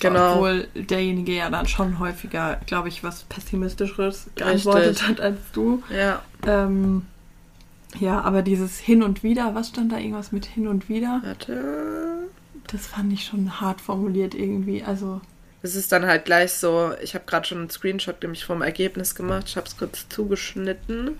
Genau. 0.02 0.34
Obwohl 0.34 0.68
derjenige 0.76 1.34
ja 1.34 1.50
dann 1.50 1.68
schon 1.68 2.00
häufiger, 2.00 2.60
glaube 2.66 2.90
ich, 2.90 3.04
was 3.04 3.24
Pessimistischeres 3.24 4.28
geantwortet 4.36 4.90
Richtig. 4.90 5.08
hat 5.08 5.22
als 5.22 5.40
du. 5.54 5.84
Ja. 5.90 6.22
Ähm, 6.46 7.04
ja, 8.00 8.22
aber 8.22 8.42
dieses 8.42 8.78
Hin 8.78 9.04
und 9.04 9.24
Wieder, 9.24 9.56
was 9.56 9.70
stand 9.70 9.92
da 9.92 9.98
irgendwas 9.98 10.32
mit 10.32 10.46
Hin 10.46 10.68
und 10.68 10.90
Wieder? 10.90 11.22
Warte. 11.24 12.28
Das 12.68 12.88
fand 12.88 13.14
ich 13.14 13.24
schon 13.24 13.62
hart 13.62 13.80
formuliert 13.80 14.36
irgendwie. 14.36 14.84
Also. 14.84 15.22
Es 15.62 15.76
ist 15.76 15.92
dann 15.92 16.06
halt 16.06 16.26
gleich 16.26 16.52
so, 16.52 16.92
ich 17.02 17.16
habe 17.16 17.26
gerade 17.26 17.48
schon 17.48 17.60
einen 17.60 17.70
Screenshot 17.70 18.22
nämlich 18.22 18.44
vom 18.44 18.62
Ergebnis 18.62 19.16
gemacht. 19.16 19.46
Ich 19.48 19.56
habe 19.56 19.68
es 19.68 19.78
kurz 19.78 20.10
zugeschnitten. 20.10 21.18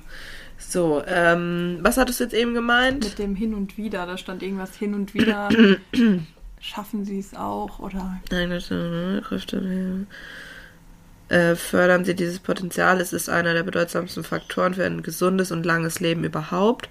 So, 0.58 1.02
ähm, 1.08 1.80
was 1.82 1.98
hattest 1.98 2.20
du 2.20 2.26
jetzt 2.26 2.34
eben 2.34 2.54
gemeint? 2.54 3.04
Mit 3.04 3.20
dem 3.20 3.36
Hin 3.36 3.54
und 3.54 3.78
Wieder, 3.78 4.06
da 4.06 4.18
stand 4.18 4.44
irgendwas 4.44 4.76
Hin 4.76 4.94
und 4.94 5.14
Wieder. 5.14 5.50
Schaffen 6.66 7.06
sie 7.06 7.20
es 7.20 7.36
auch 7.36 7.78
oder? 7.78 8.20
Nein, 8.32 8.50
das 8.50 8.70
Kräfte. 9.28 10.08
Äh, 11.30 11.56
fördern 11.56 12.06
sie 12.06 12.16
dieses 12.16 12.40
Potenzial. 12.40 13.00
Es 13.02 13.14
ist 13.14 13.30
einer 13.30 13.54
der 13.54 13.64
bedeutsamsten 13.64 14.24
Faktoren 14.24 14.74
für 14.74 14.86
ein 14.86 15.04
gesundes 15.04 15.52
und 15.52 15.66
langes 15.66 16.00
Leben 16.00 16.24
überhaupt. 16.24 16.90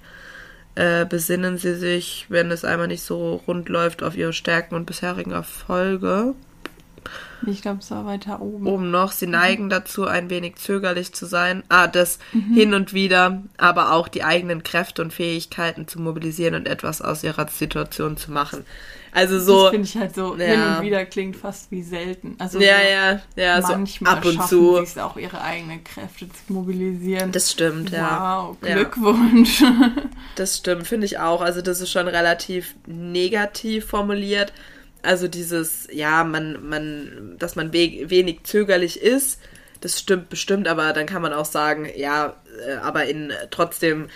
äh, 0.75 1.05
besinnen 1.05 1.57
sie 1.57 1.75
sich, 1.75 2.25
wenn 2.29 2.51
es 2.51 2.65
einmal 2.65 2.87
nicht 2.87 3.03
so 3.03 3.41
rund 3.47 3.69
läuft, 3.69 4.03
auf 4.03 4.15
ihre 4.15 4.33
Stärken 4.33 4.75
und 4.75 4.85
bisherigen 4.85 5.31
Erfolge. 5.31 6.35
Ich 7.45 7.61
glaube, 7.61 7.79
es 7.79 7.91
war 7.91 8.05
weiter 8.05 8.41
oben. 8.41 8.65
Oben 8.67 8.91
noch, 8.91 9.11
sie 9.11 9.27
neigen 9.27 9.65
mhm. 9.65 9.69
dazu, 9.69 10.05
ein 10.05 10.29
wenig 10.29 10.55
zögerlich 10.55 11.13
zu 11.13 11.25
sein. 11.25 11.63
Ah, 11.69 11.87
das 11.87 12.19
mhm. 12.33 12.53
hin 12.53 12.73
und 12.73 12.93
wieder, 12.93 13.43
aber 13.57 13.91
auch 13.93 14.07
die 14.07 14.23
eigenen 14.23 14.63
Kräfte 14.63 15.01
und 15.01 15.13
Fähigkeiten 15.13 15.87
zu 15.87 16.01
mobilisieren 16.01 16.55
und 16.55 16.67
etwas 16.67 17.01
aus 17.01 17.23
ihrer 17.23 17.47
Situation 17.47 18.17
zu 18.17 18.31
machen. 18.31 18.65
Also 19.15 19.39
so. 19.39 19.63
Das 19.63 19.71
finde 19.71 19.87
ich 19.87 19.95
halt 19.95 20.13
so 20.13 20.35
ja. 20.35 20.45
hin 20.45 20.61
und 20.61 20.81
wieder 20.81 21.05
klingt 21.05 21.37
fast 21.37 21.71
wie 21.71 21.83
selten. 21.83 22.35
Also 22.37 22.59
ja, 22.59 22.81
ja, 22.81 23.21
ja, 23.37 23.61
manchmal 23.61 24.11
so 24.11 24.17
ab 24.17 24.25
und 24.25 24.47
zu. 24.49 24.85
Sie 24.85 25.01
auch 25.01 25.15
ihre 25.15 25.39
eigenen 25.39 25.85
Kräfte 25.85 26.27
zu 26.27 26.51
mobilisieren. 26.51 27.31
Das 27.31 27.49
stimmt, 27.49 27.91
ja. 27.91 28.49
Wow, 28.49 28.57
Glückwunsch. 28.59 29.61
Ja. 29.61 29.91
Das 30.35 30.57
stimmt, 30.57 30.85
finde 30.85 31.05
ich 31.05 31.17
auch. 31.17 31.39
Also 31.39 31.61
das 31.61 31.79
ist 31.79 31.91
schon 31.91 32.09
relativ 32.09 32.75
negativ 32.87 33.85
formuliert. 33.85 34.51
Also 35.01 35.29
dieses, 35.29 35.87
ja, 35.93 36.25
man, 36.25 36.67
man, 36.67 37.35
dass 37.39 37.55
man 37.55 37.71
we 37.71 38.09
wenig 38.09 38.43
zögerlich 38.43 39.01
ist, 39.01 39.39
das 39.79 39.97
stimmt 39.97 40.27
bestimmt, 40.27 40.67
aber 40.67 40.91
dann 40.91 41.05
kann 41.05 41.21
man 41.21 41.31
auch 41.31 41.45
sagen, 41.45 41.87
ja, 41.95 42.35
äh, 42.67 42.75
aber 42.77 43.05
in 43.05 43.31
trotzdem 43.49 44.07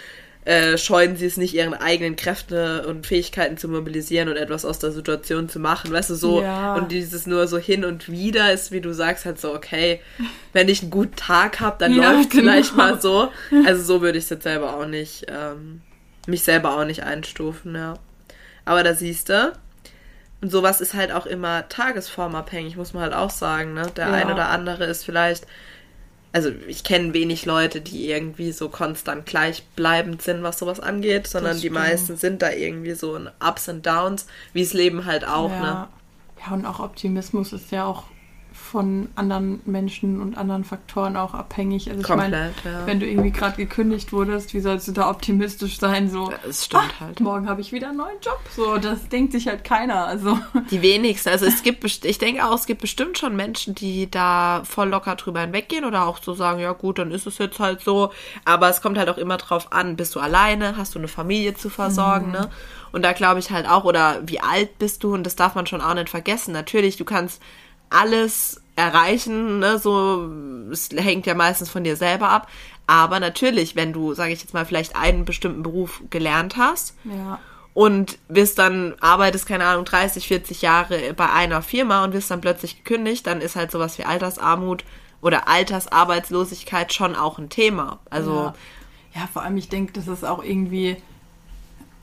äh, 0.49 0.79
scheuen 0.79 1.15
sie 1.15 1.27
es 1.27 1.37
nicht, 1.37 1.53
ihren 1.53 1.75
eigenen 1.75 2.15
Kräfte 2.15 2.87
und 2.87 3.05
Fähigkeiten 3.05 3.57
zu 3.57 3.67
mobilisieren 3.67 4.29
und 4.29 4.35
etwas 4.35 4.65
aus 4.65 4.79
der 4.79 4.91
Situation 4.91 5.47
zu 5.47 5.59
machen. 5.59 5.91
Weißt 5.91 6.09
du, 6.09 6.15
so, 6.15 6.41
ja. 6.41 6.73
und 6.73 6.91
dieses 6.91 7.27
nur 7.27 7.47
so 7.47 7.59
hin 7.59 7.85
und 7.85 8.09
wieder 8.09 8.51
ist, 8.51 8.71
wie 8.71 8.81
du 8.81 8.91
sagst, 8.91 9.25
halt 9.25 9.39
so, 9.39 9.53
okay, 9.53 10.01
wenn 10.51 10.67
ich 10.67 10.81
einen 10.81 10.89
guten 10.89 11.15
Tag 11.15 11.59
habe, 11.59 11.75
dann 11.77 11.93
ja, 11.95 12.13
läuft 12.13 12.31
genau. 12.31 12.41
vielleicht 12.41 12.75
mal 12.75 12.99
so. 12.99 13.31
Also 13.63 13.83
so 13.83 14.01
würde 14.01 14.17
ich 14.17 14.23
es 14.23 14.31
jetzt 14.31 14.41
selber 14.41 14.75
auch 14.75 14.87
nicht, 14.87 15.27
ähm, 15.29 15.81
mich 16.25 16.43
selber 16.43 16.75
auch 16.79 16.85
nicht 16.85 17.03
einstufen, 17.03 17.75
ja. 17.75 17.93
Aber 18.65 18.81
da 18.81 18.95
siehst 18.95 19.29
du, 19.29 19.53
und 20.41 20.49
sowas 20.51 20.81
ist 20.81 20.95
halt 20.95 21.11
auch 21.11 21.27
immer 21.27 21.69
tagesformabhängig, 21.69 22.75
muss 22.75 22.93
man 22.93 23.03
halt 23.03 23.13
auch 23.13 23.29
sagen. 23.29 23.75
Ne? 23.75 23.83
Der 23.95 24.07
ja. 24.07 24.13
ein 24.13 24.31
oder 24.31 24.49
andere 24.49 24.85
ist 24.85 25.05
vielleicht, 25.05 25.45
also 26.31 26.51
ich 26.67 26.83
kenne 26.83 27.13
wenig 27.13 27.45
Leute, 27.45 27.81
die 27.81 28.09
irgendwie 28.09 28.51
so 28.51 28.69
konstant 28.69 29.25
gleichbleibend 29.25 30.21
sind, 30.21 30.43
was 30.43 30.59
sowas 30.59 30.79
angeht, 30.79 31.27
sondern 31.27 31.59
die 31.59 31.69
meisten 31.69 32.17
sind 32.17 32.41
da 32.41 32.51
irgendwie 32.51 32.93
so 32.93 33.15
in 33.15 33.29
Ups 33.39 33.67
und 33.67 33.85
Downs, 33.85 34.27
wie 34.53 34.63
das 34.63 34.73
Leben 34.73 35.05
halt 35.05 35.27
auch. 35.27 35.49
Ja. 35.49 35.59
Ne? 35.59 35.87
ja, 36.45 36.53
und 36.53 36.65
auch 36.65 36.79
Optimismus 36.79 37.53
ist 37.53 37.71
ja 37.71 37.85
auch 37.85 38.03
von 38.51 39.09
anderen 39.15 39.61
Menschen 39.65 40.21
und 40.21 40.37
anderen 40.37 40.63
Faktoren 40.63 41.17
auch 41.17 41.33
abhängig. 41.33 41.89
Also 41.89 42.01
ich 42.01 42.07
meine, 42.15 42.51
ja. 42.63 42.85
wenn 42.85 42.99
du 42.99 43.07
irgendwie 43.07 43.31
gerade 43.31 43.57
gekündigt 43.57 44.13
wurdest, 44.13 44.53
wie 44.53 44.59
sollst 44.59 44.87
du 44.87 44.91
da 44.91 45.09
optimistisch 45.09 45.79
sein? 45.79 46.09
So, 46.09 46.31
das 46.45 46.65
stimmt 46.65 46.83
ah, 46.97 46.99
halt. 47.01 47.19
Morgen 47.19 47.49
habe 47.49 47.61
ich 47.61 47.71
wieder 47.71 47.89
einen 47.89 47.97
neuen 47.97 48.19
Job. 48.21 48.39
So, 48.55 48.77
das 48.77 49.09
denkt 49.09 49.31
sich 49.31 49.47
halt 49.47 49.63
keiner. 49.63 50.05
Also 50.05 50.37
die 50.71 50.81
wenigsten. 50.81 51.29
Also 51.29 51.45
es 51.45 51.63
gibt, 51.63 51.83
ich 51.83 52.17
denke 52.17 52.45
auch, 52.45 52.53
es 52.53 52.65
gibt 52.65 52.81
bestimmt 52.81 53.17
schon 53.17 53.35
Menschen, 53.35 53.75
die 53.75 54.09
da 54.09 54.61
voll 54.65 54.89
locker 54.89 55.15
drüber 55.15 55.41
hinweggehen 55.41 55.85
oder 55.85 56.05
auch 56.05 56.21
so 56.21 56.33
sagen, 56.33 56.59
ja 56.59 56.73
gut, 56.73 56.99
dann 56.99 57.11
ist 57.11 57.27
es 57.27 57.37
jetzt 57.37 57.59
halt 57.59 57.81
so. 57.81 58.11
Aber 58.45 58.69
es 58.69 58.81
kommt 58.81 58.97
halt 58.97 59.09
auch 59.09 59.17
immer 59.17 59.37
drauf 59.37 59.71
an, 59.71 59.95
bist 59.95 60.15
du 60.15 60.19
alleine, 60.19 60.77
hast 60.77 60.95
du 60.95 60.99
eine 60.99 61.07
Familie 61.07 61.55
zu 61.55 61.69
versorgen, 61.69 62.27
mhm. 62.27 62.33
ne? 62.33 62.49
Und 62.91 63.03
da 63.03 63.13
glaube 63.13 63.39
ich 63.39 63.51
halt 63.51 63.67
auch, 63.69 63.83
oder 63.83 64.19
wie 64.25 64.39
alt 64.39 64.79
bist 64.79 65.03
du? 65.03 65.13
Und 65.13 65.23
das 65.23 65.35
darf 65.35 65.53
man 65.53 65.67
schon 65.67 65.81
auch 65.81 65.93
nicht 65.93 66.09
vergessen. 66.09 66.53
Natürlich, 66.53 66.97
du 66.97 67.05
kannst 67.05 67.41
alles 67.89 68.61
erreichen, 68.75 69.59
ne? 69.59 69.77
so 69.77 70.29
es 70.71 70.89
hängt 70.95 71.25
ja 71.25 71.35
meistens 71.35 71.69
von 71.69 71.83
dir 71.83 71.95
selber 71.95 72.29
ab. 72.29 72.47
Aber 72.87 73.19
natürlich, 73.19 73.75
wenn 73.75 73.93
du, 73.93 74.13
sage 74.13 74.33
ich 74.33 74.41
jetzt 74.41 74.53
mal, 74.53 74.65
vielleicht 74.65 74.95
einen 74.95 75.25
bestimmten 75.25 75.61
Beruf 75.61 76.01
gelernt 76.09 76.57
hast 76.57 76.95
ja. 77.03 77.39
und 77.75 78.17
wirst 78.29 78.57
dann, 78.57 78.95
arbeitest, 78.99 79.45
keine 79.45 79.65
Ahnung, 79.65 79.85
30, 79.85 80.27
40 80.27 80.63
Jahre 80.63 81.13
bei 81.13 81.29
einer 81.31 81.61
Firma 81.61 82.03
und 82.03 82.13
wirst 82.13 82.31
dann 82.31 82.41
plötzlich 82.41 82.83
gekündigt, 82.83 83.27
dann 83.27 83.41
ist 83.41 83.55
halt 83.55 83.69
sowas 83.69 83.99
wie 83.99 84.05
Altersarmut 84.05 84.85
oder 85.21 85.47
Altersarbeitslosigkeit 85.47 86.91
schon 86.91 87.15
auch 87.15 87.37
ein 87.37 87.49
Thema. 87.49 87.99
Also 88.09 88.33
ja, 88.33 88.53
ja 89.21 89.29
vor 89.31 89.43
allem 89.43 89.57
ich 89.57 89.69
denke, 89.69 89.93
das 89.93 90.07
ist 90.07 90.23
auch 90.23 90.43
irgendwie 90.43 90.97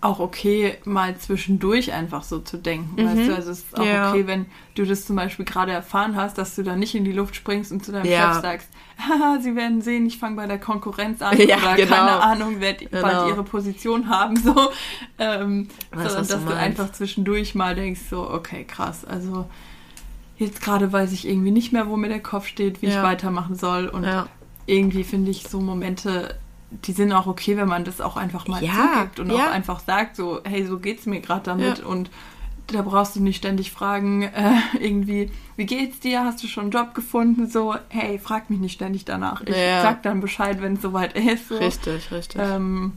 auch 0.00 0.20
okay, 0.20 0.76
mal 0.85 1.16
zwischendurch 1.16 1.92
einfach 1.92 2.22
so 2.22 2.38
zu 2.38 2.59
denken. 2.59 3.00
Mhm. 3.00 3.06
Weißt 3.06 3.28
du, 3.28 3.35
also 3.35 3.50
es 3.50 3.59
ist 3.61 3.78
auch 3.78 3.85
ja. 3.85 4.11
okay, 4.11 4.26
wenn 4.26 4.46
du 4.74 4.85
das 4.85 5.06
zum 5.06 5.16
Beispiel 5.16 5.44
gerade 5.44 5.72
erfahren 5.72 6.16
hast, 6.16 6.37
dass 6.38 6.54
du 6.54 6.62
da 6.62 6.76
nicht 6.76 6.94
in 6.94 7.04
die 7.04 7.12
Luft 7.12 7.35
springst 7.35 7.72
und 7.72 7.85
zu 7.85 7.92
deinem 7.92 8.11
ja. 8.11 8.35
Chef 8.35 8.42
sagst, 8.42 8.68
haha, 8.98 9.38
sie 9.40 9.56
werden 9.56 9.80
sehen, 9.80 10.06
ich 10.06 10.18
fange 10.18 10.37
bei 10.37 10.46
der 10.46 10.59
Konkurrenz 10.59 11.22
an 11.22 11.37
ja, 11.38 11.56
oder 11.56 11.76
genau. 11.76 11.96
keine 11.96 12.22
Ahnung, 12.22 12.61
werde 12.61 12.87
genau. 12.87 13.02
bald 13.02 13.28
ihre 13.28 13.42
Position 13.42 14.09
haben, 14.11 14.37
so. 14.37 14.70
Ähm, 15.18 15.68
weißt, 15.92 16.11
sondern 16.11 16.28
dass 16.28 16.44
du, 16.44 16.50
du 16.50 16.56
einfach 16.56 16.92
zwischendurch 16.92 17.54
mal 17.54 17.74
denkst, 17.74 18.02
so, 18.11 18.30
okay, 18.30 18.64
krass, 18.64 19.04
also 19.04 19.46
jetzt 20.37 20.61
gerade 20.61 20.92
weiß 20.92 21.12
ich 21.12 21.26
irgendwie 21.26 21.50
nicht 21.50 21.72
mehr, 21.72 21.88
wo 21.88 21.96
mir 21.96 22.09
der 22.09 22.22
Kopf 22.22 22.46
steht, 22.46 22.82
wie 22.82 22.87
ich 22.87 23.02
weitermachen 23.02 23.56
soll 23.56 23.88
und 23.88 24.06
irgendwie 24.66 25.04
finde 25.04 25.30
ich 25.30 25.44
so 25.48 25.61
Momente 25.61 26.37
die 26.70 26.92
sind 26.92 27.12
auch 27.12 27.26
okay, 27.26 27.57
wenn 27.57 27.68
man 27.68 27.85
das 27.85 28.00
auch 28.00 28.16
einfach 28.16 28.48
mal 28.48 28.62
ja, 28.62 28.72
zugibt 28.72 29.20
und 29.20 29.31
ja. 29.31 29.37
auch 29.37 29.52
einfach 29.52 29.81
sagt, 29.81 30.16
so, 30.16 30.40
hey, 30.44 30.66
so 30.66 30.79
geht's 30.79 31.07
mir 31.07 31.20
gerade 31.20 31.44
damit 31.44 31.79
ja. 31.79 31.87
und 31.87 32.11
da 32.68 32.83
brauchst 32.83 33.14
du 33.14 33.20
nicht 33.20 33.37
ständig 33.37 33.70
fragen, 33.70 34.22
äh, 34.35 34.55
irgendwie, 34.81 35.31
wie 35.57 35.66
geht's 35.66 36.00
dir? 36.00 36.24
Hast 36.24 36.42
du 36.42 36.48
schon 36.48 36.64
einen 36.64 36.70
Job 36.72 36.94
gefunden? 36.94 37.48
So, 37.48 37.76
hey, 37.88 38.18
frag 38.18 38.50
mich 38.50 38.59
nicht 38.59 38.74
ständig 38.74 39.05
danach. 39.05 39.42
Ich 39.42 39.55
sag 39.55 40.02
dann 40.02 40.20
Bescheid, 40.20 40.61
wenn 40.61 40.74
es 40.74 40.83
soweit 40.83 41.16
ist. 41.16 41.48
So. 41.48 41.57
Richtig, 41.57 42.11
richtig. 42.11 42.40
Ähm, 42.40 42.92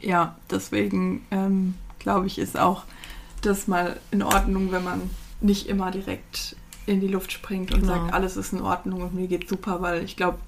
ja, 0.00 0.36
deswegen 0.50 1.24
ähm, 1.30 1.74
glaube 1.98 2.26
ich, 2.26 2.38
ist 2.38 2.58
auch 2.58 2.84
das 3.40 3.68
mal 3.68 3.98
in 4.10 4.22
Ordnung, 4.22 4.72
wenn 4.72 4.84
man 4.84 5.10
nicht 5.40 5.68
immer 5.68 5.90
direkt 5.90 6.56
in 6.86 7.00
die 7.00 7.08
Luft 7.08 7.32
springt 7.32 7.72
und 7.72 7.80
genau. 7.80 7.94
sagt, 7.94 8.12
alles 8.12 8.36
ist 8.36 8.52
in 8.52 8.60
Ordnung 8.60 9.02
und 9.02 9.14
mir 9.14 9.26
geht's 9.26 9.48
super, 9.48 9.80
weil 9.80 10.04
ich 10.04 10.16
glaube, 10.16 10.38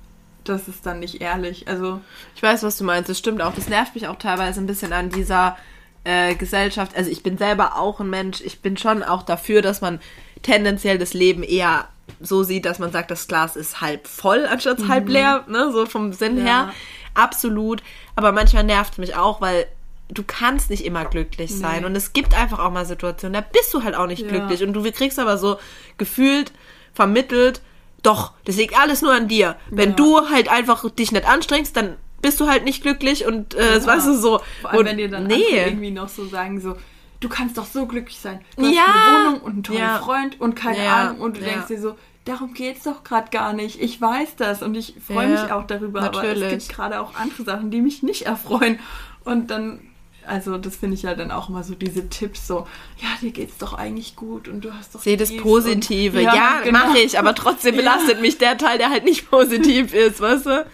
das 0.48 0.68
ist 0.68 0.86
dann 0.86 1.00
nicht 1.00 1.20
ehrlich. 1.20 1.68
Also 1.68 2.00
ich 2.34 2.42
weiß, 2.42 2.62
was 2.62 2.78
du 2.78 2.84
meinst. 2.84 3.08
Das 3.08 3.18
stimmt 3.18 3.42
auch. 3.42 3.54
Das 3.54 3.68
nervt 3.68 3.94
mich 3.94 4.08
auch 4.08 4.16
teilweise 4.16 4.60
ein 4.60 4.66
bisschen 4.66 4.92
an 4.92 5.10
dieser 5.10 5.56
äh, 6.04 6.34
Gesellschaft. 6.34 6.96
Also 6.96 7.10
ich 7.10 7.22
bin 7.22 7.38
selber 7.38 7.76
auch 7.76 8.00
ein 8.00 8.10
Mensch. 8.10 8.40
Ich 8.40 8.60
bin 8.60 8.76
schon 8.76 9.02
auch 9.02 9.22
dafür, 9.22 9.62
dass 9.62 9.80
man 9.80 10.00
tendenziell 10.42 10.98
das 10.98 11.14
Leben 11.14 11.42
eher 11.42 11.88
so 12.20 12.42
sieht, 12.42 12.64
dass 12.64 12.78
man 12.78 12.92
sagt, 12.92 13.10
das 13.10 13.26
Glas 13.26 13.56
ist 13.56 13.80
halb 13.80 14.06
voll 14.06 14.46
anstatt 14.46 14.78
mhm. 14.78 14.88
halb 14.88 15.08
leer. 15.08 15.44
Ne? 15.48 15.70
So 15.72 15.86
vom 15.86 16.12
Sinn 16.12 16.38
ja. 16.38 16.44
her. 16.44 16.72
Absolut. 17.14 17.82
Aber 18.14 18.32
manchmal 18.32 18.64
nervt 18.64 18.92
es 18.92 18.98
mich 18.98 19.16
auch, 19.16 19.40
weil 19.40 19.66
du 20.08 20.22
kannst 20.24 20.70
nicht 20.70 20.84
immer 20.84 21.04
glücklich 21.04 21.54
sein. 21.54 21.80
Nee. 21.80 21.86
Und 21.86 21.96
es 21.96 22.12
gibt 22.12 22.34
einfach 22.38 22.58
auch 22.58 22.70
mal 22.70 22.86
Situationen, 22.86 23.34
da 23.34 23.40
bist 23.40 23.74
du 23.74 23.82
halt 23.82 23.94
auch 23.94 24.06
nicht 24.06 24.22
ja. 24.22 24.28
glücklich. 24.28 24.62
Und 24.62 24.72
du 24.72 24.90
kriegst 24.92 25.18
aber 25.18 25.38
so 25.38 25.58
gefühlt 25.98 26.52
vermittelt, 26.94 27.60
doch, 28.02 28.32
das 28.44 28.56
liegt 28.56 28.78
alles 28.78 29.02
nur 29.02 29.12
an 29.12 29.28
dir. 29.28 29.56
Wenn 29.70 29.90
ja. 29.90 29.96
du 29.96 30.30
halt 30.30 30.50
einfach 30.50 30.88
dich 30.90 31.12
nicht 31.12 31.26
anstrengst, 31.26 31.76
dann 31.76 31.96
bist 32.22 32.40
du 32.40 32.48
halt 32.48 32.64
nicht 32.64 32.82
glücklich 32.82 33.26
und 33.26 33.54
äh, 33.54 33.78
ja. 33.78 33.86
weißt 33.86 34.06
du 34.06 34.16
so. 34.16 34.40
Vor 34.60 34.70
allem, 34.70 34.80
und, 34.80 34.86
wenn 34.86 34.98
dir 34.98 35.08
dann 35.08 35.26
nee. 35.26 35.42
irgendwie 35.52 35.90
noch 35.90 36.08
so 36.08 36.26
sagen, 36.26 36.60
so, 36.60 36.76
du 37.20 37.28
kannst 37.28 37.58
doch 37.58 37.66
so 37.66 37.86
glücklich 37.86 38.18
sein. 38.18 38.40
Du 38.56 38.66
ja. 38.66 38.82
hast 38.86 39.08
eine 39.08 39.26
Wohnung 39.26 39.40
und 39.40 39.52
einen 39.52 39.62
tollen 39.62 39.78
ja. 39.78 39.98
Freund 39.98 40.40
und 40.40 40.54
keine. 40.54 40.88
Ahnung 40.88 41.20
und 41.20 41.36
du 41.36 41.40
denkst 41.40 41.68
dir 41.68 41.80
so, 41.80 41.96
darum 42.24 42.54
geht's 42.54 42.84
doch 42.84 43.04
gerade 43.04 43.30
gar 43.30 43.52
nicht. 43.52 43.80
Ich 43.80 44.00
weiß 44.00 44.36
das 44.36 44.62
und 44.62 44.74
ich 44.74 44.94
freue 45.04 45.28
mich 45.28 45.52
auch 45.52 45.66
darüber, 45.66 46.02
Natürlich. 46.02 46.44
aber 46.44 46.52
es 46.52 46.66
gibt 46.66 46.76
gerade 46.76 47.00
auch 47.00 47.14
andere 47.14 47.44
Sachen, 47.44 47.70
die 47.70 47.80
mich 47.80 48.02
nicht 48.02 48.22
erfreuen. 48.22 48.78
Und 49.24 49.50
dann 49.50 49.80
also 50.26 50.58
das 50.58 50.76
finde 50.76 50.94
ich 50.94 51.02
ja 51.02 51.14
dann 51.14 51.30
auch 51.30 51.48
immer 51.48 51.62
so 51.62 51.74
diese 51.74 52.08
Tipps 52.08 52.46
so, 52.46 52.66
ja, 52.98 53.08
dir 53.20 53.30
geht's 53.30 53.58
doch 53.58 53.74
eigentlich 53.74 54.16
gut 54.16 54.48
und 54.48 54.64
du 54.64 54.72
hast 54.72 54.94
doch 54.94 55.00
Sehe 55.00 55.16
das 55.16 55.36
Positive. 55.36 56.18
Und, 56.18 56.24
ja, 56.24 56.34
ja 56.34 56.60
genau. 56.62 56.78
mache 56.78 56.98
ich, 56.98 57.18
aber 57.18 57.34
trotzdem 57.34 57.76
belastet 57.76 58.16
ja. 58.16 58.20
mich 58.20 58.38
der 58.38 58.58
Teil, 58.58 58.78
der 58.78 58.90
halt 58.90 59.04
nicht 59.04 59.30
positiv 59.30 59.94
ist, 59.94 60.20
weißt 60.20 60.46
du? 60.46 60.66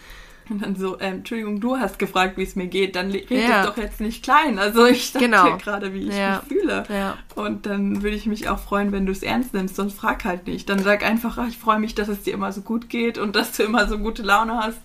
Und 0.49 0.61
dann 0.61 0.75
so, 0.75 0.99
ähm, 0.99 1.15
Entschuldigung, 1.15 1.61
du 1.61 1.77
hast 1.77 1.99
gefragt, 1.99 2.37
wie 2.37 2.43
es 2.43 2.55
mir 2.55 2.67
geht, 2.67 2.95
dann 2.95 3.11
red 3.11 3.31
ja. 3.31 3.65
doch 3.65 3.77
jetzt 3.77 4.01
nicht 4.01 4.23
klein. 4.23 4.59
Also 4.59 4.85
ich 4.85 5.11
sag 5.11 5.21
genau. 5.21 5.51
dir 5.51 5.57
gerade, 5.57 5.93
wie 5.93 6.09
ich 6.09 6.15
ja. 6.15 6.41
mich 6.41 6.59
fühle. 6.59 6.83
Ja. 6.89 7.17
Und 7.35 7.65
dann 7.65 8.03
würde 8.03 8.17
ich 8.17 8.25
mich 8.25 8.49
auch 8.49 8.59
freuen, 8.59 8.91
wenn 8.91 9.05
du 9.05 9.11
es 9.13 9.23
ernst 9.23 9.53
nimmst, 9.53 9.75
sonst 9.75 9.97
frag 9.97 10.25
halt 10.25 10.47
nicht. 10.47 10.67
Dann 10.67 10.79
sag 10.79 11.03
einfach, 11.05 11.37
ach, 11.37 11.47
ich 11.47 11.57
freue 11.57 11.79
mich, 11.79 11.95
dass 11.95 12.09
es 12.09 12.23
dir 12.23 12.33
immer 12.33 12.51
so 12.51 12.61
gut 12.61 12.89
geht 12.89 13.17
und 13.17 13.35
dass 13.35 13.53
du 13.53 13.63
immer 13.63 13.87
so 13.87 13.97
gute 13.97 14.21
Laune 14.21 14.57
hast. 14.57 14.79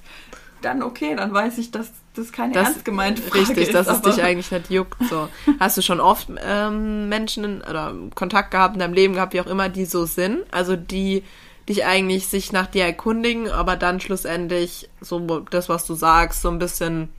Dann 0.63 0.83
okay, 0.83 1.15
dann 1.15 1.33
weiß 1.33 1.59
ich, 1.59 1.71
dass 1.71 1.93
das 2.15 2.33
keine 2.33 2.53
das, 2.53 2.69
ernst 2.69 2.85
gemeinte 2.85 3.23
Frage 3.23 3.41
Richtig, 3.41 3.69
ist, 3.69 3.75
dass 3.75 3.87
es 3.87 4.03
dich 4.03 4.23
eigentlich 4.23 4.51
nicht 4.51 4.71
juckt. 4.71 4.97
So. 5.09 5.29
Hast 5.61 5.77
du 5.77 5.83
schon 5.83 6.01
oft 6.01 6.29
ähm, 6.45 7.09
Menschen 7.09 7.45
in, 7.45 7.63
oder 7.63 7.95
Kontakt 8.15 8.51
gehabt 8.51 8.75
in 8.75 8.81
deinem 8.81 8.95
Leben 8.95 9.15
gehabt, 9.15 9.35
wie 9.35 9.41
auch 9.41 9.47
immer, 9.47 9.69
die 9.69 9.85
so 9.85 10.05
sind? 10.05 10.43
Also 10.51 10.77
die 10.77 11.23
dich 11.69 11.85
eigentlich 11.85 12.27
sich 12.27 12.51
nach 12.53 12.67
dir 12.67 12.85
erkundigen, 12.85 13.51
aber 13.51 13.77
dann 13.77 14.01
schlussendlich 14.01 14.89
so 15.01 15.41
das, 15.51 15.69
was 15.69 15.87
du 15.87 15.95
sagst, 15.95 16.43
so 16.43 16.49
ein 16.49 16.59
bisschen 16.59 17.11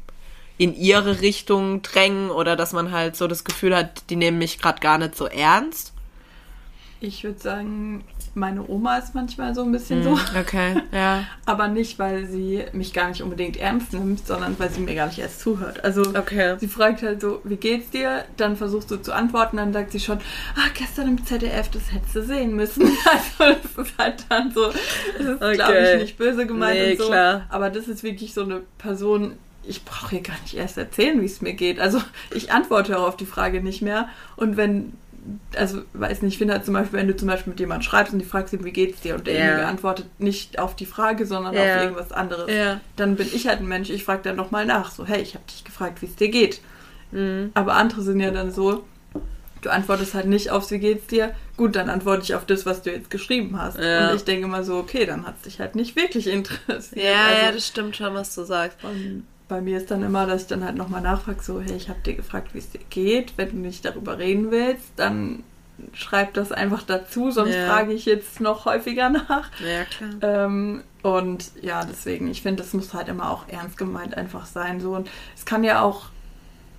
in 0.58 0.76
ihre 0.76 1.22
Richtung 1.22 1.82
drängen 1.82 2.32
oder 2.32 2.56
dass 2.56 2.74
man 2.74 2.92
halt 2.92 3.16
so 3.16 3.28
das 3.28 3.44
Gefühl 3.44 3.76
hat, 3.76 4.10
die 4.10 4.16
nehmen 4.16 4.40
mich 4.40 4.60
gerade 4.60 4.82
gar 4.82 4.98
nicht 4.98 5.16
so 5.16 5.26
ernst? 5.26 5.94
Ich 7.02 7.24
würde 7.24 7.40
sagen, 7.40 8.04
meine 8.36 8.68
Oma 8.68 8.98
ist 8.98 9.16
manchmal 9.16 9.56
so 9.56 9.64
ein 9.64 9.72
bisschen 9.72 10.02
Mm, 10.02 10.04
so. 10.04 10.20
Okay, 10.38 10.76
ja. 10.92 11.24
Aber 11.46 11.70
nicht, 11.70 11.98
weil 11.98 12.26
sie 12.26 12.64
mich 12.74 12.92
gar 12.94 13.08
nicht 13.08 13.24
unbedingt 13.24 13.56
ernst 13.56 13.94
nimmt, 13.94 14.28
sondern 14.28 14.60
weil 14.60 14.70
sie 14.70 14.82
mir 14.82 14.96
gar 14.96 15.08
nicht 15.08 15.20
erst 15.20 15.40
zuhört. 15.40 15.82
Also 15.84 16.02
Okay. 16.02 16.58
sie 16.60 16.68
fragt 16.68 17.02
halt 17.02 17.22
so, 17.22 17.40
wie 17.46 17.56
geht's 17.56 17.90
dir? 17.90 18.26
Dann 18.36 18.58
versuchst 18.58 18.92
du 18.92 18.98
zu 18.98 19.14
antworten, 19.14 19.56
dann 19.58 19.72
sagt 19.72 19.94
sie 19.94 20.00
schon, 20.02 20.18
ah, 20.58 20.68
gestern 20.74 21.08
im 21.08 21.26
ZDF, 21.26 21.70
das 21.70 21.92
hättest 21.94 22.16
du 22.16 22.24
sehen 22.24 22.56
müssen. 22.56 22.84
Also 23.40 23.60
das 23.76 23.88
ist 23.88 23.98
halt 23.98 24.26
dann 24.28 24.52
so, 24.52 24.66
das 24.68 25.26
ist, 25.26 25.40
glaube 25.40 25.54
Okay. 25.74 25.96
ich, 25.96 26.02
nicht 26.02 26.18
böse 26.18 26.46
gemeint 26.46 26.80
Nee, 26.80 26.92
und 26.92 26.98
so. 26.98 27.08
klar. 27.08 27.46
Aber 27.50 27.70
das 27.70 27.88
ist 27.88 28.04
wirklich 28.04 28.34
so 28.34 28.44
eine 28.44 28.62
Person, 28.78 29.36
ich 29.64 29.86
brauche 29.86 30.16
ihr 30.16 30.22
gar 30.22 30.40
nicht 30.42 30.56
erst 30.56 30.78
erzählen, 30.78 31.22
wie 31.22 31.26
es 31.26 31.42
mir 31.42 31.54
geht. 31.54 31.80
Also 31.80 32.02
ich 32.36 32.52
antworte 32.52 33.00
auch 33.00 33.08
auf 33.08 33.18
die 33.18 33.26
Frage 33.26 33.62
nicht 33.64 33.82
mehr. 33.82 34.10
Und 34.36 34.58
wenn, 34.58 34.94
also 35.56 35.82
weiß 35.94 36.22
nicht, 36.22 36.34
ich 36.34 36.38
finde 36.38 36.54
halt 36.54 36.66
zum 36.66 36.74
Beispiel, 36.74 37.00
wenn 37.00 37.08
du 37.08 37.16
zum 37.16 37.28
Beispiel 37.28 37.52
mit 37.52 37.60
jemandem 37.60 37.84
schreibst 37.84 38.14
und 38.14 38.20
die 38.20 38.26
fragst 38.26 38.54
ihn, 38.54 38.64
wie 38.64 38.72
geht's 38.72 39.02
dir? 39.02 39.16
Und 39.16 39.28
Ja. 39.28 39.34
derjenige 39.34 39.66
antwortet 39.68 40.06
nicht 40.20 40.60
auf 40.60 40.76
die 40.76 40.86
Frage, 40.86 41.26
sondern 41.26 41.54
Ja. 41.56 41.62
auf 41.78 41.82
irgendwas 41.84 42.12
anderes. 42.12 42.52
Ja. 42.54 42.80
Dann 42.96 43.16
bin 43.16 43.28
ich 43.34 43.48
halt 43.48 43.60
ein 43.60 43.68
Mensch, 43.68 43.90
ich 43.90 44.04
frage 44.04 44.22
dann 44.24 44.36
nochmal 44.36 44.66
nach. 44.66 44.92
So, 44.92 45.06
hey, 45.06 45.22
ich 45.22 45.34
habe 45.36 45.44
dich 45.50 45.64
gefragt, 45.64 46.02
wie 46.02 46.06
es 46.08 46.16
dir 46.16 46.30
geht. 46.30 46.62
Mhm. 47.12 47.52
Aber 47.54 47.74
andere 47.74 48.02
sind 48.02 48.20
ja 48.20 48.32
dann 48.32 48.52
so, 48.52 48.86
du 49.62 49.70
antwortest 49.70 50.14
halt 50.14 50.28
nicht 50.28 50.52
aufs 50.52 50.72
Wie 50.72 50.80
geht's 50.80 51.08
dir? 51.08 51.34
Gut, 51.58 51.76
dann 51.76 51.90
antworte 51.90 52.24
ich 52.24 52.36
auf 52.36 52.46
das, 52.46 52.66
was 52.66 52.82
du 52.84 52.92
jetzt 52.92 53.10
geschrieben 53.10 53.62
hast. 53.62 53.78
Ja. 53.80 54.10
Und 54.12 54.16
ich 54.16 54.24
denke 54.24 54.48
mal 54.48 54.64
so, 54.64 54.78
okay, 54.78 55.06
dann 55.06 55.26
hat 55.28 55.36
es 55.38 55.42
dich 55.44 55.60
halt 55.60 55.76
nicht 55.76 55.96
wirklich 55.96 56.28
interessiert. 56.32 57.04
Ja, 57.04 57.26
Also, 57.28 57.46
ja, 57.46 57.52
das 57.52 57.68
stimmt 57.68 57.96
schon, 57.98 58.14
was 58.14 58.34
du 58.36 58.44
sagst. 58.44 58.78
und 58.84 59.26
bei 59.50 59.60
mir 59.62 59.78
ist 59.78 59.92
dann 59.92 60.04
immer, 60.04 60.26
dass 60.26 60.44
ich 60.44 60.48
dann 60.48 60.64
halt 60.64 60.78
nochmal 60.78 61.02
nachfrage, 61.02 61.44
so, 61.44 61.60
hey, 61.60 61.76
ich 61.76 61.90
habe 61.90 62.00
dir 62.06 62.14
gefragt, 62.14 62.54
wie 62.54 62.60
es 62.60 62.70
dir 62.70 62.80
geht. 62.90 63.34
Wenn 63.36 63.50
du 63.50 63.56
nicht 63.58 63.84
darüber 63.84 64.18
reden 64.18 64.52
willst, 64.52 64.92
dann 64.96 65.44
schreib 65.94 66.34
das 66.36 66.52
einfach 66.52 66.84
dazu, 66.84 67.32
sonst 67.32 67.56
Ja. 67.56 67.68
frage 67.68 67.92
ich 67.94 68.06
jetzt 68.06 68.40
noch 68.40 68.66
häufiger 68.66 69.10
nach. 69.30 69.50
Ja, 69.60 69.84
klar. 69.86 70.46
Ähm, 70.46 70.84
und 71.02 71.52
ja, 71.62 71.84
deswegen, 71.84 72.30
ich 72.30 72.42
finde, 72.42 72.64
das 72.64 72.74
muss 72.74 72.94
halt 72.94 73.08
immer 73.10 73.30
auch 73.32 73.48
ernst 73.50 73.78
gemeint 73.78 74.16
einfach 74.16 74.46
sein. 74.46 74.80
So. 74.80 74.96
Und 74.96 75.10
es 75.36 75.46
kann 75.46 75.64
ja 75.64 75.82
auch 75.82 76.08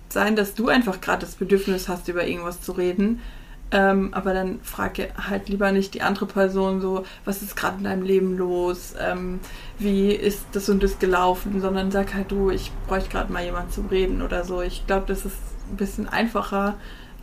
sein, 0.09 0.35
dass 0.35 0.53
du 0.55 0.67
einfach 0.69 1.01
gerade 1.01 1.25
das 1.25 1.35
Bedürfnis 1.35 1.87
hast, 1.89 2.07
über 2.07 2.25
irgendwas 2.25 2.61
zu 2.61 2.71
reden. 2.73 3.21
Ähm, 3.73 4.13
aber 4.13 4.33
dann 4.33 4.59
frag 4.63 4.97
halt 5.29 5.47
lieber 5.47 5.71
nicht 5.71 5.93
die 5.93 6.01
andere 6.01 6.25
Person 6.25 6.81
so, 6.81 7.05
was 7.23 7.41
ist 7.41 7.55
gerade 7.55 7.77
in 7.77 7.85
deinem 7.85 8.03
Leben 8.03 8.37
los, 8.37 8.93
ähm, 8.99 9.39
wie 9.77 10.11
ist 10.11 10.45
das 10.51 10.67
und 10.67 10.83
das 10.83 10.99
gelaufen, 10.99 11.61
sondern 11.61 11.89
sag 11.89 12.13
halt 12.13 12.31
du, 12.31 12.49
ich 12.49 12.71
bräuchte 12.87 13.09
gerade 13.09 13.31
mal 13.31 13.43
jemanden 13.45 13.71
zum 13.71 13.87
Reden 13.87 14.21
oder 14.21 14.43
so. 14.43 14.61
Ich 14.61 14.85
glaube, 14.87 15.05
das 15.07 15.25
ist 15.25 15.37
ein 15.71 15.77
bisschen 15.77 16.09
einfacher, 16.09 16.75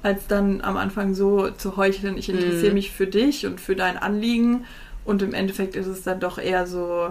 als 0.03 0.27
dann 0.27 0.63
am 0.63 0.77
Anfang 0.79 1.15
so 1.15 1.51
zu 1.51 1.77
heucheln, 1.77 2.17
ich 2.17 2.31
interessiere 2.31 2.73
Mhm. 2.73 2.77
mich 2.77 2.93
für 2.93 3.07
dich 3.07 3.45
und 3.47 3.61
für 3.61 3.77
dein 3.77 3.99
Anliegen 3.99 4.65
und 5.05 5.23
im 5.23 5.35
Endeffekt 5.35 5.77
ist 5.77 5.87
es 5.87 6.03
dann 6.03 6.21
doch 6.21 6.39
eher 6.39 6.67
so, 6.67 7.11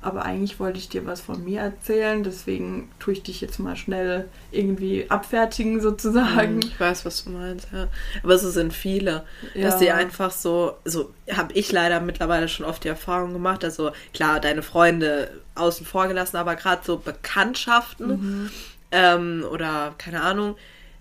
aber 0.00 0.24
eigentlich 0.24 0.60
wollte 0.60 0.78
ich 0.78 0.88
dir 0.88 1.04
was 1.06 1.20
von 1.20 1.42
mir 1.44 1.60
erzählen, 1.60 2.22
deswegen 2.22 2.90
tue 3.00 3.14
ich 3.14 3.22
dich 3.22 3.40
jetzt 3.40 3.58
mal 3.58 3.74
schnell 3.76 4.28
irgendwie 4.52 5.06
abfertigen 5.10 5.80
sozusagen. 5.80 6.54
Mhm, 6.56 6.60
Ich 6.62 6.78
weiß, 6.78 7.04
was 7.04 7.24
du 7.24 7.30
meinst, 7.30 7.68
ja. 7.72 7.88
Aber 8.22 8.38
so 8.38 8.50
sind 8.50 8.72
viele, 8.72 9.24
Ja. 9.54 9.62
dass 9.68 9.78
sie 9.80 9.90
einfach 9.90 10.30
so, 10.30 10.74
so 10.84 11.12
habe 11.32 11.52
ich 11.54 11.72
leider 11.72 12.00
mittlerweile 12.00 12.48
schon 12.48 12.64
oft 12.66 12.84
die 12.84 12.88
Erfahrung 12.88 13.32
gemacht. 13.32 13.64
Also 13.64 13.90
klar, 14.14 14.40
deine 14.40 14.62
Freunde 14.62 15.30
außen 15.56 15.84
vor 15.84 16.06
gelassen, 16.08 16.36
aber 16.36 16.54
gerade 16.56 16.82
so 16.84 16.98
Bekanntschaften 16.98 18.08
Mhm. 18.08 18.50
ähm, 18.92 19.44
oder 19.50 19.94
keine 19.98 20.22
Ahnung, 20.22 20.56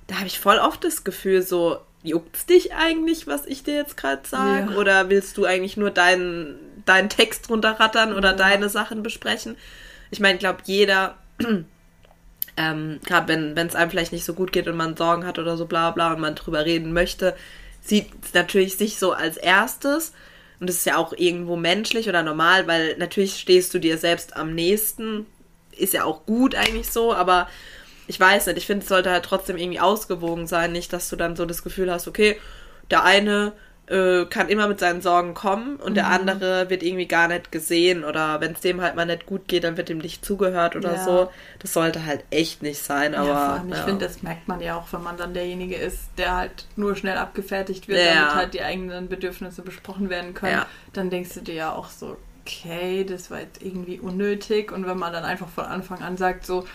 da 0.08 0.16
habe 0.16 0.28
ich 0.28 0.40
voll 0.40 0.58
oft 0.58 0.84
das 0.84 1.04
Gefühl, 1.04 1.42
so 1.42 1.78
juckt's 2.04 2.46
dich 2.46 2.74
eigentlich, 2.74 3.28
was 3.28 3.46
ich 3.46 3.64
dir 3.64 3.76
jetzt 3.76 3.98
gerade 3.98 4.22
sage? 4.26 4.72
Ja. 4.72 4.78
Oder 4.78 5.10
willst 5.10 5.38
du 5.38 5.46
eigentlich 5.46 5.76
nur 5.78 5.92
deinen, 5.92 6.56
deinen 6.88 7.10
Text 7.10 7.50
runterrattern 7.50 8.14
oder 8.14 8.32
Ja. 8.32 8.36
deine 8.36 8.70
Sachen 8.70 9.04
besprechen? 9.04 9.58
Ich 10.12 10.20
meine, 10.20 10.36
ich 10.36 10.40
glaube, 10.40 10.60
jeder 10.66 11.18
ähm, 12.58 13.00
gerade 13.06 13.28
wenn 13.28 13.68
es 13.68 13.76
einem 13.76 13.92
vielleicht 13.92 14.12
nicht 14.12 14.26
so 14.26 14.34
gut 14.34 14.52
geht 14.52 14.68
und 14.68 14.76
man 14.76 14.98
Sorgen 14.98 15.26
hat 15.26 15.38
oder 15.38 15.58
so 15.58 15.66
bla 15.66 15.92
bla 15.92 16.14
und 16.14 16.20
man 16.20 16.36
drüber 16.36 16.66
reden 16.66 16.92
möchte, 16.92 17.36
sieht 17.82 18.08
es 18.24 18.34
natürlich 18.34 18.78
sich 18.78 18.98
so 18.98 19.14
als 19.14 19.38
erstes. 19.38 20.14
Und 20.60 20.68
das 20.68 20.78
ist 20.78 20.86
ja 20.86 20.98
auch 20.98 21.14
irgendwo 21.16 21.56
menschlich 21.56 22.10
oder 22.10 22.24
normal, 22.24 22.66
weil 22.66 22.98
natürlich 22.98 23.40
stehst 23.40 23.74
du 23.74 23.80
dir 23.80 23.98
selbst 24.00 24.36
am 24.36 24.56
nächsten. 24.56 25.28
Ist 25.72 25.94
ja 25.94 26.04
auch 26.04 26.26
gut 26.26 26.56
eigentlich 26.56 26.90
so, 26.90 27.14
aber 27.14 27.48
ich 28.08 28.20
weiß 28.20 28.48
nicht, 28.48 28.58
ich 28.58 28.66
finde, 28.66 28.84
es 28.84 28.90
sollte 28.90 29.12
halt 29.12 29.26
trotzdem 29.26 29.58
irgendwie 29.58 29.80
ausgewogen 29.80 30.48
sein, 30.48 30.72
nicht, 30.72 30.92
dass 30.94 31.10
du 31.10 31.16
dann 31.16 31.36
so 31.36 31.46
das 31.46 31.62
Gefühl 31.62 31.92
hast, 31.92 32.08
okay, 32.08 32.40
der 32.90 33.04
eine 33.04 33.54
äh, 33.88 34.26
kann 34.26 34.50
immer 34.50 34.68
mit 34.68 34.80
seinen 34.80 35.02
Sorgen 35.02 35.34
kommen 35.34 35.78
und 35.78 35.96
der 35.96 36.08
andere 36.08 36.70
wird 36.70 36.84
irgendwie 36.84 37.08
gar 37.08 37.28
nicht 37.28 37.52
gesehen 37.52 38.04
oder 38.04 38.42
wenn 38.42 38.52
es 38.52 38.60
dem 38.60 38.82
halt 38.82 38.96
mal 38.96 39.06
nicht 39.06 39.26
gut 39.26 39.48
geht, 39.48 39.64
dann 39.64 39.78
wird 39.78 39.90
ihm 39.90 40.00
nicht 40.00 40.26
zugehört 40.26 40.76
oder 40.76 40.96
Ja. 40.96 41.04
so. 41.04 41.32
Das 41.60 41.74
sollte 41.74 42.06
halt 42.06 42.24
echt 42.30 42.62
nicht 42.62 42.82
sein, 42.82 43.16
aber 43.16 43.30
ja, 43.30 43.54
allem, 43.54 43.70
ich 43.70 43.76
ja. 43.76 43.84
finde, 43.84 44.06
das 44.06 44.22
merkt 44.22 44.48
man 44.48 44.60
ja 44.62 44.78
auch, 44.78 44.92
wenn 44.92 45.04
man 45.04 45.18
dann 45.18 45.34
derjenige 45.34 45.76
ist, 45.76 46.10
der 46.18 46.36
halt 46.36 46.66
nur 46.76 46.96
schnell 46.96 47.18
abgefertigt 47.18 47.88
wird, 47.88 48.06
damit 48.06 48.36
halt 48.36 48.54
die 48.54 48.62
eigenen 48.62 49.08
Bedürfnisse 49.08 49.62
besprochen 49.62 50.10
werden 50.10 50.34
können. 50.34 50.64
Dann 50.94 51.10
denkst 51.10 51.34
du 51.36 51.42
dir 51.42 51.56
ja 51.56 51.72
auch 51.74 51.90
so, 51.90 52.18
okay, 52.44 53.04
das 53.04 53.32
war 53.32 53.40
jetzt 53.40 53.62
irgendwie 53.62 54.00
unnötig. 54.00 54.72
Und 54.72 54.86
wenn 54.88 54.98
man 54.98 55.14
dann 55.14 55.24
einfach 55.24 55.48
von 55.50 55.66
Anfang 55.66 56.02
an 56.02 56.18
sagt, 56.18 56.46
so, 56.46 56.66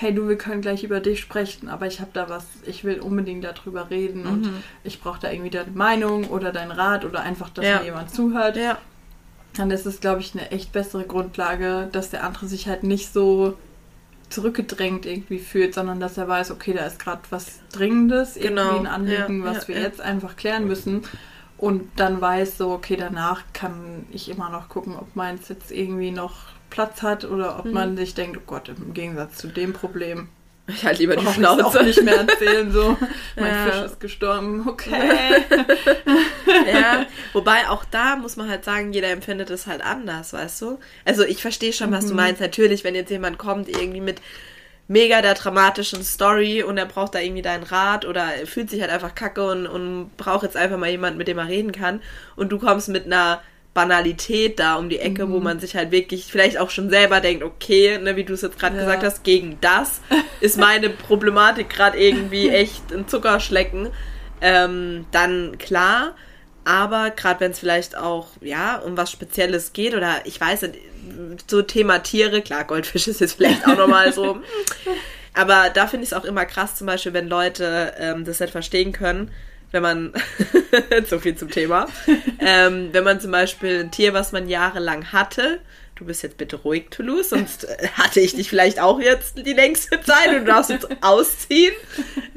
hey 0.00 0.14
du, 0.14 0.28
wir 0.28 0.38
können 0.38 0.60
gleich 0.62 0.84
über 0.84 1.00
dich 1.00 1.18
sprechen, 1.20 1.68
aber 1.68 1.86
ich 1.88 1.98
habe 2.00 2.10
da 2.12 2.28
was, 2.28 2.44
ich 2.66 2.84
will 2.84 3.00
unbedingt 3.00 3.42
darüber 3.42 3.90
reden 3.90 4.26
und 4.26 4.42
Mhm. 4.46 4.62
ich 4.84 5.00
brauche 5.00 5.18
da 5.20 5.30
irgendwie 5.32 5.50
deine 5.50 5.72
Meinung 5.72 6.28
oder 6.28 6.52
deinen 6.52 6.70
Rat 6.70 7.04
oder 7.04 7.20
einfach, 7.22 7.50
dass 7.50 7.66
Ja. 7.66 7.78
mir 7.80 7.86
jemand 7.86 8.14
zuhört 8.14 8.56
ja. 8.56 8.78
dann 9.54 9.72
ist 9.72 9.86
es, 9.86 9.98
glaube 9.98 10.20
ich, 10.20 10.34
eine 10.34 10.52
echt 10.52 10.70
bessere 10.72 11.02
Grundlage, 11.04 11.88
dass 11.90 12.10
der 12.10 12.22
andere 12.22 12.46
sich 12.46 12.68
halt 12.68 12.84
nicht 12.84 13.12
so 13.12 13.58
zurückgedrängt 14.30 15.04
irgendwie 15.04 15.40
fühlt, 15.40 15.74
sondern 15.74 15.98
dass 15.98 16.16
er 16.16 16.28
weiß, 16.28 16.52
okay, 16.52 16.74
da 16.74 16.84
ist 16.86 17.00
gerade 17.00 17.22
was 17.30 17.58
Dringendes, 17.72 18.34
Genau, 18.34 18.62
irgendwie 18.76 18.86
ein 18.88 18.94
Anliegen, 18.94 19.42
ja, 19.44 19.50
was 19.50 19.66
wir 19.66 19.80
jetzt 19.80 20.00
einfach 20.00 20.36
klären 20.36 20.66
müssen. 20.68 21.02
Und 21.56 21.90
dann 21.96 22.20
weiß 22.20 22.58
so, 22.58 22.70
okay, 22.70 22.94
danach 22.96 23.42
kann 23.52 24.06
ich 24.12 24.28
immer 24.28 24.48
noch 24.48 24.68
gucken, 24.68 24.94
ob 24.96 25.16
meins 25.16 25.48
jetzt 25.48 25.72
irgendwie 25.72 26.12
noch 26.12 26.34
Platz 26.70 27.02
hat 27.02 27.24
oder 27.24 27.58
ob 27.58 27.64
Mhm. 27.66 27.72
man 27.72 27.96
sich 27.96 28.14
denkt, 28.14 28.36
oh 28.38 28.42
Gott, 28.46 28.68
im 28.68 28.94
Gegensatz 28.94 29.36
zu 29.36 29.48
dem 29.48 29.72
Problem 29.72 30.28
Ich 30.66 30.84
halt 30.84 30.98
lieber 30.98 31.16
die 31.16 31.22
ich 31.22 31.28
auch 31.28 31.34
Schnauze. 31.34 31.82
nicht 31.82 32.02
mehr 32.02 32.16
erzählen, 32.26 32.70
so, 32.70 32.96
mein 33.36 33.52
Ja. 33.54 33.64
Fisch 33.72 33.82
ist 33.86 34.00
gestorben, 34.00 34.68
okay. 34.68 35.42
ja, 36.72 37.06
wobei 37.32 37.68
auch 37.68 37.84
da 37.90 38.16
muss 38.16 38.36
man 38.36 38.48
halt 38.48 38.64
sagen, 38.64 38.92
jeder 38.92 39.08
empfindet 39.10 39.50
es 39.50 39.66
halt 39.66 39.82
anders, 39.82 40.32
weißt 40.32 40.60
du? 40.62 40.78
Also 41.04 41.24
ich 41.24 41.40
verstehe 41.42 41.72
schon, 41.72 41.90
was 41.92 42.04
du 42.06 42.10
Mhm. 42.10 42.16
meinst. 42.16 42.40
Natürlich, 42.40 42.84
wenn 42.84 42.94
jetzt 42.94 43.10
jemand 43.10 43.38
kommt, 43.38 43.68
irgendwie 43.68 44.00
mit 44.00 44.20
mega 44.88 45.20
der 45.20 45.34
dramatischen 45.34 46.02
Story 46.02 46.62
und 46.62 46.78
er 46.78 46.86
braucht 46.86 47.14
da 47.14 47.18
irgendwie 47.20 47.42
deinen 47.42 47.64
Rat 47.64 48.04
oder 48.06 48.24
er 48.40 48.46
fühlt 48.46 48.70
sich 48.70 48.80
halt 48.80 48.90
einfach 48.90 49.14
kacke 49.14 49.46
und, 49.50 49.66
und 49.66 50.16
braucht 50.16 50.44
jetzt 50.44 50.56
einfach 50.56 50.78
mal 50.78 50.88
jemanden, 50.88 51.18
mit 51.18 51.28
dem 51.28 51.36
er 51.38 51.48
reden 51.48 51.72
kann 51.72 52.00
und 52.36 52.50
du 52.50 52.58
kommst 52.58 52.88
mit 52.88 53.04
einer 53.04 53.42
Banalität 53.78 54.58
da 54.58 54.74
um 54.74 54.88
die 54.88 54.98
Ecke, 54.98 55.26
Mhm. 55.26 55.32
wo 55.32 55.38
man 55.38 55.60
sich 55.60 55.76
halt 55.76 55.92
wirklich 55.92 56.24
vielleicht 56.24 56.58
auch 56.58 56.70
schon 56.70 56.90
selber 56.90 57.20
denkt, 57.20 57.44
okay, 57.44 57.96
ne, 57.98 58.16
wie 58.16 58.24
du 58.24 58.32
es 58.34 58.42
jetzt 58.42 58.58
gerade 58.58 58.74
Ja. 58.76 58.82
gesagt 58.82 59.04
hast, 59.04 59.22
gegen 59.22 59.56
das 59.60 60.00
ist 60.40 60.56
meine 60.58 60.90
Problematik 60.90 61.68
gerade 61.70 61.96
irgendwie 61.96 62.48
echt 62.62 62.92
ein 62.92 63.06
Zuckerschlecken. 63.06 63.90
Ähm, 64.40 65.06
dann 65.12 65.58
klar, 65.58 66.16
aber 66.64 67.10
gerade 67.10 67.38
wenn 67.40 67.52
es 67.52 67.60
vielleicht 67.60 67.96
auch 67.96 68.26
ja 68.40 68.78
um 68.78 68.96
was 68.96 69.12
Spezielles 69.12 69.72
geht 69.72 69.94
oder 69.94 70.22
ich 70.24 70.40
weiß 70.40 70.62
nicht, 70.62 70.78
so 71.48 71.62
Thema 71.62 72.00
Tiere, 72.00 72.42
klar, 72.42 72.64
Goldfisch 72.64 73.06
ist 73.06 73.20
jetzt 73.20 73.34
vielleicht 73.36 73.64
auch 73.66 73.76
nochmal 73.76 74.12
so. 74.12 74.38
Aber 75.34 75.70
da 75.72 75.86
finde 75.86 76.02
ich 76.04 76.10
es 76.10 76.18
auch 76.18 76.24
immer 76.24 76.44
krass, 76.46 76.74
zum 76.74 76.88
Beispiel, 76.88 77.12
wenn 77.12 77.28
Leute 77.28 77.94
ähm, 77.98 78.24
das 78.24 78.40
nicht 78.40 78.50
verstehen 78.50 78.90
können, 78.92 79.30
wenn 79.72 79.82
man, 79.82 80.12
so 81.08 81.18
viel 81.18 81.36
zum 81.36 81.50
Thema, 81.50 81.86
ähm, 82.40 82.88
wenn 82.92 83.04
man 83.04 83.20
zum 83.20 83.30
Beispiel 83.30 83.80
ein 83.80 83.90
Tier, 83.90 84.14
was 84.14 84.32
man 84.32 84.48
jahrelang 84.48 85.12
hatte, 85.12 85.60
du 85.96 86.04
bist 86.04 86.22
jetzt 86.22 86.36
bitte 86.38 86.56
ruhig, 86.56 86.86
Toulouse, 86.90 87.30
sonst 87.30 87.64
äh, 87.64 87.88
hatte 87.94 88.20
ich 88.20 88.34
dich 88.34 88.48
vielleicht 88.48 88.80
auch 88.80 89.00
jetzt 89.00 89.44
die 89.44 89.52
längste 89.52 90.00
Zeit 90.00 90.28
und 90.28 90.40
du 90.40 90.44
darfst 90.44 90.70
jetzt 90.70 90.88
ausziehen. 91.02 91.74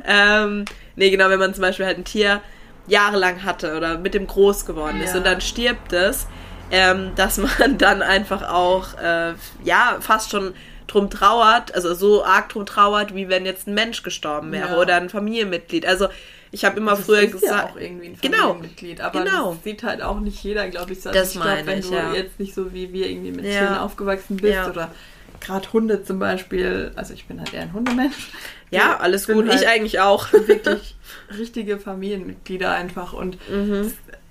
Ähm, 0.06 0.66
nee, 0.96 1.10
genau, 1.10 1.30
wenn 1.30 1.40
man 1.40 1.54
zum 1.54 1.62
Beispiel 1.62 1.86
halt 1.86 1.98
ein 1.98 2.06
Tier 2.06 2.42
jahrelang 2.88 3.44
hatte 3.44 3.78
oder 3.78 3.98
mit 3.98 4.14
dem 4.14 4.28
groß 4.28 4.66
geworden 4.66 5.00
ist 5.02 5.12
Ja. 5.12 5.18
und 5.18 5.26
dann 5.26 5.40
stirbt 5.42 5.94
es, 5.94 6.28
ähm, 6.72 7.12
dass 7.16 7.38
man 7.38 7.78
dann 7.78 8.02
einfach 8.02 8.50
auch, 8.52 8.98
äh, 8.98 9.34
ja, 9.64 9.98
fast 10.00 10.32
schon 10.32 10.54
drum 10.88 11.10
trauert, 11.10 11.74
also 11.76 11.94
so 11.94 12.26
arg 12.26 12.50
drum 12.50 12.66
trauert, 12.66 13.16
wie 13.16 13.30
wenn 13.30 13.46
jetzt 13.46 13.68
ein 13.68 13.74
Mensch 13.74 14.04
gestorben 14.04 14.52
wäre 14.52 14.72
Ja. 14.72 14.78
oder 14.78 14.96
ein 14.96 15.10
Familienmitglied. 15.10 15.86
Also 15.86 16.08
ich 16.52 16.66
habe 16.66 16.78
immer 16.78 16.92
Das 16.92 17.06
früher 17.06 17.22
ist 17.22 17.34
ja 17.34 17.40
gesagt, 17.40 17.72
auch 17.74 17.80
irgendwie 17.80 18.08
ein 18.08 18.18
Genau. 18.22 18.38
Familienmitglied, 18.50 19.02
aber 19.02 19.24
Genau. 19.24 19.54
das 19.54 19.64
sieht 19.64 19.84
halt 19.84 20.02
auch 20.02 20.20
nicht 20.20 20.44
jeder, 20.44 20.68
glaube 20.70 20.92
ich. 20.94 21.02
So. 21.02 21.12
Das 21.12 21.30
ich 21.30 21.34
glaub, 21.42 21.46
meine 21.48 21.66
wenn 21.68 21.80
ich, 21.80 21.88
du 21.90 21.94
ja. 21.96 22.14
jetzt 22.14 22.40
nicht 22.40 22.54
so 22.54 22.74
wie 22.74 22.92
wir 22.94 23.10
irgendwie 23.10 23.32
mit 23.32 23.46
Ja. 23.46 23.52
Tieren 23.52 23.78
aufgewachsen 23.78 24.38
bist 24.38 24.54
Ja. 24.54 24.70
oder 24.70 24.92
gerade 25.40 25.72
Hunde 25.74 26.04
zum 26.04 26.20
Beispiel, 26.20 26.92
also 26.96 27.14
ich 27.14 27.26
bin 27.26 27.40
halt 27.40 27.54
eher 27.54 27.62
ein 27.64 27.74
Hundemensch. 27.74 28.30
ja, 28.70 28.98
alles 29.00 29.28
gut, 29.28 29.46
ich 29.48 29.52
halt 29.56 29.68
eigentlich 29.68 30.00
auch. 30.00 30.32
wirklich 30.48 30.96
richtige 31.38 31.80
Familienmitglieder 31.80 32.72
einfach 32.72 33.14
und 33.14 33.38
Mhm. 33.50 33.84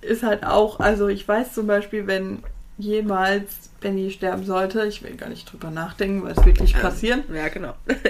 das 0.02 0.10
ist 0.10 0.22
halt 0.22 0.44
auch, 0.44 0.78
also 0.80 1.08
ich 1.08 1.26
weiß 1.26 1.52
zum 1.54 1.66
Beispiel, 1.66 2.06
wenn 2.06 2.42
jemals 2.78 3.70
Benny 3.80 4.10
sterben 4.10 4.44
sollte, 4.44 4.86
ich 4.86 5.02
will 5.02 5.14
gar 5.16 5.28
nicht 5.28 5.50
drüber 5.50 5.70
nachdenken, 5.70 6.22
weil 6.22 6.32
es 6.32 6.44
wirklich 6.44 6.74
ähm, 6.74 6.80
passieren. 6.80 7.24
Ja, 7.34 7.48
genau. 7.48 7.74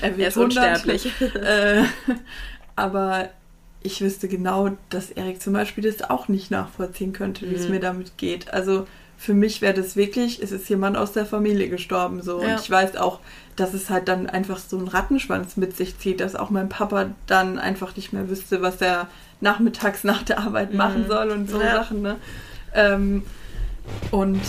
er 0.00 0.16
wird 0.16 0.36
unsterblich. 0.36 1.12
äh, 1.34 1.82
aber 2.76 3.28
ich 3.82 4.00
wüsste 4.00 4.28
genau, 4.28 4.70
dass 4.90 5.10
Erik 5.10 5.40
zum 5.40 5.52
Beispiel 5.52 5.84
das 5.84 6.08
auch 6.08 6.28
nicht 6.28 6.50
nachvollziehen 6.50 7.12
könnte, 7.12 7.46
wie 7.46 7.54
mhm. 7.54 7.60
es 7.60 7.68
mir 7.68 7.80
damit 7.80 8.18
geht. 8.18 8.52
Also 8.52 8.86
für 9.16 9.34
mich 9.34 9.60
wäre 9.60 9.74
das 9.74 9.96
wirklich, 9.96 10.42
es 10.42 10.52
ist 10.52 10.68
jemand 10.68 10.96
aus 10.96 11.12
der 11.12 11.26
Familie 11.26 11.68
gestorben 11.68 12.22
so. 12.22 12.42
Ja. 12.42 12.54
Und 12.54 12.60
ich 12.60 12.70
weiß 12.70 12.96
auch, 12.96 13.20
dass 13.56 13.74
es 13.74 13.90
halt 13.90 14.08
dann 14.08 14.28
einfach 14.28 14.58
so 14.58 14.78
einen 14.78 14.88
Rattenschwanz 14.88 15.56
mit 15.56 15.76
sich 15.76 15.98
zieht, 15.98 16.20
dass 16.20 16.34
auch 16.34 16.50
mein 16.50 16.68
Papa 16.68 17.10
dann 17.26 17.58
einfach 17.58 17.96
nicht 17.96 18.12
mehr 18.12 18.30
wüsste, 18.30 18.62
was 18.62 18.80
er 18.80 19.08
nachmittags 19.40 20.04
nach 20.04 20.22
der 20.22 20.38
Arbeit 20.38 20.70
mhm. 20.70 20.78
machen 20.78 21.04
soll 21.08 21.30
und 21.30 21.50
so 21.50 21.60
ja. 21.60 21.74
Sachen. 21.74 22.02
Ne? 22.02 22.16
Ähm, 22.74 23.22
und 24.10 24.40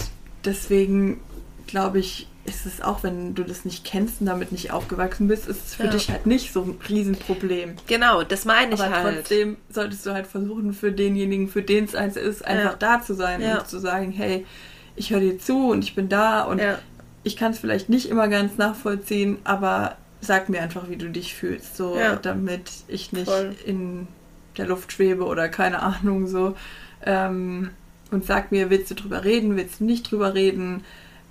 deswegen 0.46 1.20
glaube 1.68 2.00
ich, 2.00 2.28
ist 2.52 2.66
es 2.66 2.82
auch, 2.82 3.04
wenn 3.04 3.34
du 3.34 3.44
das 3.44 3.66
nicht 3.66 3.84
kennst 3.84 4.22
und 4.22 4.28
damit 4.28 4.52
nicht 4.52 4.72
aufgewachsen 4.72 5.28
bist, 5.28 5.48
ist 5.48 5.68
es 5.68 5.76
für 5.76 5.86
ja. 5.86 5.90
dich 5.90 6.10
halt 6.10 6.26
nicht 6.26 6.54
so 6.54 6.62
ein 6.62 6.80
Riesenproblem. 6.88 7.76
Genau, 7.88 8.24
das 8.24 8.46
meine 8.46 8.76
ich 8.76 8.82
Aber 8.82 9.04
halt. 9.04 9.18
trotzdem 9.18 9.58
solltest 9.70 10.06
du 10.06 10.12
halt 10.12 10.28
versuchen, 10.28 10.74
für 10.74 10.92
denjenigen, 10.92 11.48
für 11.48 11.64
den 11.64 11.86
es 11.86 11.96
eins 11.96 12.16
ist, 12.16 12.46
einfach 12.46 12.72
ja. 12.72 12.78
da 12.78 13.02
zu 13.02 13.14
sein 13.14 13.42
ja. 13.42 13.60
und 13.60 13.68
zu 13.68 13.80
sagen, 13.80 14.12
hey, 14.12 14.46
ich 14.96 15.12
höre 15.12 15.22
dir 15.22 15.40
zu 15.40 15.70
und 15.72 15.84
ich 15.84 15.96
bin 15.96 16.10
da 16.10 16.44
und 16.44 16.62
ich 17.24 17.38
kann 17.38 17.52
es 17.52 17.60
vielleicht 17.60 17.90
nicht 17.90 18.10
immer 18.10 18.28
ganz 18.28 18.58
nachvollziehen, 18.58 19.38
aber 19.44 19.98
sag 20.20 20.50
mir 20.50 20.62
einfach, 20.62 20.90
wie 20.90 20.98
du 20.98 21.10
dich 21.10 21.34
fühlst, 21.34 21.76
so 21.76 21.98
damit 22.22 22.70
ich 22.88 23.12
nicht 23.12 23.30
Voll. 23.30 23.56
in 23.66 24.08
der 24.58 24.68
Luft 24.68 24.92
schwebe 24.92 25.26
oder 25.26 25.50
keine 25.50 25.82
Ahnung 25.82 26.28
so. 26.28 26.56
Ähm, 27.04 27.72
und 28.12 28.26
sag 28.26 28.52
mir, 28.52 28.70
willst 28.70 28.92
du 28.92 28.96
drüber 28.96 29.24
reden, 29.24 29.56
willst 29.56 29.80
du 29.80 29.86
nicht 29.86 30.12
drüber 30.12 30.34
reden? 30.34 30.84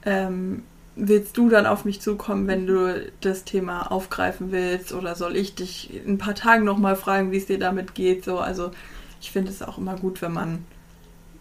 Ähm, 0.04 0.62
willst 1.00 1.36
du 1.36 1.48
dann 1.48 1.66
auf 1.66 1.84
mich 1.84 2.00
zukommen, 2.00 2.46
wenn 2.46 2.66
du 2.66 3.10
das 3.20 3.44
Thema 3.44 3.90
aufgreifen 3.90 4.52
willst? 4.52 4.92
Oder 4.92 5.14
soll 5.14 5.34
ich 5.36 5.54
dich 5.54 5.94
in 5.94 6.14
ein 6.14 6.18
paar 6.18 6.34
Tagen 6.34 6.64
nochmal 6.64 6.96
fragen, 6.96 7.32
wie 7.32 7.38
es 7.38 7.46
dir 7.46 7.58
damit 7.58 7.94
geht? 7.94 8.24
So, 8.24 8.38
also 8.38 8.70
ich 9.20 9.30
finde 9.30 9.50
es 9.50 9.62
auch 9.62 9.78
immer 9.78 9.96
gut, 9.96 10.20
wenn 10.22 10.32
man 10.32 10.64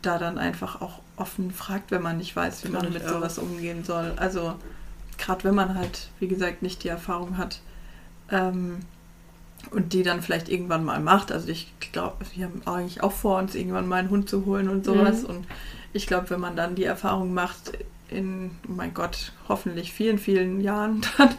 da 0.01 0.17
dann 0.17 0.37
einfach 0.37 0.81
auch 0.81 0.99
offen 1.17 1.51
fragt, 1.51 1.91
wenn 1.91 2.01
man 2.01 2.17
nicht 2.17 2.35
weiß, 2.35 2.63
wie 2.63 2.69
man 2.69 2.91
mit 2.93 3.05
auch. 3.05 3.09
sowas 3.09 3.37
umgehen 3.37 3.83
soll. 3.83 4.13
Also 4.15 4.55
gerade 5.17 5.43
wenn 5.43 5.55
man 5.55 5.75
halt, 5.75 6.09
wie 6.19 6.29
gesagt, 6.29 6.61
nicht 6.61 6.83
die 6.85 6.87
Erfahrung 6.87 7.37
hat 7.37 7.59
ähm, 8.31 8.77
und 9.71 9.91
die 9.91 10.03
dann 10.03 10.21
vielleicht 10.21 10.47
irgendwann 10.47 10.85
mal 10.85 11.01
macht. 11.01 11.33
Also 11.33 11.49
ich 11.49 11.73
glaube, 11.91 12.15
wir 12.33 12.45
haben 12.45 12.61
eigentlich 12.65 13.03
auch 13.03 13.11
vor, 13.11 13.39
uns 13.39 13.55
irgendwann 13.55 13.87
mal 13.87 13.97
einen 13.97 14.09
Hund 14.09 14.29
zu 14.29 14.45
holen 14.45 14.69
und 14.69 14.85
sowas. 14.85 15.23
Mhm. 15.23 15.29
Und 15.29 15.47
ich 15.91 16.07
glaube, 16.07 16.29
wenn 16.29 16.39
man 16.39 16.55
dann 16.55 16.75
die 16.75 16.85
Erfahrung 16.85 17.33
macht, 17.33 17.73
in, 18.11 18.51
oh 18.67 18.71
mein 18.71 18.93
Gott, 18.93 19.31
hoffentlich 19.47 19.93
vielen, 19.93 20.17
vielen 20.17 20.61
Jahren 20.61 21.05
dann, 21.17 21.29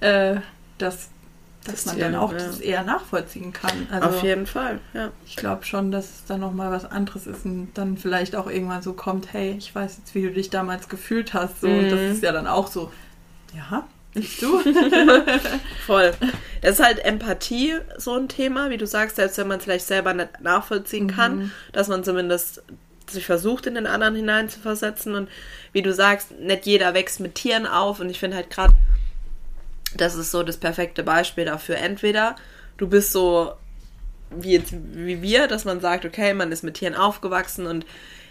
äh, 0.00 0.40
dass, 0.78 1.10
dass 1.64 1.84
das 1.84 1.86
man 1.86 1.98
dann 1.98 2.14
auch 2.14 2.32
ja. 2.32 2.38
das 2.38 2.60
eher 2.60 2.82
nachvollziehen 2.82 3.52
kann. 3.52 3.86
Also, 3.90 4.08
Auf 4.08 4.22
jeden 4.22 4.46
Fall, 4.46 4.80
ja. 4.94 5.10
Ich 5.26 5.36
glaube 5.36 5.64
schon, 5.64 5.92
dass 5.92 6.06
es 6.06 6.24
dann 6.24 6.40
nochmal 6.40 6.70
was 6.70 6.84
anderes 6.84 7.26
ist 7.26 7.44
und 7.44 7.72
dann 7.74 7.96
vielleicht 7.96 8.36
auch 8.36 8.48
irgendwann 8.48 8.82
so 8.82 8.92
kommt, 8.92 9.32
hey, 9.32 9.54
ich 9.58 9.74
weiß 9.74 9.98
jetzt, 9.98 10.14
wie 10.14 10.22
du 10.22 10.32
dich 10.32 10.50
damals 10.50 10.88
gefühlt 10.88 11.34
hast. 11.34 11.60
So, 11.60 11.68
mhm. 11.68 11.78
Und 11.78 11.90
das 11.90 12.00
mhm. 12.00 12.12
ist 12.12 12.22
ja 12.22 12.32
dann 12.32 12.46
auch 12.46 12.66
so, 12.66 12.92
ja, 13.54 13.86
siehst 14.14 14.42
du? 14.42 14.60
Voll. 15.86 16.12
Das 16.60 16.78
ist 16.78 16.84
halt 16.84 17.04
Empathie 17.04 17.74
so 17.96 18.14
ein 18.14 18.28
Thema, 18.28 18.70
wie 18.70 18.76
du 18.76 18.86
sagst, 18.86 19.16
selbst 19.16 19.38
wenn 19.38 19.48
man 19.48 19.58
es 19.58 19.64
vielleicht 19.64 19.86
selber 19.86 20.14
nicht 20.14 20.40
nachvollziehen 20.40 21.08
kann, 21.08 21.36
mhm. 21.36 21.50
dass 21.72 21.88
man 21.88 22.04
zumindest 22.04 22.62
sich 23.12 23.26
versucht, 23.26 23.66
in 23.66 23.74
den 23.74 23.86
anderen 23.86 24.14
hineinzuversetzen. 24.14 25.14
Und 25.14 25.28
wie 25.72 25.82
du 25.82 25.92
sagst, 25.92 26.32
nicht 26.40 26.66
jeder 26.66 26.94
wächst 26.94 27.20
mit 27.20 27.34
Tieren 27.34 27.66
auf. 27.66 28.00
Und 28.00 28.10
ich 28.10 28.18
finde 28.18 28.36
halt 28.36 28.50
gerade, 28.50 28.74
das 29.96 30.14
ist 30.14 30.30
so 30.30 30.42
das 30.42 30.56
perfekte 30.56 31.02
Beispiel 31.02 31.44
dafür. 31.44 31.76
Entweder 31.76 32.36
du 32.76 32.88
bist 32.88 33.12
so 33.12 33.52
wie 34.36 34.52
jetzt 34.52 34.72
wie 34.72 35.22
wir, 35.22 35.46
dass 35.46 35.64
man 35.64 35.80
sagt, 35.80 36.04
okay, 36.04 36.34
man 36.34 36.52
ist 36.52 36.62
mit 36.62 36.74
Tieren 36.74 36.94
aufgewachsen 36.94 37.66
und 37.66 37.86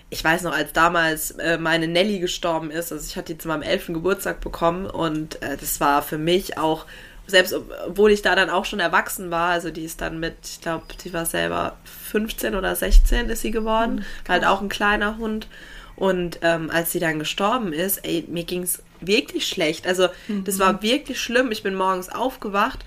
ich 0.09 0.23
weiß 0.23 0.43
noch, 0.43 0.53
als 0.53 0.73
damals 0.73 1.31
äh, 1.31 1.57
meine 1.57 1.87
Nelly 1.87 2.19
gestorben 2.19 2.69
ist, 2.69 2.91
also 2.91 3.05
ich 3.05 3.15
hatte 3.15 3.33
die 3.33 3.37
zu 3.37 3.47
meinem 3.47 3.61
elften 3.61 3.93
Geburtstag 3.93 4.41
bekommen 4.41 4.85
und 4.85 5.41
äh, 5.41 5.55
das 5.57 5.79
war 5.79 6.01
für 6.01 6.17
mich 6.17 6.57
auch 6.57 6.85
selbst 7.27 7.53
obwohl 7.53 8.11
ich 8.11 8.21
da 8.21 8.35
dann 8.35 8.49
auch 8.49 8.65
schon 8.65 8.79
erwachsen 8.79 9.31
war, 9.31 9.51
also 9.51 9.69
die 9.69 9.85
ist 9.85 10.01
dann 10.01 10.19
mit, 10.19 10.35
ich 10.43 10.61
glaube, 10.61 10.85
die 11.03 11.13
war 11.13 11.25
selber 11.25 11.77
15 11.85 12.55
oder 12.55 12.75
16 12.75 13.29
ist 13.29 13.41
sie 13.41 13.51
geworden, 13.51 13.95
mhm. 13.95 14.29
halt 14.29 14.45
auch 14.45 14.61
ein 14.61 14.69
kleiner 14.69 15.17
Hund. 15.17 15.47
Und 15.95 16.39
ähm, 16.41 16.71
als 16.71 16.91
sie 16.91 16.99
dann 16.99 17.19
gestorben 17.19 17.73
ist, 17.73 17.99
ey, 18.03 18.25
mir 18.27 18.43
ging 18.43 18.63
es 18.63 18.81
wirklich 19.01 19.47
schlecht. 19.47 19.85
Also 19.85 20.07
mhm. 20.27 20.43
das 20.45 20.57
war 20.57 20.81
wirklich 20.81 21.21
schlimm. 21.21 21.51
Ich 21.51 21.63
bin 21.63 21.75
morgens 21.75 22.09
aufgewacht 22.09 22.79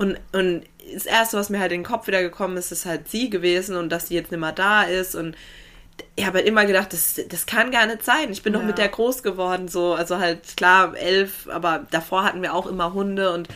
und, 0.00 0.18
und 0.32 0.62
das 0.94 1.04
Erste, 1.04 1.36
was 1.36 1.50
mir 1.50 1.60
halt 1.60 1.72
in 1.72 1.80
den 1.80 1.86
Kopf 1.86 2.06
wieder 2.06 2.22
gekommen 2.22 2.56
ist, 2.56 2.72
ist 2.72 2.86
halt 2.86 3.08
sie 3.08 3.28
gewesen 3.28 3.76
und 3.76 3.90
dass 3.90 4.08
sie 4.08 4.14
jetzt 4.14 4.30
nicht 4.30 4.40
mehr 4.40 4.52
da 4.52 4.82
ist. 4.82 5.14
Und 5.14 5.36
ich 6.16 6.26
habe 6.26 6.38
halt 6.38 6.46
immer 6.46 6.64
gedacht, 6.64 6.92
das, 6.94 7.20
das 7.28 7.44
kann 7.44 7.70
gar 7.70 7.84
nicht 7.84 8.02
sein. 8.02 8.32
Ich 8.32 8.42
bin 8.42 8.54
ja. 8.54 8.58
doch 8.58 8.66
mit 8.66 8.78
der 8.78 8.88
groß 8.88 9.22
geworden, 9.22 9.68
so. 9.68 9.92
Also 9.92 10.18
halt, 10.18 10.56
klar, 10.56 10.96
elf, 10.96 11.48
aber 11.50 11.86
davor 11.90 12.24
hatten 12.24 12.40
wir 12.40 12.54
auch 12.54 12.66
immer 12.66 12.94
Hunde 12.94 13.32
und 13.32 13.48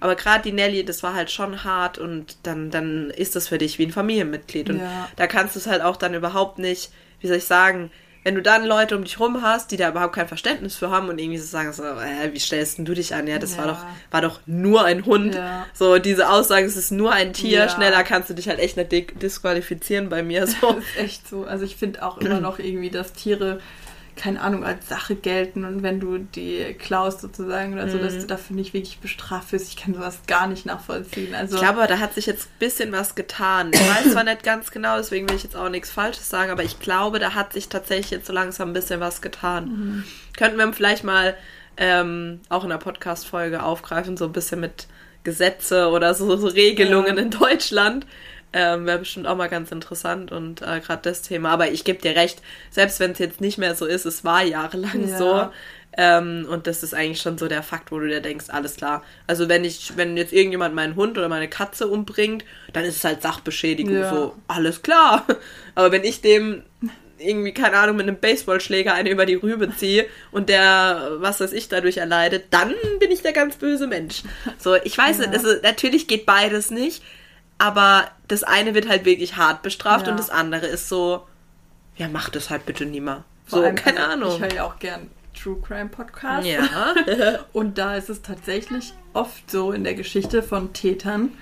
aber 0.00 0.14
gerade 0.14 0.42
die 0.42 0.52
Nelly, 0.52 0.84
das 0.84 1.02
war 1.02 1.14
halt 1.14 1.30
schon 1.30 1.64
hart 1.64 1.98
und 1.98 2.36
dann, 2.44 2.70
dann 2.70 3.10
ist 3.10 3.36
das 3.36 3.48
für 3.48 3.58
dich 3.58 3.78
wie 3.78 3.86
ein 3.86 3.92
Familienmitglied. 3.92 4.70
Und 4.70 4.78
ja. 4.80 5.08
da 5.16 5.26
kannst 5.26 5.56
du 5.56 5.60
es 5.60 5.66
halt 5.66 5.82
auch 5.82 5.96
dann 5.96 6.14
überhaupt 6.14 6.58
nicht, 6.58 6.90
wie 7.20 7.26
soll 7.26 7.36
ich 7.36 7.44
sagen, 7.44 7.90
wenn 8.24 8.34
du 8.34 8.42
dann 8.42 8.66
Leute 8.66 8.96
um 8.96 9.04
dich 9.04 9.18
rum 9.20 9.42
hast, 9.42 9.70
die 9.70 9.76
da 9.76 9.88
überhaupt 9.88 10.14
kein 10.14 10.28
Verständnis 10.28 10.76
für 10.76 10.90
haben 10.90 11.08
und 11.08 11.18
irgendwie 11.18 11.38
so 11.38 11.46
sagen, 11.46 11.72
so, 11.72 11.82
äh, 11.82 12.32
wie 12.32 12.38
stellst 12.38 12.78
du 12.78 12.94
dich 12.94 13.14
an? 13.14 13.26
Ja, 13.26 13.38
das 13.38 13.56
ja. 13.56 13.58
war 13.58 13.66
doch, 13.68 13.86
war 14.10 14.20
doch 14.20 14.40
nur 14.44 14.84
ein 14.84 15.06
Hund. 15.06 15.34
Ja. 15.34 15.64
So, 15.72 15.98
diese 15.98 16.28
Aussage, 16.28 16.66
es 16.66 16.76
ist 16.76 16.90
nur 16.90 17.12
ein 17.12 17.32
Tier, 17.32 17.60
ja. 17.60 17.68
schneller 17.68 18.02
kannst 18.04 18.28
du 18.28 18.34
dich 18.34 18.48
halt 18.48 18.58
echt 18.58 18.76
nicht 18.76 19.22
disqualifizieren 19.22 20.08
bei 20.08 20.22
mir. 20.22 20.46
So. 20.60 20.72
das 20.72 20.84
ist 20.84 20.96
echt 20.98 21.28
so. 21.28 21.44
Also 21.44 21.64
ich 21.64 21.76
finde 21.76 22.02
auch 22.02 22.18
immer 22.18 22.40
noch 22.42 22.58
irgendwie, 22.58 22.90
dass 22.90 23.12
Tiere 23.12 23.60
keine 24.18 24.40
Ahnung, 24.40 24.64
als 24.64 24.88
Sache 24.88 25.14
gelten 25.14 25.64
und 25.64 25.82
wenn 25.82 26.00
du 26.00 26.18
die 26.18 26.74
klaust 26.78 27.20
sozusagen 27.20 27.72
oder 27.72 27.86
mhm. 27.86 27.90
so, 27.90 27.98
dass 27.98 28.14
mhm. 28.14 28.20
du 28.20 28.26
dafür 28.26 28.56
nicht 28.56 28.74
wirklich 28.74 28.98
bestraft 28.98 29.52
wirst. 29.52 29.68
Ich 29.68 29.76
kann 29.76 29.94
sowas 29.94 30.20
gar 30.26 30.46
nicht 30.46 30.66
nachvollziehen. 30.66 31.34
Also, 31.34 31.56
ich 31.56 31.62
glaube, 31.62 31.86
da 31.86 31.98
hat 31.98 32.14
sich 32.14 32.26
jetzt 32.26 32.46
ein 32.46 32.58
bisschen 32.58 32.92
was 32.92 33.14
getan. 33.14 33.70
Ich 33.72 33.80
weiß 33.80 34.12
zwar 34.12 34.24
nicht 34.24 34.42
ganz 34.42 34.70
genau, 34.70 34.96
deswegen 34.96 35.28
will 35.28 35.36
ich 35.36 35.44
jetzt 35.44 35.56
auch 35.56 35.70
nichts 35.70 35.90
Falsches 35.90 36.28
sagen, 36.28 36.50
aber 36.50 36.64
ich 36.64 36.80
glaube, 36.80 37.18
da 37.18 37.34
hat 37.34 37.52
sich 37.52 37.68
tatsächlich 37.68 38.10
jetzt 38.10 38.26
so 38.26 38.32
langsam 38.32 38.70
ein 38.70 38.74
bisschen 38.74 39.00
was 39.00 39.22
getan. 39.22 39.64
Mhm. 39.68 40.04
Könnten 40.36 40.58
wir 40.58 40.72
vielleicht 40.72 41.04
mal 41.04 41.34
ähm, 41.76 42.40
auch 42.48 42.64
in 42.64 42.70
der 42.70 42.78
Podcast-Folge 42.78 43.62
aufgreifen, 43.62 44.16
so 44.16 44.26
ein 44.26 44.32
bisschen 44.32 44.60
mit 44.60 44.88
Gesetze 45.24 45.88
oder 45.88 46.14
so, 46.14 46.36
so 46.36 46.48
Regelungen 46.48 47.16
ja. 47.16 47.22
in 47.22 47.30
Deutschland. 47.30 48.06
Ähm, 48.52 48.86
Wäre 48.86 48.98
bestimmt 48.98 49.26
auch 49.26 49.36
mal 49.36 49.48
ganz 49.48 49.70
interessant 49.70 50.32
und 50.32 50.62
äh, 50.62 50.80
gerade 50.80 51.02
das 51.02 51.22
Thema. 51.22 51.50
Aber 51.50 51.70
ich 51.70 51.84
gebe 51.84 52.00
dir 52.00 52.16
recht, 52.16 52.40
selbst 52.70 52.98
wenn 52.98 53.10
es 53.10 53.18
jetzt 53.18 53.40
nicht 53.40 53.58
mehr 53.58 53.74
so 53.74 53.84
ist, 53.84 54.06
es 54.06 54.24
war 54.24 54.42
jahrelang 54.42 55.08
ja. 55.08 55.18
so. 55.18 55.48
Ähm, 55.96 56.46
und 56.48 56.66
das 56.66 56.82
ist 56.82 56.94
eigentlich 56.94 57.20
schon 57.20 57.38
so 57.38 57.48
der 57.48 57.62
Fakt, 57.62 57.90
wo 57.90 57.98
du 57.98 58.06
dir 58.06 58.20
denkst, 58.20 58.46
alles 58.48 58.76
klar. 58.76 59.02
Also 59.26 59.48
wenn 59.48 59.64
ich, 59.64 59.96
wenn 59.96 60.16
jetzt 60.16 60.32
irgendjemand 60.32 60.74
meinen 60.74 60.96
Hund 60.96 61.18
oder 61.18 61.28
meine 61.28 61.48
Katze 61.48 61.88
umbringt, 61.88 62.44
dann 62.72 62.84
ist 62.84 62.96
es 62.96 63.04
halt 63.04 63.20
Sachbeschädigung. 63.20 63.96
Ja. 63.96 64.10
So, 64.14 64.36
alles 64.46 64.82
klar. 64.82 65.26
Aber 65.74 65.90
wenn 65.90 66.04
ich 66.04 66.20
dem 66.20 66.62
irgendwie, 67.18 67.52
keine 67.52 67.76
Ahnung, 67.76 67.96
mit 67.96 68.06
einem 68.06 68.18
Baseballschläger 68.18 68.94
eine 68.94 69.10
über 69.10 69.26
die 69.26 69.34
Rübe 69.34 69.74
ziehe 69.74 70.06
und 70.30 70.48
der, 70.48 71.16
was 71.16 71.40
weiß 71.40 71.52
ich, 71.52 71.68
dadurch 71.68 71.96
erleidet, 71.96 72.44
dann 72.50 72.74
bin 73.00 73.10
ich 73.10 73.22
der 73.22 73.32
ganz 73.32 73.56
böse 73.56 73.86
Mensch. 73.86 74.22
So, 74.58 74.76
ich 74.76 74.96
weiß 74.96 75.18
ja. 75.18 75.30
also 75.30 75.48
natürlich 75.62 76.06
geht 76.06 76.26
beides 76.26 76.70
nicht, 76.70 77.02
aber 77.58 78.08
das 78.28 78.44
eine 78.44 78.74
wird 78.74 78.88
halt 78.88 79.04
wirklich 79.04 79.36
hart 79.36 79.62
bestraft 79.62 80.06
ja. 80.06 80.12
und 80.12 80.18
das 80.18 80.30
andere 80.30 80.66
ist 80.66 80.88
so, 80.88 81.26
ja, 81.96 82.08
mach 82.08 82.28
das 82.30 82.50
halt 82.50 82.66
bitte 82.66 82.86
nie 82.86 83.00
mal. 83.00 83.24
So, 83.46 83.62
allem, 83.62 83.74
keine 83.74 84.00
also, 84.00 84.12
Ahnung. 84.12 84.34
Ich 84.34 84.40
höre 84.40 84.54
ja 84.54 84.64
auch 84.64 84.78
gern 84.78 85.10
True 85.34 85.56
Crime 85.60 85.88
Podcasts. 85.88 86.46
Ja. 86.46 86.94
und 87.52 87.78
da 87.78 87.96
ist 87.96 88.10
es 88.10 88.22
tatsächlich 88.22 88.92
oft 89.12 89.50
so 89.50 89.72
in 89.72 89.84
der 89.84 89.94
Geschichte 89.94 90.42
von 90.42 90.72
Tätern, 90.72 91.32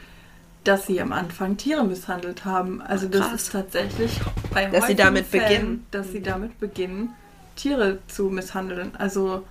dass 0.65 0.87
sie 0.87 1.01
am 1.01 1.13
Anfang 1.13 1.57
Tiere 1.57 1.85
misshandelt 1.85 2.45
haben. 2.45 2.83
Also 2.83 3.09
das 3.09 3.33
ist 3.33 3.53
tatsächlich 3.53 4.19
bei 4.53 4.67
dass 4.67 4.87
sie 4.87 4.97
damit 4.97 5.27
Fällen, 5.27 5.45
beginnen, 5.45 5.87
dass 5.91 6.11
sie 6.13 6.23
damit 6.23 6.59
beginnen, 6.59 7.15
Tiere 7.55 7.99
zu 8.09 8.25
misshandeln. 8.25 8.95
Also 8.97 9.45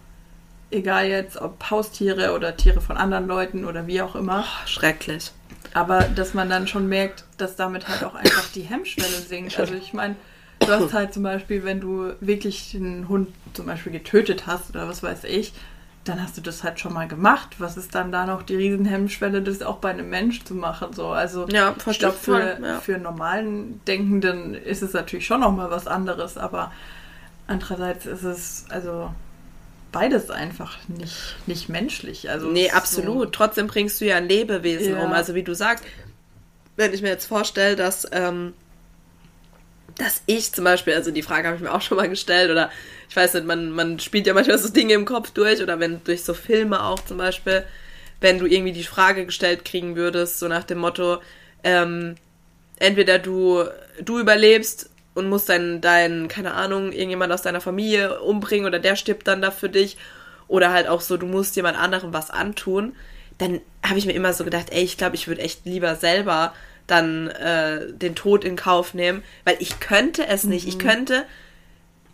egal 0.76 1.08
jetzt 1.08 1.38
ob 1.38 1.70
Haustiere 1.70 2.34
oder 2.34 2.56
Tiere 2.56 2.82
von 2.82 2.98
anderen 2.98 3.28
Leuten 3.28 3.66
oder 3.66 3.88
wie 3.88 4.02
auch 4.02 4.16
immer. 4.16 4.46
Oh, 4.46 4.68
schrecklich. 4.68 5.32
Aber 5.74 6.02
dass 6.02 6.34
man 6.34 6.50
dann 6.50 6.68
schon 6.68 6.88
merkt, 6.88 7.26
dass 7.38 7.56
damit 7.56 7.88
halt 7.88 8.04
auch 8.04 8.16
einfach 8.16 8.50
die 8.54 8.62
Hemmschwelle 8.62 9.08
sinkt. 9.10 9.60
Also 9.60 9.74
ich 9.74 9.94
meine, 9.94 10.16
du 10.60 10.68
hast 10.68 10.94
halt 10.94 11.14
zum 11.14 11.24
Beispiel, 11.24 11.64
wenn 11.64 11.82
du 11.82 12.14
wirklich 12.22 12.76
einen 12.76 13.10
Hund 13.10 13.30
zum 13.54 13.66
Beispiel 13.66 13.92
getötet 13.92 14.48
hast 14.48 14.70
oder 14.70 14.88
was 14.88 15.04
weiß 15.04 15.26
ich, 15.26 15.54
dann 16.06 16.22
hast 16.22 16.38
du 16.38 16.42
das 16.42 16.64
halt 16.64 16.80
schon 16.80 16.94
mal 16.94 17.08
gemacht. 17.08 17.56
Was 17.58 17.78
ist 17.78 17.96
dann 17.96 18.12
da 18.12 18.26
noch 18.26 18.44
die 18.44 18.56
Riesenhemmschwelle, 18.56 19.42
das 19.42 19.62
auch 19.64 19.78
bei 19.78 19.90
einem 19.90 20.10
Mensch 20.10 20.44
zu 20.44 20.54
machen? 20.54 20.94
So, 20.94 21.08
also 21.08 21.48
ja, 21.50 21.76
ich 21.90 22.00
glaube, 22.00 22.16
für, 22.16 22.60
ja. 22.62 22.80
für 22.80 22.98
normalen 22.98 23.84
Denkenden 23.86 24.54
ist 24.54 24.84
es 24.84 24.94
natürlich 24.94 25.26
schon 25.26 25.42
noch 25.42 25.52
mal 25.52 25.72
was 25.72 25.88
anderes, 25.88 26.38
aber 26.38 26.72
andererseits 27.48 28.06
ist 28.06 28.24
es, 28.24 28.66
also 28.70 29.12
beides 29.96 30.30
einfach 30.30 30.78
nicht, 30.90 31.16
nicht 31.48 31.70
menschlich. 31.70 32.30
Also 32.30 32.48
nee, 32.48 32.70
absolut. 32.70 33.28
So 33.28 33.32
Trotzdem 33.32 33.68
bringst 33.68 34.02
du 34.02 34.06
ja 34.06 34.18
ein 34.18 34.28
Lebewesen 34.28 34.96
ja. 34.96 35.04
um. 35.04 35.14
Also 35.14 35.36
wie 35.36 35.44
du 35.44 35.56
sagst, 35.56 35.86
wenn 36.76 36.94
ich 36.94 37.02
mir 37.02 37.08
jetzt 37.08 37.26
vorstelle, 37.26 37.78
dass, 37.78 38.06
ähm, 38.12 38.54
dass 39.98 40.22
ich 40.26 40.52
zum 40.52 40.66
Beispiel, 40.66 40.96
also 40.96 41.12
die 41.12 41.22
Frage 41.22 41.48
habe 41.48 41.56
ich 41.56 41.64
mir 41.64 41.74
auch 41.74 41.82
schon 41.82 41.96
mal 41.96 42.10
gestellt, 42.10 42.52
oder 42.52 42.72
ich 43.10 43.16
weiß 43.16 43.36
nicht, 43.36 43.48
man, 43.48 43.70
man 43.70 43.98
spielt 44.00 44.28
ja 44.28 44.34
manchmal 44.34 44.58
so 44.58 44.68
Dinge 44.68 44.96
im 44.96 45.06
Kopf 45.06 45.32
durch, 45.32 45.62
oder 45.64 45.80
wenn 45.80 46.04
durch 46.04 46.26
so 46.26 46.34
Filme 46.34 46.84
auch 46.84 47.00
zum 47.06 47.18
Beispiel, 47.18 47.64
wenn 48.20 48.38
du 48.38 48.48
irgendwie 48.48 48.74
die 48.74 48.84
Frage 48.84 49.26
gestellt 49.26 49.64
kriegen 49.64 49.96
würdest, 49.96 50.40
so 50.40 50.50
nach 50.50 50.66
dem 50.66 50.80
Motto, 50.80 51.20
ähm, 51.64 52.16
entweder 52.80 53.18
du, 53.18 53.64
du 54.04 54.20
überlebst 54.20 54.90
und 55.16 55.30
musst 55.30 55.50
dein, 55.50 55.82
dein, 55.82 56.28
keine 56.28 56.54
Ahnung, 56.54 56.92
irgendjemand 56.92 57.34
aus 57.34 57.42
deiner 57.42 57.62
Familie 57.62 58.22
umbringen 58.22 58.68
oder 58.68 58.80
der 58.80 58.96
stirbt 58.96 59.28
dann 59.28 59.42
da 59.42 59.50
für 59.50 59.70
dich. 59.70 59.98
Oder 60.48 60.72
halt 60.72 60.88
auch 60.88 61.02
so, 61.02 61.18
du 61.18 61.26
musst 61.26 61.56
jemand 61.56 61.80
anderem 61.80 62.14
was 62.14 62.30
antun. 62.30 62.96
Dann 63.40 63.62
habe 63.84 63.98
ich 63.98 64.06
mir 64.06 64.14
immer 64.14 64.34
so 64.34 64.44
gedacht, 64.44 64.68
ey, 64.70 64.84
ich 64.84 64.98
glaube, 64.98 65.16
ich 65.16 65.28
würde 65.28 65.42
echt 65.42 65.66
lieber 65.66 65.96
selber 65.96 66.54
dann 66.86 67.30
äh, 67.30 67.92
den 67.94 68.14
Tod 68.14 68.44
in 68.44 68.56
Kauf 68.56 68.94
nehmen, 68.94 69.24
weil 69.44 69.56
ich 69.60 69.80
könnte 69.80 70.28
es 70.28 70.44
nicht. 70.44 70.66
Mhm. 70.66 70.70
Ich 70.70 70.80
könnte 70.80 71.26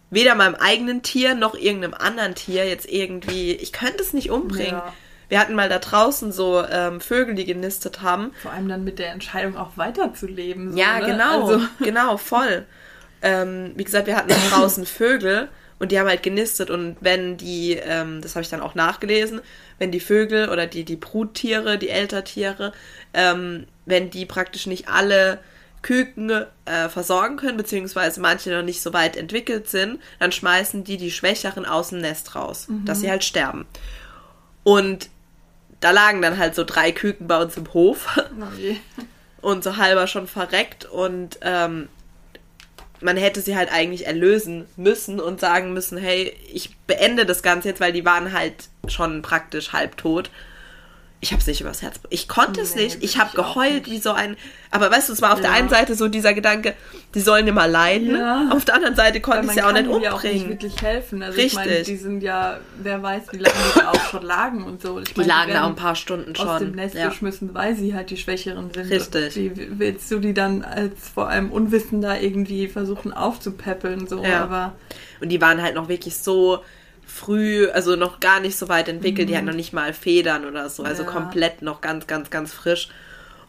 weder 0.09 0.35
meinem 0.35 0.55
eigenen 0.55 1.01
Tier 1.01 1.35
noch 1.35 1.55
irgendeinem 1.55 1.93
anderen 1.93 2.35
Tier 2.35 2.65
jetzt 2.67 2.89
irgendwie, 2.89 3.51
ich 3.53 3.73
könnte 3.73 4.01
es 4.01 4.13
nicht 4.13 4.29
umbringen. 4.29 4.73
Ja. 4.73 4.93
Wir 5.27 5.39
hatten 5.39 5.55
mal 5.55 5.69
da 5.69 5.79
draußen 5.79 6.31
so 6.31 6.63
ähm, 6.69 7.01
Vögel, 7.01 7.35
die 7.35 7.45
genistet 7.45 8.01
haben. 8.01 8.31
Vor 8.41 8.51
allem 8.51 8.67
dann 8.69 8.83
mit 8.83 8.99
der 8.99 9.11
Entscheidung 9.11 9.57
auch 9.57 9.71
weiterzuleben. 9.75 10.73
So, 10.73 10.77
ja, 10.77 10.99
ne? 10.99 11.05
genau, 11.05 11.47
also. 11.47 11.67
genau, 11.79 12.17
voll 12.17 12.65
ähm, 13.21 13.71
wie 13.75 13.83
gesagt, 13.83 14.07
wir 14.07 14.15
hatten 14.15 14.33
draußen 14.49 14.85
Vögel 14.85 15.49
und 15.79 15.91
die 15.91 15.99
haben 15.99 16.07
halt 16.07 16.23
genistet 16.23 16.69
und 16.69 16.97
wenn 17.01 17.37
die, 17.37 17.73
ähm, 17.73 18.21
das 18.21 18.35
habe 18.35 18.43
ich 18.43 18.49
dann 18.49 18.61
auch 18.61 18.75
nachgelesen, 18.75 19.41
wenn 19.79 19.91
die 19.91 19.99
Vögel 19.99 20.49
oder 20.49 20.67
die, 20.67 20.83
die 20.83 20.95
Bruttiere, 20.95 21.77
die 21.77 21.89
Eltertiere, 21.89 22.71
ähm, 23.13 23.65
wenn 23.85 24.09
die 24.09 24.25
praktisch 24.25 24.67
nicht 24.67 24.87
alle 24.87 25.39
Küken 25.81 26.29
äh, 26.65 26.89
versorgen 26.89 27.37
können, 27.37 27.57
beziehungsweise 27.57 28.21
manche 28.21 28.51
noch 28.51 28.61
nicht 28.61 28.81
so 28.81 28.93
weit 28.93 29.17
entwickelt 29.17 29.69
sind, 29.69 29.99
dann 30.19 30.31
schmeißen 30.31 30.83
die 30.83 30.97
die 30.97 31.11
Schwächeren 31.11 31.65
aus 31.65 31.89
dem 31.89 32.01
Nest 32.01 32.35
raus, 32.35 32.67
mhm. 32.67 32.85
dass 32.85 33.01
sie 33.01 33.09
halt 33.09 33.23
sterben. 33.23 33.65
Und 34.63 35.09
da 35.79 35.89
lagen 35.89 36.21
dann 36.21 36.37
halt 36.37 36.53
so 36.53 36.63
drei 36.63 36.91
Küken 36.91 37.27
bei 37.27 37.41
uns 37.41 37.57
im 37.57 37.73
Hof. 37.73 38.07
Oh 38.17 38.75
und 39.41 39.63
so 39.63 39.77
halber 39.77 40.05
schon 40.05 40.27
verreckt 40.27 40.85
und 40.85 41.39
ähm, 41.41 41.89
man 43.01 43.17
hätte 43.17 43.41
sie 43.41 43.55
halt 43.55 43.71
eigentlich 43.71 44.07
erlösen 44.07 44.65
müssen 44.75 45.19
und 45.19 45.39
sagen 45.39 45.73
müssen, 45.73 45.97
hey, 45.97 46.35
ich 46.51 46.75
beende 46.87 47.25
das 47.25 47.43
Ganze 47.43 47.69
jetzt, 47.69 47.81
weil 47.81 47.93
die 47.93 48.05
waren 48.05 48.33
halt 48.33 48.69
schon 48.87 49.21
praktisch 49.21 49.73
halbtot 49.73 50.29
ich 51.23 51.31
habe 51.31 51.39
es 51.39 51.45
nicht 51.45 51.61
übers 51.61 51.83
Herz. 51.83 51.99
Ich 52.09 52.27
konnte 52.27 52.61
nee, 52.61 52.61
es 52.61 52.75
nicht. 52.75 53.03
Ich 53.03 53.19
habe 53.19 53.35
geheult 53.35 53.85
wie 53.85 53.99
so 53.99 54.11
ein. 54.11 54.35
Aber 54.71 54.89
weißt 54.89 55.07
du, 55.07 55.13
es 55.13 55.21
war 55.21 55.33
auf 55.33 55.37
ja. 55.37 55.43
der 55.43 55.53
einen 55.53 55.69
Seite 55.69 55.93
so 55.93 56.07
dieser 56.07 56.33
Gedanke, 56.33 56.73
die 57.13 57.19
sollen 57.19 57.47
immer 57.47 57.67
leiden. 57.67 58.15
Ja. 58.15 58.49
Auf 58.51 58.65
der 58.65 58.73
anderen 58.73 58.95
Seite 58.95 59.21
konnte 59.21 59.43
ich 59.43 59.49
es 59.51 59.55
ja 59.55 59.67
auch 59.67 59.71
nicht 59.71 59.85
umbringen. 59.85 60.03
Ja 60.03 60.13
auch 60.13 60.23
nicht 60.23 60.49
wirklich 60.49 60.81
helfen. 60.81 61.21
Also 61.21 61.39
Richtig. 61.39 61.59
Ich 61.59 61.65
meine, 61.65 61.83
die 61.83 61.95
sind 61.95 62.23
ja, 62.23 62.59
wer 62.81 63.03
weiß, 63.03 63.33
wie 63.33 63.37
lange 63.37 63.55
die 63.75 63.81
auch 63.81 64.09
schon 64.09 64.23
lagen 64.23 64.63
und 64.63 64.81
so. 64.81 64.99
Ich 64.99 65.13
die 65.13 65.19
meine, 65.19 65.27
lagen 65.27 65.53
da 65.53 65.63
auch 65.65 65.69
ein 65.69 65.75
paar 65.75 65.95
Stunden 65.95 66.35
schon. 66.35 66.47
Aus 66.47 66.59
dem 66.59 66.71
Nest 66.71 66.95
ja. 66.95 67.09
geschmissen, 67.09 67.53
weil 67.53 67.75
sie 67.75 67.93
halt 67.93 68.09
die 68.09 68.17
Schwächeren 68.17 68.71
sind. 68.73 68.89
Richtig. 68.89 69.35
Wie 69.35 69.77
willst 69.77 70.09
du 70.09 70.17
die 70.17 70.33
dann 70.33 70.63
als 70.63 71.09
vor 71.09 71.29
allem 71.29 71.51
Unwissender 71.51 72.19
irgendwie 72.19 72.67
versuchen 72.67 73.13
aufzupäppeln? 73.13 74.07
So, 74.07 74.23
ja. 74.23 74.41
aber. 74.41 74.73
Und 75.19 75.29
die 75.29 75.39
waren 75.39 75.61
halt 75.61 75.75
noch 75.75 75.87
wirklich 75.87 76.17
so 76.17 76.63
früh, 77.11 77.69
also 77.69 77.95
noch 77.95 78.19
gar 78.19 78.39
nicht 78.39 78.57
so 78.57 78.69
weit 78.69 78.87
entwickelt. 78.87 79.27
Mhm. 79.27 79.31
Die 79.31 79.37
hatten 79.37 79.47
noch 79.47 79.53
nicht 79.53 79.73
mal 79.73 79.93
Federn 79.93 80.45
oder 80.45 80.69
so, 80.69 80.83
also 80.83 81.03
ja. 81.03 81.09
komplett 81.09 81.61
noch 81.61 81.81
ganz, 81.81 82.07
ganz, 82.07 82.29
ganz 82.29 82.53
frisch. 82.53 82.89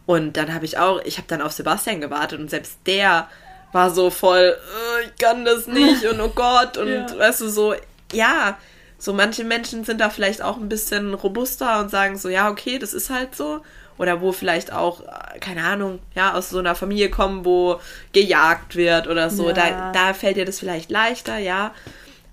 Und 0.05 0.35
dann 0.35 0.53
habe 0.53 0.65
ich 0.65 0.77
auch, 0.77 1.01
ich 1.05 1.17
habe 1.17 1.27
dann 1.27 1.41
auf 1.41 1.53
Sebastian 1.53 2.01
gewartet 2.01 2.39
und 2.39 2.49
selbst 2.49 2.79
der 2.85 3.29
war 3.71 3.89
so 3.89 4.09
voll, 4.09 4.57
äh, 4.57 5.05
ich 5.05 5.15
kann 5.17 5.45
das 5.45 5.67
nicht 5.67 6.05
und 6.11 6.19
oh 6.19 6.29
Gott 6.29 6.77
und 6.77 6.89
ja. 6.89 7.17
weißt 7.17 7.41
du 7.41 7.49
so, 7.49 7.73
ja, 8.11 8.57
so 8.97 9.13
manche 9.13 9.43
Menschen 9.43 9.83
sind 9.83 9.99
da 9.99 10.09
vielleicht 10.09 10.41
auch 10.41 10.57
ein 10.57 10.69
bisschen 10.69 11.13
robuster 11.13 11.79
und 11.79 11.89
sagen 11.89 12.17
so, 12.17 12.29
ja, 12.29 12.49
okay, 12.49 12.79
das 12.79 12.93
ist 12.93 13.09
halt 13.09 13.35
so. 13.35 13.61
Oder 13.97 14.21
wo 14.21 14.31
vielleicht 14.31 14.73
auch, 14.73 15.01
keine 15.39 15.63
Ahnung, 15.63 15.99
ja, 16.15 16.33
aus 16.33 16.49
so 16.49 16.57
einer 16.57 16.73
Familie 16.73 17.09
kommen, 17.11 17.45
wo 17.45 17.79
gejagt 18.11 18.75
wird 18.75 19.07
oder 19.07 19.29
so. 19.29 19.49
Ja. 19.49 19.53
Da, 19.53 19.91
da 19.91 20.13
fällt 20.13 20.37
dir 20.37 20.45
das 20.45 20.59
vielleicht 20.59 20.89
leichter, 20.89 21.37
ja. 21.37 21.73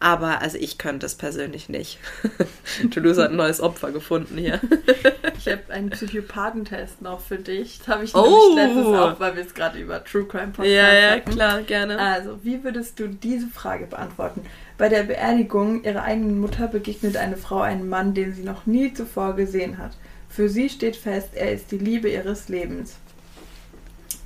Aber 0.03 0.41
also 0.41 0.57
ich 0.57 0.79
könnte 0.79 1.05
es 1.05 1.15
persönlich 1.15 1.69
nicht. 1.69 1.99
Toulouse 2.91 3.19
hat 3.19 3.31
ein 3.31 3.37
neues 3.37 3.61
Opfer 3.61 3.93
gefunden 3.93 4.39
hier. 4.39 4.59
ich 5.39 5.47
habe 5.47 5.61
einen 5.69 5.91
Psychopathentest 5.91 7.03
noch 7.03 7.21
für 7.21 7.37
dich. 7.37 7.79
Das 7.81 7.89
habe 7.89 8.05
ich 8.05 8.15
oh. 8.15 8.55
letztens 8.57 8.87
auch, 8.87 9.21
weil 9.21 9.37
wir 9.37 9.45
es 9.45 9.53
gerade 9.53 9.79
über 9.79 10.03
True 10.03 10.25
Crime 10.25 10.53
Podcast 10.53 10.75
Ja, 10.75 10.93
ja, 10.95 11.11
hatten. 11.17 11.31
klar, 11.31 11.61
gerne. 11.61 11.99
Also, 11.99 12.43
wie 12.43 12.65
würdest 12.65 12.99
du 12.99 13.09
diese 13.09 13.49
Frage 13.49 13.87
beantworten? 13.87 14.41
Bei 14.79 14.89
der 14.89 15.03
Beerdigung 15.03 15.85
ihrer 15.85 16.03
eigenen 16.03 16.41
Mutter 16.41 16.67
begegnet 16.67 17.19
eine 17.19 17.37
Frau 17.37 17.61
einem 17.61 17.91
Mann, 17.91 18.15
den 18.15 18.33
sie 18.33 18.43
noch 18.43 18.65
nie 18.65 18.95
zuvor 18.95 19.37
gesehen 19.37 19.77
hat. 19.77 19.93
Für 20.31 20.49
sie 20.49 20.71
steht 20.71 20.97
fest, 20.97 21.31
er 21.35 21.53
ist 21.53 21.73
die 21.73 21.79
Liebe 21.79 22.09
ihres 22.09 22.49
Lebens. 22.49 22.97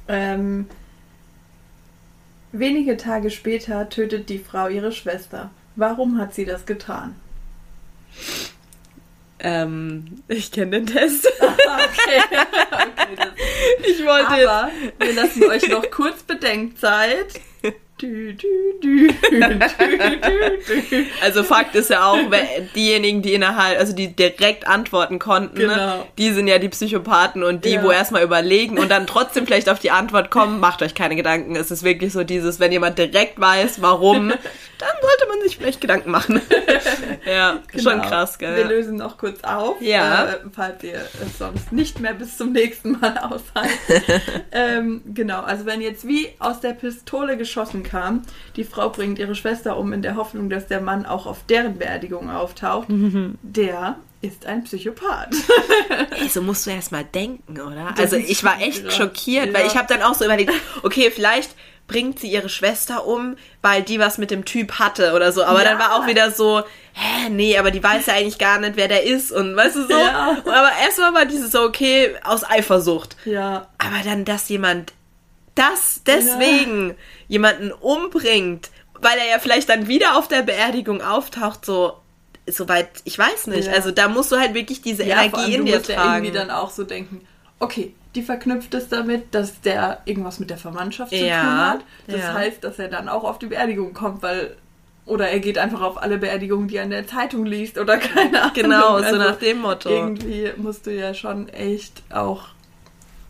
Ähm, 0.07 0.67
wenige 2.53 2.97
Tage 2.97 3.31
später 3.31 3.89
tötet 3.89 4.29
die 4.29 4.39
Frau 4.39 4.69
ihre 4.69 4.93
Schwester. 4.93 5.51
Warum 5.77 6.19
hat 6.19 6.35
sie 6.35 6.45
das 6.45 6.67
getan? 6.67 7.17
Ähm, 9.41 10.23
ich 10.29 10.53
kenne 10.53 10.71
den 10.71 10.87
Test. 10.87 11.27
okay. 11.41 12.23
okay 12.71 13.25
ich 13.87 14.05
wollte. 14.05 14.51
Aber 14.51 14.71
wir 14.99 15.13
lassen 15.15 15.45
euch 15.45 15.69
noch 15.69 15.91
kurz 15.91 16.23
Bedenkzeit. 16.23 17.41
Also 21.23 21.45
Fakt 21.45 21.75
ist 21.77 21.91
ja 21.91 22.11
auch, 22.11 22.19
diejenigen, 22.75 23.23
die 23.23 23.35
innerhalb, 23.35 23.79
also 23.79 23.95
die 23.95 24.15
direkt 24.15 24.67
antworten 24.67 25.21
konnten, 25.21 25.59
ne, 25.59 25.69
genau. 25.69 26.07
die 26.19 26.33
sind 26.33 26.49
ja 26.49 26.59
die 26.59 26.69
Psychopathen 26.69 27.45
und 27.45 27.65
die, 27.65 27.75
ja. 27.75 27.83
wo 27.85 27.93
erstmal 27.93 28.25
überlegen 28.25 28.79
und 28.79 28.91
dann 28.91 29.07
trotzdem 29.07 29.47
vielleicht 29.47 29.69
auf 29.69 29.79
die 29.79 29.93
Antwort 29.93 30.31
kommen, 30.31 30.59
macht 30.59 30.83
euch 30.83 30.95
keine 30.95 31.15
Gedanken. 31.15 31.55
Es 31.55 31.71
ist 31.71 31.85
wirklich 31.85 32.13
so 32.13 32.25
dieses, 32.25 32.59
wenn 32.59 32.73
jemand 32.73 32.99
direkt 32.99 33.41
weiß, 33.41 33.81
warum, 33.81 34.33
dann 34.85 34.97
sollte 35.03 35.27
man 35.29 35.43
sich 35.43 35.57
vielleicht 35.57 35.81
Gedanken 35.81 36.11
machen. 36.11 36.41
ja, 37.27 37.61
genau. 37.69 37.91
schon 37.91 38.03
krass, 38.03 38.39
gell? 38.39 38.57
Wir 38.57 38.65
lösen 38.65 38.97
noch 38.97 39.19
kurz 39.19 39.43
auf, 39.43 39.81
ja. 39.81 40.25
äh, 40.25 40.37
falls 40.53 40.83
ihr 40.83 41.01
es 41.23 41.39
sonst 41.39 41.73
nicht 41.73 42.01
mehr 42.01 42.15
bis 42.15 42.37
zum 42.37 42.53
nächsten 42.53 42.93
Mal 42.93 43.19
aushaltet. 43.23 44.23
ähm, 44.53 45.03
genau, 45.07 45.43
also 45.43 45.67
wenn 45.67 45.81
jetzt 45.81 46.07
wie 46.07 46.29
aus 46.39 46.61
der 46.61 46.73
Pistole 46.73 47.37
geschossen 47.37 47.83
kam, 47.83 48.23
die 48.57 48.65
Frau 48.65 48.91
bringt 48.91 49.19
ihre 49.19 49.35
Schwester 49.35 49.77
um 49.77 49.93
in 49.93 50.03
der 50.03 50.17
Hoffnung, 50.17 50.51
dass 50.51 50.67
der 50.67 50.81
Mann 50.81 51.07
auch 51.07 51.27
auf 51.27 51.45
deren 51.47 51.79
Beerdigung 51.79 52.31
auftaucht, 52.31 52.89
mhm. 52.89 53.39
der 53.43 53.97
ist 54.21 54.47
ein 54.47 54.65
Psychopath. 54.65 55.35
Ey, 56.19 56.29
so 56.29 56.41
musst 56.41 56.67
du 56.67 56.71
erst 56.71 56.93
mal 56.93 57.05
denken, 57.05 57.61
oder? 57.61 57.93
Das 57.97 58.13
also 58.13 58.17
ich 58.17 58.43
war 58.43 58.59
echt 58.59 58.91
schockiert, 58.91 59.49
ja. 59.49 59.55
weil 59.55 59.67
ich 59.67 59.77
habe 59.77 59.87
dann 59.87 60.03
auch 60.03 60.15
so 60.15 60.25
überlegt, 60.25 60.51
okay, 60.83 61.11
vielleicht 61.11 61.51
bringt 61.87 62.19
sie 62.19 62.31
ihre 62.31 62.49
Schwester 62.49 63.07
um, 63.07 63.37
weil 63.63 63.83
die 63.83 63.99
was 63.99 64.19
mit 64.19 64.31
dem 64.31 64.45
Typ 64.45 64.79
hatte 64.79 65.13
oder 65.13 65.33
so. 65.33 65.45
Aber 65.45 65.63
ja. 65.63 65.71
dann 65.71 65.79
war 65.79 65.97
auch 65.97 66.07
wieder 66.07 66.31
so, 66.31 66.63
hä, 66.95 67.29
nee, 67.31 67.59
aber 67.59 67.71
die 67.71 67.83
weiß 67.83 68.07
ja 68.07 68.15
eigentlich 68.15 68.39
gar 68.39 68.59
nicht, 68.59 68.77
wer 68.77 68.89
der 68.89 69.05
ist 69.05 69.31
und 69.33 69.55
weißt 69.55 69.77
du 69.77 69.83
so. 69.87 69.99
Ja. 69.99 70.39
Aber 70.45 70.71
erstmal 70.83 71.13
war 71.15 71.27
dieses 71.27 71.53
so, 71.53 71.63
okay, 71.63 72.15
aus 72.25 72.49
Eifersucht. 72.49 73.17
Ja. 73.25 73.69
Aber 73.79 74.03
dann, 74.05 74.25
dass 74.25 74.49
jemand 74.49 74.93
das 75.55 76.03
deswegen 76.07 76.91
ja. 76.91 76.95
jemanden 77.29 77.71
umbringt, 77.73 78.71
weil 79.01 79.19
er 79.19 79.29
ja 79.29 79.39
vielleicht 79.39 79.69
dann 79.69 79.87
wieder 79.87 80.17
auf 80.17 80.29
der 80.29 80.43
Beerdigung 80.43 81.03
auftaucht, 81.03 81.65
so 81.65 81.99
soweit 82.47 82.89
ich 83.05 83.19
weiß 83.19 83.47
nicht. 83.49 83.69
Ja. 83.69 83.75
Also 83.75 83.91
da 83.91 84.09
musst 84.09 84.33
du 84.33 84.37
halt 84.37 84.55
wirklich 84.55 84.83
diese 84.83 85.03
Energie 85.03 85.55
in 85.55 85.65
dir 85.65 85.83
tragen. 85.83 85.99
Ja 85.99 86.15
irgendwie 86.17 86.33
dann 86.33 86.51
auch 86.51 86.71
so 86.71 86.85
denken, 86.85 87.27
okay, 87.59 87.95
die 88.15 88.23
verknüpft 88.23 88.75
es 88.75 88.89
damit, 88.89 89.35
dass 89.35 89.61
der 89.61 90.03
irgendwas 90.05 90.39
mit 90.39 90.51
der 90.51 90.57
Verwandtschaft 90.57 91.11
zu 91.11 91.25
ja, 91.25 91.41
tun 91.41 91.59
hat. 91.59 91.81
Das 92.07 92.21
ja. 92.21 92.35
heißt, 92.35 92.63
dass 92.63 92.79
er 92.79 92.89
dann 92.89 93.09
auch 93.09 93.25
auf 93.25 93.39
die 93.39 93.47
Beerdigung 93.47 93.93
kommt, 93.93 94.23
weil 94.23 94.57
oder 95.07 95.29
er 95.29 95.41
geht 95.41 95.59
einfach 95.59 95.83
auf 95.83 96.03
alle 96.03 96.17
Beerdigungen, 96.17 96.69
die 96.69 96.77
er 96.77 96.85
in 96.85 96.91
der 96.91 97.07
Zeitung 97.07 97.45
liest 97.45 97.79
oder 97.79 97.99
keine 97.99 98.41
Ahnung. 98.41 98.55
Genau, 98.55 98.95
also 98.95 99.11
so 99.11 99.17
nach 99.17 99.37
dem 99.37 99.59
Motto. 99.59 99.91
Irgendwie 99.91 100.51
musst 100.57 100.87
du 100.87 100.95
ja 100.95 101.13
schon 101.13 101.49
echt 101.49 102.03
auch 102.11 102.49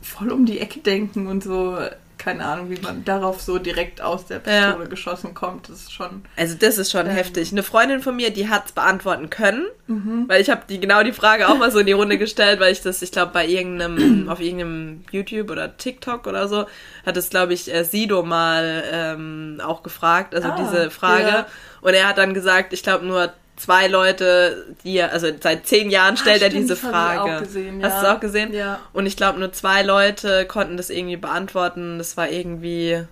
voll 0.01 0.31
um 0.31 0.47
die 0.47 0.61
Ecke 0.61 0.81
denken 0.81 1.27
und 1.27 1.43
so 1.43 1.79
keine 2.25 2.47
Ahnung, 2.47 2.71
wie 2.71 2.81
man 2.81 3.05
darauf 3.05 3.43
so 3.43 3.59
direkt 3.59 4.01
aus 4.01 4.25
der 4.25 4.39
Pistole 4.39 4.85
ja. 4.85 4.89
geschossen 4.89 5.35
kommt. 5.35 5.69
Das 5.69 5.83
ist 5.83 5.93
schon. 5.93 6.25
Also 6.37 6.57
das 6.59 6.79
ist 6.79 6.91
schon 6.91 7.07
ähm, 7.07 7.13
heftig. 7.13 7.53
Eine 7.53 7.63
Freundin 7.63 8.01
von 8.01 8.17
mir, 8.17 8.31
die 8.31 8.49
hat 8.49 8.67
es 8.67 8.73
beantworten 8.73 9.29
können, 9.29 9.67
mhm. 9.87 10.25
weil 10.27 10.41
ich 10.41 10.49
habe 10.49 10.63
die 10.67 10.81
genau 10.81 11.03
die 11.03 11.13
Frage 11.13 11.49
auch 11.49 11.59
mal 11.59 11.71
so 11.71 11.81
in 11.81 11.87
die 11.87 11.93
Runde 11.93 12.17
gestellt, 12.17 12.61
weil 12.61 12.73
ich 12.73 12.81
das, 12.81 13.03
ich 13.03 13.13
glaube, 13.13 13.33
bei 13.33 13.47
irgendeinem, 13.47 14.29
auf 14.31 14.41
irgendeinem 14.41 15.05
YouTube 15.11 15.51
oder 15.51 15.77
TikTok 15.77 16.27
oder 16.27 16.49
so, 16.49 16.65
hat 17.05 17.17
es, 17.19 17.29
glaube 17.29 17.53
ich, 17.53 17.73
äh, 17.73 17.85
Sido 17.85 18.23
mal 18.23 18.83
ähm, 18.91 19.61
auch 19.63 19.83
gefragt, 19.83 20.35
also 20.35 20.49
ah, 20.49 20.57
diese 20.59 20.91
Frage. 20.91 21.29
Ja. 21.29 21.47
Und 21.83 21.93
er 21.93 22.09
hat 22.09 22.17
dann 22.17 22.33
gesagt, 22.33 22.73
ich 22.73 22.83
glaube 22.83 23.05
nur 23.05 23.35
zwei 23.57 23.87
Leute, 23.87 24.75
die 24.85 24.97
er, 24.97 25.13
also 25.13 25.29
seit 25.41 25.67
zehn 25.67 25.91
Jahren 25.91 26.17
stellt 26.17 26.43
ah, 26.43 26.47
er 26.47 26.51
diese 26.51 26.77
Frage. 26.77 27.45
Gesehen, 27.45 27.81
ja. 27.81 27.87
Hast 27.87 28.03
du 28.03 28.07
es 28.07 28.13
auch 28.13 28.21
gesehen? 28.21 28.53
Ja. 28.53 28.81
Und 28.93 29.07
ich 29.07 29.17
glaube, 29.17 29.39
nur 29.39 29.53
zwei 29.53 29.83
Leute 29.83 30.47
konnten 30.47 30.77
das 30.77 30.91
irgendwie 30.91 31.17
beantworten. 31.17 31.99
Das 31.99 32.17
war 32.17 32.29
irgendwie 32.29 33.05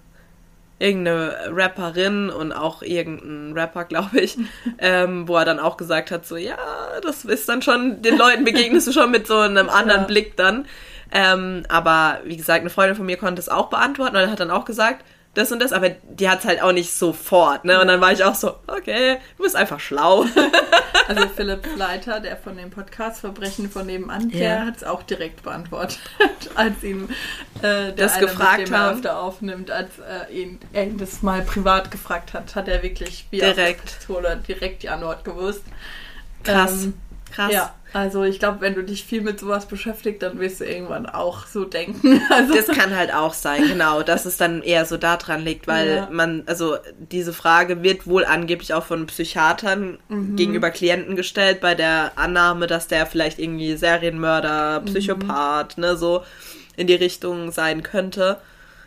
irgendeine 0.79 1.37
Rapperin 1.49 2.29
und 2.29 2.53
auch 2.53 2.83
irgendein 2.83 3.53
Rapper, 3.57 3.85
glaube 3.89 4.21
ich, 4.21 4.37
ähm, 4.79 5.29
wo 5.29 5.37
er 5.37 5.45
dann 5.45 5.61
auch 5.61 5.77
gesagt 5.77 6.11
hat, 6.11 6.27
so, 6.27 6.37
ja, 6.37 6.57
das 7.03 7.25
ist 7.25 7.49
dann 7.49 7.63
schon, 7.63 8.03
den 8.03 8.19
Leuten 8.19 8.45
begegnest 8.45 8.89
du 8.89 8.93
schon 8.93 9.11
mit 9.11 9.27
so 9.27 9.39
einem 9.39 9.69
anderen 9.69 10.03
ja. 10.03 10.07
Blick 10.07 10.37
dann. 10.37 10.67
Ähm, 11.13 11.65
aber 11.69 12.21
wie 12.25 12.37
gesagt, 12.37 12.61
eine 12.61 12.71
Freundin 12.71 12.97
von 12.97 13.07
mir 13.07 13.19
konnte 13.19 13.41
es 13.41 13.49
auch 13.49 13.69
beantworten 13.69 14.17
und 14.17 14.23
er 14.23 14.31
hat 14.31 14.41
dann 14.41 14.51
auch 14.51 14.65
gesagt, 14.65 15.05
das 15.35 15.51
und 15.51 15.61
das, 15.61 15.73
aber 15.73 15.91
die 15.91 16.29
hat 16.29 16.41
es 16.41 16.45
halt 16.45 16.63
auch 16.63 16.73
nicht 16.73 16.93
sofort, 16.93 17.65
ne? 17.65 17.81
Und 17.81 17.89
dann 17.89 18.01
war 18.01 18.13
ich 18.13 18.23
auch 18.23 18.35
so, 18.35 18.55
okay, 18.67 19.19
du 19.37 19.45
bist 19.45 19.57
einfach 19.57 19.81
schlau. 19.81 20.27
Also 21.09 21.27
Philipp 21.35 21.67
Leiter, 21.77 22.21
der 22.21 22.37
von 22.37 22.57
dem 22.57 22.71
Podcast 22.71 23.21
Verbrechen 23.21 23.69
von 23.69 23.87
nebenan, 23.87 24.31
ja. 24.31 24.39
der 24.39 24.67
hat 24.67 24.77
es 24.77 24.85
auch 24.85 25.03
direkt 25.03 25.43
beantwortet, 25.43 25.99
als 26.55 26.85
ihm 26.85 27.09
äh, 27.59 27.61
der 27.61 27.93
das 27.93 28.15
eine, 28.15 28.27
gefragt 28.27 28.59
mit 28.61 28.69
dem 28.69 28.75
er 28.75 28.93
öfter 28.93 29.19
aufnimmt, 29.19 29.71
als 29.73 29.91
äh, 29.99 30.33
ihn, 30.33 30.61
er 30.73 30.85
ihn 30.85 30.99
das 30.99 31.21
mal 31.23 31.43
privat 31.43 31.91
gefragt 31.91 32.35
hat, 32.35 32.55
hat 32.55 32.69
er 32.69 32.85
wirklich 32.85 33.27
wie 33.31 33.41
direkt. 33.41 33.85
Pistole 33.85 34.41
direkt 34.47 34.85
die 34.85 34.91
Antwort 34.91 35.25
gewusst. 35.25 35.65
Krass. 36.45 36.85
Ähm, 36.85 36.95
Krass. 37.33 37.53
Ja, 37.53 37.75
also 37.93 38.25
ich 38.25 38.39
glaube, 38.39 38.61
wenn 38.61 38.75
du 38.75 38.83
dich 38.83 39.05
viel 39.05 39.21
mit 39.21 39.39
sowas 39.39 39.67
beschäftigst, 39.67 40.23
dann 40.23 40.41
wirst 40.41 40.61
du 40.61 40.65
irgendwann 40.65 41.07
auch 41.07 41.47
so 41.47 41.65
denken. 41.65 42.21
Also 42.31 42.55
das 42.55 42.69
kann 42.69 42.97
halt 42.97 43.13
auch 43.13 43.35
sein, 43.35 43.67
genau, 43.69 44.03
dass 44.03 44.25
es 44.25 44.37
dann 44.37 44.63
eher 44.63 44.87
so 44.87 44.97
daran 44.97 45.43
liegt, 45.43 45.67
weil 45.67 45.97
ja. 45.97 46.09
man, 46.11 46.45
also 46.47 46.77
diese 46.99 47.33
Frage 47.33 47.83
wird 47.83 48.07
wohl 48.07 48.25
angeblich 48.25 48.73
auch 48.73 48.85
von 48.85 49.07
Psychiatern 49.07 49.99
mhm. 50.09 50.37
gegenüber 50.37 50.71
Klienten 50.71 51.15
gestellt, 51.15 51.61
bei 51.61 51.75
der 51.75 52.13
Annahme, 52.17 52.67
dass 52.67 52.89
der 52.89 53.07
vielleicht 53.07 53.39
irgendwie 53.39 53.77
Serienmörder, 53.77 54.81
mhm. 54.81 54.85
Psychopath, 54.87 55.77
mhm. 55.77 55.83
ne, 55.83 55.97
so 55.97 56.23
in 56.77 56.87
die 56.87 56.95
Richtung 56.95 57.53
sein 57.53 57.83
könnte. 57.83 58.39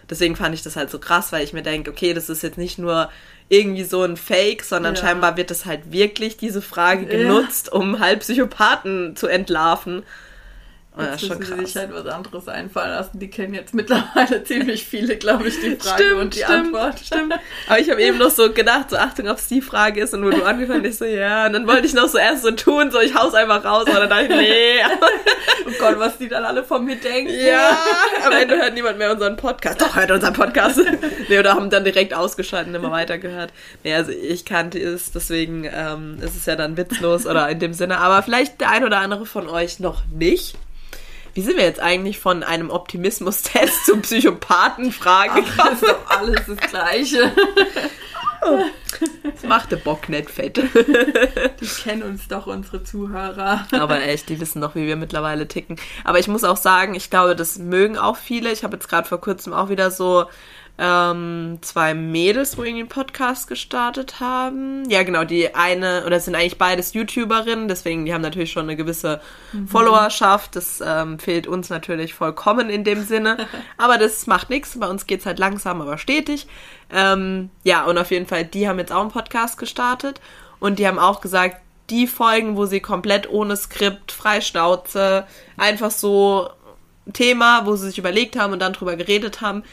Deswegen 0.10 0.36
fand 0.36 0.56
ich 0.56 0.64
das 0.64 0.76
halt 0.76 0.90
so 0.90 1.00
krass, 1.00 1.32
weil 1.32 1.44
ich 1.44 1.54
mir 1.54 1.64
denke, 1.64 1.92
okay, 1.92 2.14
das 2.14 2.30
ist 2.30 2.44
jetzt 2.44 2.58
nicht 2.58 2.78
nur 2.78 3.10
irgendwie 3.50 3.84
so 3.84 4.04
ein 4.04 4.18
Fake, 4.18 4.64
sondern 4.64 4.96
ja. 4.96 5.02
scheinbar 5.02 5.38
wird 5.38 5.52
es 5.52 5.66
halt 5.66 5.92
wirklich 5.92 6.38
diese 6.38 6.62
Frage 6.62 7.06
genutzt, 7.06 7.70
ja. 7.72 7.80
um 7.80 8.00
halt 8.00 8.22
Psychopathen 8.22 9.16
zu 9.16 9.28
entlarven. 9.28 10.04
Jetzt 10.98 11.24
ja, 11.24 11.28
schon 11.28 11.40
krass. 11.40 11.60
sich 11.60 11.76
halt 11.76 11.94
was 11.94 12.06
anderes 12.06 12.48
einfallen 12.48 12.92
lassen. 12.92 13.20
Die 13.20 13.30
kennen 13.30 13.54
jetzt 13.54 13.74
mittlerweile 13.74 14.44
ziemlich 14.46 14.86
viele, 14.86 15.18
glaube 15.18 15.48
ich, 15.48 15.60
die 15.60 15.76
Frage 15.76 16.04
stimmt, 16.04 16.22
und 16.22 16.36
die 16.36 16.40
stimmt, 16.40 16.52
Antwort. 16.52 17.00
Stimmt. 17.00 17.34
Aber 17.68 17.80
ich 17.80 17.90
habe 17.90 18.02
eben 18.02 18.18
noch 18.18 18.30
so 18.30 18.52
gedacht, 18.54 18.92
so 18.92 18.98
Achtung, 18.98 19.28
ob 19.28 19.38
es 19.38 19.48
die 19.48 19.62
Frage 19.62 20.02
ist 20.02 20.14
und 20.14 20.24
wo 20.26 20.30
du 20.30 20.44
angefangen 20.44 20.86
hast, 20.86 21.00
so 21.00 21.06
ja. 21.06 21.48
Und 21.48 21.54
dann 21.54 21.68
wollte 21.68 21.86
ich 21.86 21.94
noch 21.94 22.08
so 22.08 22.18
erst 22.18 22.44
so 22.44 22.52
tun, 22.52 22.92
so 22.92 23.00
ich 23.00 23.14
hau's 23.14 23.34
einfach 23.34 23.64
raus, 23.66 23.88
aber 23.88 24.08
dann 24.08 24.10
dachte 24.10 24.24
ich, 24.26 24.30
nee. 24.30 24.80
oh 25.68 25.72
Gott, 25.80 26.00
was 26.00 26.18
die 26.18 26.30
dann 26.30 26.46
alle 26.46 26.64
von 26.64 26.86
mir 26.86 26.96
denken. 26.96 27.34
Ja, 27.34 27.78
am 28.26 28.32
Ende 28.32 28.56
hört 28.56 28.74
niemand 28.74 28.98
mehr 28.98 29.12
unseren 29.12 29.36
Podcast. 29.36 29.82
Doch, 29.82 29.96
hört 29.96 30.12
unseren 30.12 30.34
Podcast. 30.34 30.80
nee, 31.28 31.40
oder 31.40 31.56
haben 31.56 31.70
dann 31.70 31.84
direkt 31.84 32.14
ausgeschaltet 32.14 32.70
und 32.70 32.76
immer 32.76 32.92
weitergehört. 32.92 33.52
Nee, 33.84 33.96
also 33.96 34.12
ich 34.12 34.46
kannte 34.46 34.80
es, 34.80 35.12
deswegen 35.12 35.70
ähm, 35.72 36.20
ist 36.22 36.36
es 36.36 36.46
ja 36.46 36.56
dann 36.56 36.78
witzlos 36.78 37.26
oder 37.26 37.50
in 37.50 37.60
dem 37.60 37.74
Sinne. 37.74 37.98
Aber 37.98 38.24
vielleicht 38.24 38.62
der 38.62 38.70
ein 38.70 38.84
oder 38.84 39.00
andere 39.00 39.26
von 39.26 39.50
euch 39.50 39.80
noch 39.80 40.04
nicht. 40.08 40.56
Wie 41.36 41.42
sind 41.42 41.58
wir 41.58 41.66
jetzt 41.66 41.82
eigentlich 41.82 42.18
von 42.18 42.44
einem 42.44 42.70
Optimismus-Test 42.70 43.86
zum 43.88 44.02
Psychopathen-Frage 44.02 45.44
gekommen? 45.44 45.72
Das 45.72 45.82
ist 45.82 45.92
doch 45.92 46.10
alles 46.10 46.42
das 46.48 46.58
Gleiche. 46.70 47.32
Das 49.22 49.44
macht 49.44 49.74
der 49.74 49.78
Bock 49.78 50.08
nicht 50.08 50.30
fett. 50.30 50.56
Die 50.58 51.68
kennen 51.84 52.04
uns 52.04 52.30
doch, 52.30 52.48
unsere 52.48 52.84
Zuhörer. 52.84 53.68
Aber 53.74 54.02
echt, 54.02 54.30
die 54.30 54.40
wissen 54.40 54.62
doch, 54.62 54.76
wie 54.76 54.88
wir 54.88 54.96
mittlerweile 54.96 55.46
ticken. 55.46 55.76
Aber 56.06 56.20
ich 56.20 56.30
muss 56.30 56.46
auch 56.46 56.56
sagen, 56.56 56.96
ich 56.96 57.10
glaube, 57.10 57.36
das 57.36 57.58
mögen 57.58 57.98
auch 57.98 58.16
viele. 58.16 58.50
Ich 58.54 58.64
habe 58.64 58.78
jetzt 58.78 58.88
gerade 58.88 59.06
vor 59.06 59.20
kurzem 59.20 59.52
auch 59.52 59.68
wieder 59.68 59.92
so 59.92 60.28
ähm, 60.78 61.60
zwei 61.62 61.94
Mädels, 61.94 62.58
wo 62.58 62.64
irgendwie 62.64 62.82
einen 62.82 62.90
Podcast 62.90 63.48
gestartet 63.48 64.20
haben. 64.20 64.90
Ja, 64.90 65.04
genau, 65.04 65.24
die 65.24 65.56
eine, 65.56 66.06
oder 66.06 66.18
es 66.18 66.26
sind 66.26 66.36
eigentlich 66.36 66.58
beides 66.58 66.94
YouTuberinnen, 66.94 67.70
deswegen 67.70 68.06
die 68.06 68.14
haben 68.14 68.22
natürlich 68.22 68.52
schon 68.52 68.64
eine 68.64 68.76
gewisse 68.76 69.22
mhm. 69.54 69.68
Followerschaft. 69.68 70.56
Das 70.56 70.84
ähm, 70.86 71.18
fehlt 71.18 71.48
uns 71.48 71.70
natürlich 71.70 72.14
vollkommen 72.14 72.70
in 72.70 72.84
dem 72.84 73.04
Sinne. 73.04 73.48
aber 73.78 73.98
das 73.98 74.28
macht 74.28 74.50
nichts. 74.50 74.78
Bei 74.78 74.90
uns 74.90 75.08
geht's 75.08 75.26
halt 75.26 75.40
langsam, 75.40 75.82
aber 75.82 75.98
stetig. 75.98 76.48
Ähm, 76.92 77.50
ja, 77.64 77.86
und 77.86 77.98
auf 77.98 78.12
jeden 78.12 78.28
Fall, 78.28 78.44
die 78.44 78.68
haben 78.68 78.80
jetzt 78.80 78.92
auch 78.92 79.02
einen 79.02 79.12
Podcast 79.12 79.58
gestartet 79.58 80.20
und 80.60 80.80
die 80.80 80.88
haben 80.88 81.00
auch 81.00 81.22
gesagt, 81.22 81.58
die 81.90 82.08
Folgen, 82.08 82.58
wo 82.58 82.66
sie 82.66 82.80
komplett 82.80 83.30
ohne 83.30 83.56
Skript, 83.56 84.12
Freischnauze, 84.12 85.26
einfach 85.56 85.92
so 85.92 86.50
Thema, 87.14 87.66
wo 87.66 87.76
sie 87.76 87.88
sich 87.88 87.98
überlegt 87.98 88.38
haben 88.38 88.54
und 88.54 88.60
dann 88.60 88.74
drüber 88.74 88.96
geredet 88.96 89.42
haben, 89.42 89.64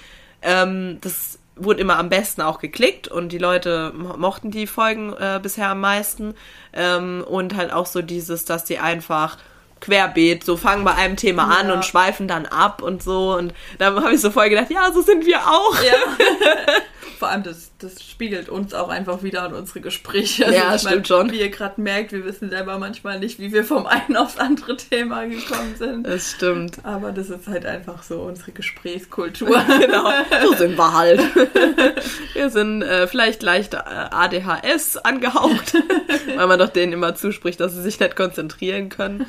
ähm, 0.42 0.98
das 1.00 1.38
wurde 1.56 1.80
immer 1.80 1.98
am 1.98 2.08
besten 2.08 2.42
auch 2.42 2.58
geklickt 2.58 3.08
und 3.08 3.30
die 3.30 3.38
Leute 3.38 3.92
mochten 3.94 4.50
die 4.50 4.66
Folgen 4.66 5.12
äh, 5.12 5.38
bisher 5.42 5.68
am 5.68 5.80
meisten. 5.80 6.34
Ähm, 6.72 7.24
und 7.28 7.56
halt 7.56 7.72
auch 7.72 7.86
so 7.86 8.02
dieses, 8.02 8.44
dass 8.44 8.64
die 8.64 8.78
einfach 8.78 9.36
querbeet, 9.80 10.44
so 10.44 10.56
fangen 10.56 10.84
bei 10.84 10.94
einem 10.94 11.16
Thema 11.16 11.50
ja. 11.50 11.60
an 11.60 11.70
und 11.70 11.84
schweifen 11.84 12.28
dann 12.28 12.46
ab 12.46 12.82
und 12.82 13.02
so. 13.02 13.34
Und 13.34 13.52
da 13.78 13.86
habe 13.86 14.14
ich 14.14 14.20
so 14.20 14.30
voll 14.30 14.48
gedacht, 14.48 14.70
ja, 14.70 14.90
so 14.92 15.02
sind 15.02 15.26
wir 15.26 15.40
auch. 15.46 15.82
Ja. 15.82 15.92
Vor 17.18 17.28
allem, 17.28 17.42
das, 17.42 17.72
das 17.78 18.02
spiegelt 18.02 18.48
uns 18.48 18.74
auch 18.74 18.88
einfach 18.88 19.22
wieder 19.22 19.42
an 19.42 19.54
unsere 19.54 19.80
Gespräche. 19.80 20.46
Also, 20.46 20.58
ja, 20.58 20.78
stimmt 20.78 20.94
meine, 20.94 21.04
schon. 21.04 21.32
Wie 21.32 21.40
ihr 21.40 21.50
gerade 21.50 21.80
merkt, 21.80 22.12
wir 22.12 22.24
wissen 22.24 22.50
selber 22.50 22.78
manchmal 22.78 23.18
nicht, 23.18 23.38
wie 23.38 23.52
wir 23.52 23.64
vom 23.64 23.86
einen 23.86 24.16
aufs 24.16 24.38
andere 24.38 24.76
Thema 24.76 25.24
gekommen 25.24 25.74
sind. 25.76 26.06
Das 26.06 26.30
stimmt. 26.30 26.84
Aber 26.84 27.12
das 27.12 27.30
ist 27.30 27.48
halt 27.48 27.66
einfach 27.66 28.02
so 28.02 28.22
unsere 28.22 28.52
Gesprächskultur. 28.52 29.48
genau, 29.80 30.10
so 30.42 30.54
sind 30.54 30.76
wir 30.78 30.92
halt. 30.92 31.20
wir 32.34 32.50
sind 32.50 32.82
äh, 32.82 33.06
vielleicht 33.06 33.42
leicht 33.42 33.74
äh, 33.74 33.78
ADHS 33.78 34.98
angehaucht, 34.98 35.74
weil 36.36 36.46
man 36.46 36.58
doch 36.58 36.70
denen 36.70 36.92
immer 36.92 37.14
zuspricht, 37.14 37.60
dass 37.60 37.74
sie 37.74 37.82
sich 37.82 37.98
nicht 38.00 38.16
konzentrieren 38.16 38.88
können. 38.88 39.26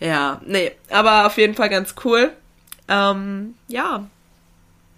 Ja, 0.00 0.40
nee, 0.46 0.72
aber 0.90 1.26
auf 1.26 1.36
jeden 1.36 1.54
Fall 1.54 1.68
ganz 1.68 1.94
cool. 2.04 2.30
Ähm, 2.88 3.54
ja, 3.68 4.08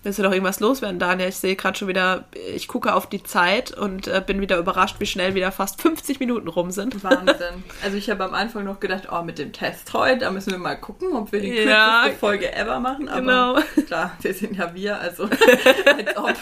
Willst 0.05 0.19
du 0.19 0.25
doch 0.25 0.33
irgendwas 0.33 0.59
loswerden, 0.59 0.99
Daniel? 0.99 1.29
Ich 1.29 1.37
sehe 1.37 1.55
gerade 1.55 1.79
schon 1.79 1.87
wieder, 1.87 2.25
ich 2.53 2.67
gucke 2.67 2.93
auf 2.93 3.09
die 3.09 3.23
Zeit 3.23 3.71
und 3.71 4.09
äh, 4.09 4.21
bin 4.25 4.41
wieder 4.41 4.59
überrascht, 4.59 4.97
wie 4.99 5.07
schnell 5.07 5.37
wieder 5.37 5.53
fast 5.53 5.81
50 5.81 6.19
Minuten 6.19 6.49
rum 6.49 6.73
sind. 6.73 7.05
Wahnsinn. 7.05 7.63
Also 7.85 7.97
ich 7.97 8.11
habe 8.11 8.25
am 8.25 8.35
Anfang 8.35 8.65
noch 8.65 8.81
gedacht, 8.81 9.09
oh, 9.13 9.23
mit 9.23 9.39
dem 9.39 9.53
Test 9.53 9.93
heute, 9.93 10.19
da 10.19 10.33
müssen 10.33 10.51
wir 10.51 10.59
mal 10.59 10.75
gucken, 10.75 11.13
ob 11.15 11.31
wir 11.31 11.41
die 11.41 11.51
kürzeste 11.51 11.71
ja, 11.71 12.09
Folge 12.19 12.53
ever 12.53 12.81
machen. 12.81 13.09
Aber 13.09 13.21
genau. 13.21 13.59
klar, 13.87 14.17
wir 14.21 14.35
sind 14.35 14.57
ja 14.57 14.75
wir, 14.75 14.99
also 14.99 15.25
als 15.87 16.17
ob. 16.17 16.37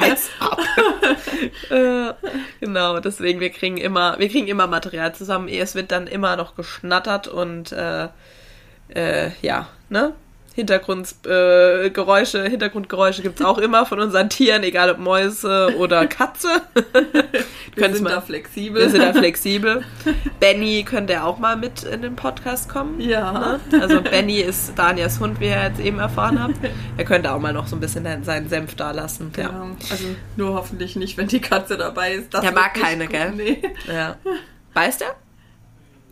als 0.00 0.30
ob. 0.40 1.70
äh, 1.70 2.14
genau, 2.60 3.00
deswegen, 3.00 3.40
wir 3.40 3.50
kriegen 3.50 3.76
immer, 3.76 4.18
wir 4.18 4.30
kriegen 4.30 4.46
immer 4.46 4.66
Material 4.68 5.14
zusammen. 5.14 5.48
Es 5.48 5.74
wird 5.74 5.92
dann 5.92 6.06
immer 6.06 6.36
noch 6.36 6.54
geschnattert 6.54 7.28
und 7.28 7.72
äh, 7.72 8.08
äh 8.88 9.32
ja, 9.42 9.68
ne? 9.90 10.14
Hintergrundgeräusche, 10.56 12.46
äh, 12.46 12.50
Hintergrundgeräusche 12.50 13.20
gibt 13.20 13.40
es 13.40 13.44
auch 13.44 13.58
immer 13.58 13.84
von 13.84 14.00
unseren 14.00 14.30
Tieren, 14.30 14.62
egal 14.62 14.90
ob 14.90 14.96
Mäuse 14.96 15.76
oder 15.76 16.06
Katze. 16.06 16.48
wir 17.74 17.92
sind 17.92 18.04
mal, 18.04 18.08
da 18.08 18.22
flexibel. 18.22 18.80
Wir 18.80 18.88
sind 18.88 19.02
da 19.02 19.12
flexibel. 19.18 19.84
Benny 20.40 20.82
könnte 20.82 21.22
auch 21.22 21.38
mal 21.38 21.56
mit 21.56 21.82
in 21.82 22.00
den 22.00 22.16
Podcast 22.16 22.70
kommen. 22.70 22.98
Ja. 23.02 23.32
Ne? 23.32 23.60
Also 23.82 24.00
Benny 24.00 24.40
ist 24.40 24.72
Danias 24.78 25.20
Hund, 25.20 25.40
wie 25.40 25.48
ihr 25.48 25.62
jetzt 25.62 25.80
eben 25.80 25.98
erfahren 25.98 26.42
habt. 26.42 26.54
Er 26.96 27.04
könnte 27.04 27.32
auch 27.32 27.38
mal 27.38 27.52
noch 27.52 27.66
so 27.66 27.76
ein 27.76 27.80
bisschen 27.80 28.24
seinen 28.24 28.48
Senf 28.48 28.76
da 28.76 28.92
lassen. 28.92 29.32
Ja. 29.36 29.42
ja. 29.42 29.66
Also 29.90 30.04
nur 30.36 30.54
hoffentlich 30.54 30.96
nicht, 30.96 31.18
wenn 31.18 31.28
die 31.28 31.42
Katze 31.42 31.76
dabei 31.76 32.14
ist. 32.14 32.32
Das 32.32 32.40
Der 32.40 32.52
mag 32.52 32.72
keine, 32.72 33.04
gut. 33.04 33.12
gell? 33.12 33.32
Nee. 33.32 33.62
Ja. 33.92 34.16
Beißt 34.72 35.02
er? 35.02 35.16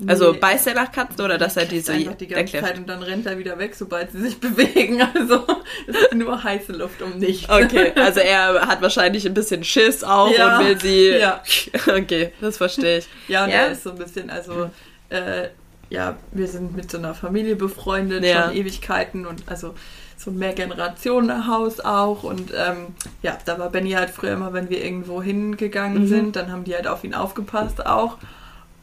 Also 0.08 0.32
nee, 0.32 0.38
beißt 0.38 0.66
er 0.66 0.74
nach 0.74 0.90
Katzen 0.90 1.24
oder 1.24 1.38
dass 1.38 1.56
er 1.56 1.66
diese 1.66 1.92
einfach 1.92 2.14
die 2.16 2.26
ganze 2.26 2.58
Zeit 2.60 2.78
und 2.78 2.88
dann 2.88 3.02
rennt 3.02 3.26
er 3.26 3.38
wieder 3.38 3.58
weg, 3.58 3.76
sobald 3.76 4.10
sie 4.10 4.22
sich 4.22 4.40
bewegen. 4.40 5.00
Also 5.14 5.46
es 5.86 5.96
ist 5.96 6.14
nur 6.14 6.42
heiße 6.42 6.72
Luft 6.72 7.00
um 7.00 7.18
nichts. 7.18 7.48
Okay, 7.48 7.92
also 7.96 8.18
er 8.18 8.66
hat 8.66 8.82
wahrscheinlich 8.82 9.24
ein 9.24 9.34
bisschen 9.34 9.62
Schiss 9.62 10.02
auch 10.02 10.36
ja, 10.36 10.58
und 10.58 10.66
will 10.66 10.80
sie. 10.80 11.10
Ja. 11.10 11.42
Okay, 11.86 12.32
das 12.40 12.56
verstehe 12.56 12.98
ich. 12.98 13.08
Ja, 13.28 13.44
und 13.44 13.50
ja. 13.50 13.56
er 13.56 13.70
ist 13.70 13.84
so 13.84 13.90
ein 13.90 13.98
bisschen, 13.98 14.30
also 14.30 14.70
äh, 15.10 15.48
ja, 15.90 16.16
wir 16.32 16.48
sind 16.48 16.74
mit 16.74 16.90
so 16.90 16.98
einer 16.98 17.14
Familie 17.14 17.54
befreundet, 17.54 18.24
ja. 18.24 18.46
schon 18.46 18.56
Ewigkeiten 18.56 19.26
und 19.26 19.44
also 19.46 19.74
so 20.16 20.30
ein 20.30 20.38
Mehrgenerationenhaus 20.38 21.80
auch. 21.80 22.24
Und 22.24 22.52
ähm, 22.52 22.94
ja, 23.22 23.38
da 23.44 23.58
war 23.58 23.70
Benny 23.70 23.92
halt 23.92 24.10
früher 24.10 24.32
immer, 24.32 24.52
wenn 24.52 24.70
wir 24.70 24.82
irgendwo 24.84 25.22
hingegangen 25.22 26.02
Mhm. 26.02 26.08
sind, 26.08 26.36
dann 26.36 26.50
haben 26.50 26.64
die 26.64 26.74
halt 26.74 26.88
auf 26.88 27.04
ihn 27.04 27.14
aufgepasst 27.14 27.86
auch. 27.86 28.18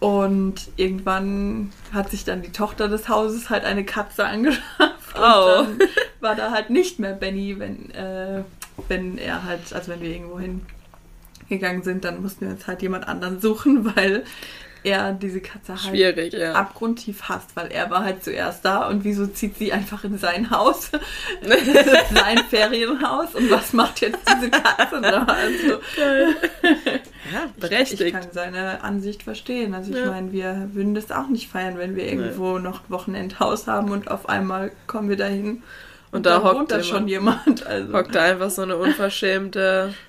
Und 0.02 0.72
irgendwann 0.78 1.72
hat 1.93 2.10
sich 2.10 2.26
dann 2.26 2.41
die 2.41 2.52
Tochter 2.52 2.88
des 2.88 3.08
Hauses 3.08 3.52
halt 3.52 3.64
eine 3.66 3.86
Katze 3.86 4.26
angeschafft. 4.26 5.16
Oh. 5.16 5.20
Und 5.20 5.80
dann 5.80 5.89
war 6.22 6.36
da 6.36 6.49
halt 6.49 6.72
nicht 6.72 6.97
mehr 6.97 7.14
Benny, 7.14 7.60
wenn, 7.60 7.91
äh, 7.91 8.43
wenn 8.88 9.20
er 9.20 9.43
halt, 9.43 9.72
also 9.72 9.91
wenn 9.91 10.02
wir 10.02 10.10
irgendwo 10.10 10.39
hingegangen 11.47 11.84
sind, 11.84 12.04
dann 12.04 12.24
mussten 12.24 12.47
wir 12.47 12.54
uns 12.54 12.66
halt 12.66 12.82
jemand 12.82 13.08
anderen 13.08 13.39
suchen, 13.39 13.95
weil 13.95 14.24
er 14.84 15.13
diese 15.13 15.41
Katze 15.41 15.73
halt 15.73 15.79
Schwierig, 15.82 16.34
ja. 16.34 16.53
abgrundtief 16.53 17.23
hasst, 17.23 17.55
weil 17.55 17.67
er 17.71 17.89
war 17.89 18.03
halt 18.03 18.23
zuerst 18.23 18.65
da 18.65 18.88
und 18.88 19.03
wieso 19.03 19.27
zieht 19.27 19.57
sie 19.57 19.71
einfach 19.73 20.03
in 20.03 20.17
sein 20.17 20.49
Haus, 20.49 20.89
sein 22.13 22.38
Ferienhaus 22.49 23.36
und 23.36 23.49
was 23.51 23.73
macht 23.73 24.01
jetzt 24.01 24.19
diese 24.27 24.49
Katze 24.49 25.01
da? 25.01 25.23
Also, 25.25 25.79
Ja, 27.32 27.45
ich 27.55 27.61
berechtigt. 27.61 28.13
kann 28.13 28.27
seine 28.32 28.84
Ansicht 28.84 29.23
verstehen. 29.23 29.73
Also 29.73 29.91
ich 29.91 29.97
Ja. 29.97 30.07
meine, 30.11 30.32
wir 30.32 30.69
würden 30.73 30.95
das 30.95 31.11
auch 31.11 31.27
nicht 31.27 31.49
feiern, 31.49 31.77
wenn 31.77 31.95
wir 31.95 32.05
irgendwo 32.07 32.57
noch 32.59 32.82
Wochenendhaus 32.89 33.67
haben 33.67 33.91
und 33.91 34.09
auf 34.09 34.27
einmal 34.27 34.71
kommen 34.88 35.07
wir 35.09 35.17
dahin 35.17 35.63
Und 36.11 36.25
da 36.25 36.39
dann 36.39 36.43
hockt 36.43 36.71
da 36.71 36.84
schon 36.84 37.07
jemand. 37.07 37.65
Also. 37.65 37.93
hockt 37.93 38.15
da 38.15 38.23
einfach 38.23 38.49
so 38.49 38.63
eine 38.63 38.77
unverschämte. 38.77 39.93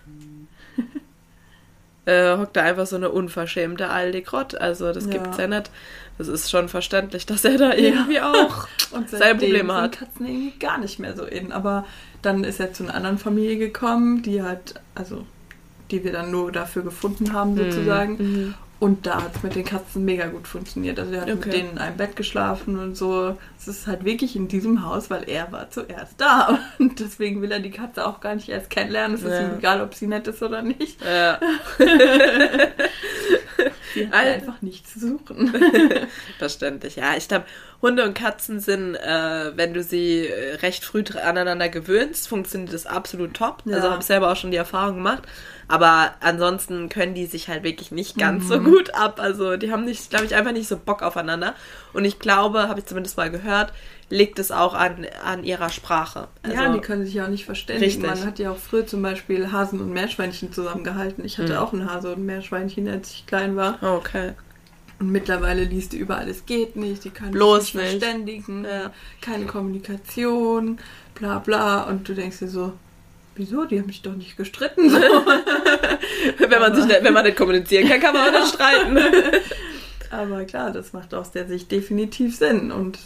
äh, 2.06 2.36
hockt 2.36 2.56
da 2.56 2.62
einfach 2.62 2.86
so 2.86 2.96
eine 2.96 3.10
unverschämte 3.10 3.88
Aldi 3.88 4.22
Grott. 4.22 4.54
Also, 4.56 4.92
das 4.92 5.06
Ja. 5.06 5.12
gibt's 5.12 5.38
ja 5.38 5.46
nicht. 5.46 5.70
Das 6.18 6.28
ist 6.28 6.50
schon 6.50 6.68
verständlich, 6.68 7.26
dass 7.26 7.44
er 7.44 7.56
da 7.58 7.72
irgendwie 7.74 8.20
auch 8.20 8.66
und 8.92 9.08
seine 9.08 9.34
Probleme 9.36 9.72
sind 9.72 9.82
hat. 9.82 9.98
Katzen 9.98 10.26
irgendwie 10.26 10.58
gar 10.58 10.78
nicht 10.78 10.98
mehr 10.98 11.16
so 11.16 11.24
in. 11.24 11.52
Aber 11.52 11.86
dann 12.22 12.44
ist 12.44 12.60
er 12.60 12.72
zu 12.72 12.82
einer 12.84 12.94
anderen 12.94 13.18
Familie 13.18 13.56
gekommen, 13.56 14.22
die 14.22 14.42
halt, 14.42 14.74
also 14.94 15.24
die 15.90 16.04
wir 16.04 16.12
dann 16.12 16.30
nur 16.30 16.52
dafür 16.52 16.82
gefunden 16.82 17.32
haben 17.32 17.56
Hm. 17.56 17.70
sozusagen. 17.70 18.12
Mhm. 18.18 18.54
Und 18.82 19.06
da 19.06 19.22
hat 19.22 19.36
es 19.36 19.44
mit 19.44 19.54
den 19.54 19.64
Katzen 19.64 20.04
mega 20.04 20.26
gut 20.26 20.48
funktioniert. 20.48 20.98
Also 20.98 21.12
er 21.12 21.20
hat 21.20 21.30
Okay. 21.30 21.38
mit 21.44 21.52
denen 21.54 21.70
in 21.70 21.78
einem 21.78 21.96
Bett 21.96 22.16
geschlafen 22.16 22.80
und 22.80 22.96
so. 22.96 23.38
Es 23.56 23.68
ist 23.68 23.86
halt 23.86 24.04
wirklich 24.04 24.34
in 24.34 24.48
diesem 24.48 24.84
Haus, 24.84 25.08
weil 25.08 25.22
er 25.28 25.52
war 25.52 25.70
zuerst 25.70 26.20
da. 26.20 26.58
Und 26.80 26.98
deswegen 26.98 27.40
will 27.42 27.52
er 27.52 27.60
die 27.60 27.70
Katze 27.70 28.04
auch 28.04 28.18
gar 28.20 28.34
nicht 28.34 28.48
erst 28.48 28.70
kennenlernen. 28.70 29.14
Es 29.16 29.22
ist 29.22 29.30
Ja. 29.30 29.40
ihm 29.42 29.58
egal, 29.58 29.82
ob 29.82 29.94
sie 29.94 30.08
nett 30.08 30.26
ist 30.26 30.42
oder 30.42 30.62
nicht. 30.62 30.98
Ja. 31.00 31.38
Sie 33.94 34.06
hat 34.06 34.14
Al- 34.14 34.32
einfach 34.34 34.62
nichts 34.62 34.92
zu 34.94 35.00
suchen. 35.00 35.52
Verständlich, 36.38 36.96
ja. 36.96 37.16
Ich 37.16 37.28
glaube, 37.28 37.44
Hunde 37.80 38.04
und 38.04 38.14
Katzen 38.14 38.60
sind, 38.60 38.94
äh, 38.94 39.56
wenn 39.56 39.74
du 39.74 39.82
sie 39.82 40.26
äh, 40.26 40.54
recht 40.56 40.84
früh 40.84 41.02
aneinander 41.22 41.68
gewöhnst, 41.68 42.28
funktioniert 42.28 42.72
das 42.72 42.86
absolut 42.86 43.34
top. 43.34 43.62
Ja. 43.64 43.76
Also 43.76 43.90
habe 43.90 44.02
selber 44.02 44.30
auch 44.32 44.36
schon 44.36 44.50
die 44.50 44.56
Erfahrung 44.56 44.96
gemacht. 44.96 45.22
Aber 45.68 46.14
ansonsten 46.20 46.88
können 46.88 47.14
die 47.14 47.26
sich 47.26 47.48
halt 47.48 47.62
wirklich 47.64 47.90
nicht 47.92 48.18
ganz 48.18 48.44
Mhm. 48.44 48.48
so 48.48 48.60
gut 48.60 48.94
ab. 48.94 49.18
Also 49.20 49.56
die 49.56 49.72
haben 49.72 49.84
nicht, 49.84 50.10
glaube 50.10 50.24
ich, 50.26 50.34
einfach 50.34 50.52
nicht 50.52 50.68
so 50.68 50.76
Bock 50.76 51.02
aufeinander. 51.02 51.54
Und 51.92 52.04
ich 52.04 52.18
glaube, 52.18 52.68
habe 52.68 52.80
ich 52.80 52.86
zumindest 52.86 53.16
mal 53.16 53.30
gehört, 53.30 53.72
liegt 54.08 54.38
es 54.38 54.50
auch 54.50 54.74
an, 54.74 55.06
an 55.24 55.44
ihrer 55.44 55.68
Sprache. 55.70 56.28
Also, 56.42 56.56
ja, 56.56 56.72
die 56.72 56.80
können 56.80 57.04
sich 57.04 57.14
ja 57.14 57.24
auch 57.24 57.28
nicht 57.30 57.44
verständigen. 57.44 57.84
Richtig. 58.04 58.06
Man 58.20 58.26
hat 58.26 58.38
ja 58.38 58.50
auch 58.50 58.56
früher 58.58 58.86
zum 58.86 59.02
Beispiel 59.02 59.52
Hasen 59.52 59.80
und 59.80 59.92
Meerschweinchen 59.92 60.52
zusammengehalten. 60.52 61.24
Ich 61.24 61.38
hatte 61.38 61.52
Mhm. 61.52 61.58
auch 61.58 61.72
einen 61.72 61.90
Hase 61.90 62.08
und 62.12 62.18
ein 62.20 62.26
Meerschweinchen, 62.26 62.88
als 62.88 63.10
ich 63.12 63.26
klein 63.26 63.56
war. 63.56 63.78
Oh, 63.82 63.96
okay. 63.96 64.32
Und 65.00 65.10
mittlerweile 65.10 65.64
liest 65.64 65.92
du 65.94 65.96
überall, 65.96 66.28
es 66.28 66.46
geht 66.46 66.76
nicht, 66.76 67.04
die 67.04 67.10
können 67.10 67.32
Bloß 67.32 67.64
sich 67.64 67.74
nicht 67.74 67.84
nicht. 67.84 68.02
verständigen, 68.02 68.64
Ja. 68.64 68.90
keine 69.20 69.46
Kommunikation, 69.46 70.78
bla 71.14 71.38
bla. 71.40 71.82
Und 71.84 72.08
du 72.08 72.14
denkst 72.14 72.38
dir 72.38 72.48
so, 72.48 72.72
wieso? 73.34 73.64
Die 73.64 73.78
haben 73.80 73.86
mich 73.86 74.02
doch 74.02 74.14
nicht 74.14 74.36
gestritten. 74.36 74.92
Wenn, 76.38 76.60
man 76.60 76.74
sich 76.74 76.84
nicht, 76.84 77.02
wenn 77.02 77.12
man 77.14 77.24
nicht 77.24 77.36
kommunizieren 77.36 77.88
kann, 77.88 78.00
kann 78.00 78.14
man 78.14 78.28
auch 78.34 78.40
nicht 78.40 78.48
streiten. 78.54 78.98
Aber 80.12 80.44
klar, 80.44 80.70
das 80.70 80.92
macht 80.92 81.14
aus 81.14 81.30
der 81.32 81.48
Sicht 81.48 81.72
definitiv 81.72 82.36
Sinn. 82.36 82.70
Und 82.70 82.98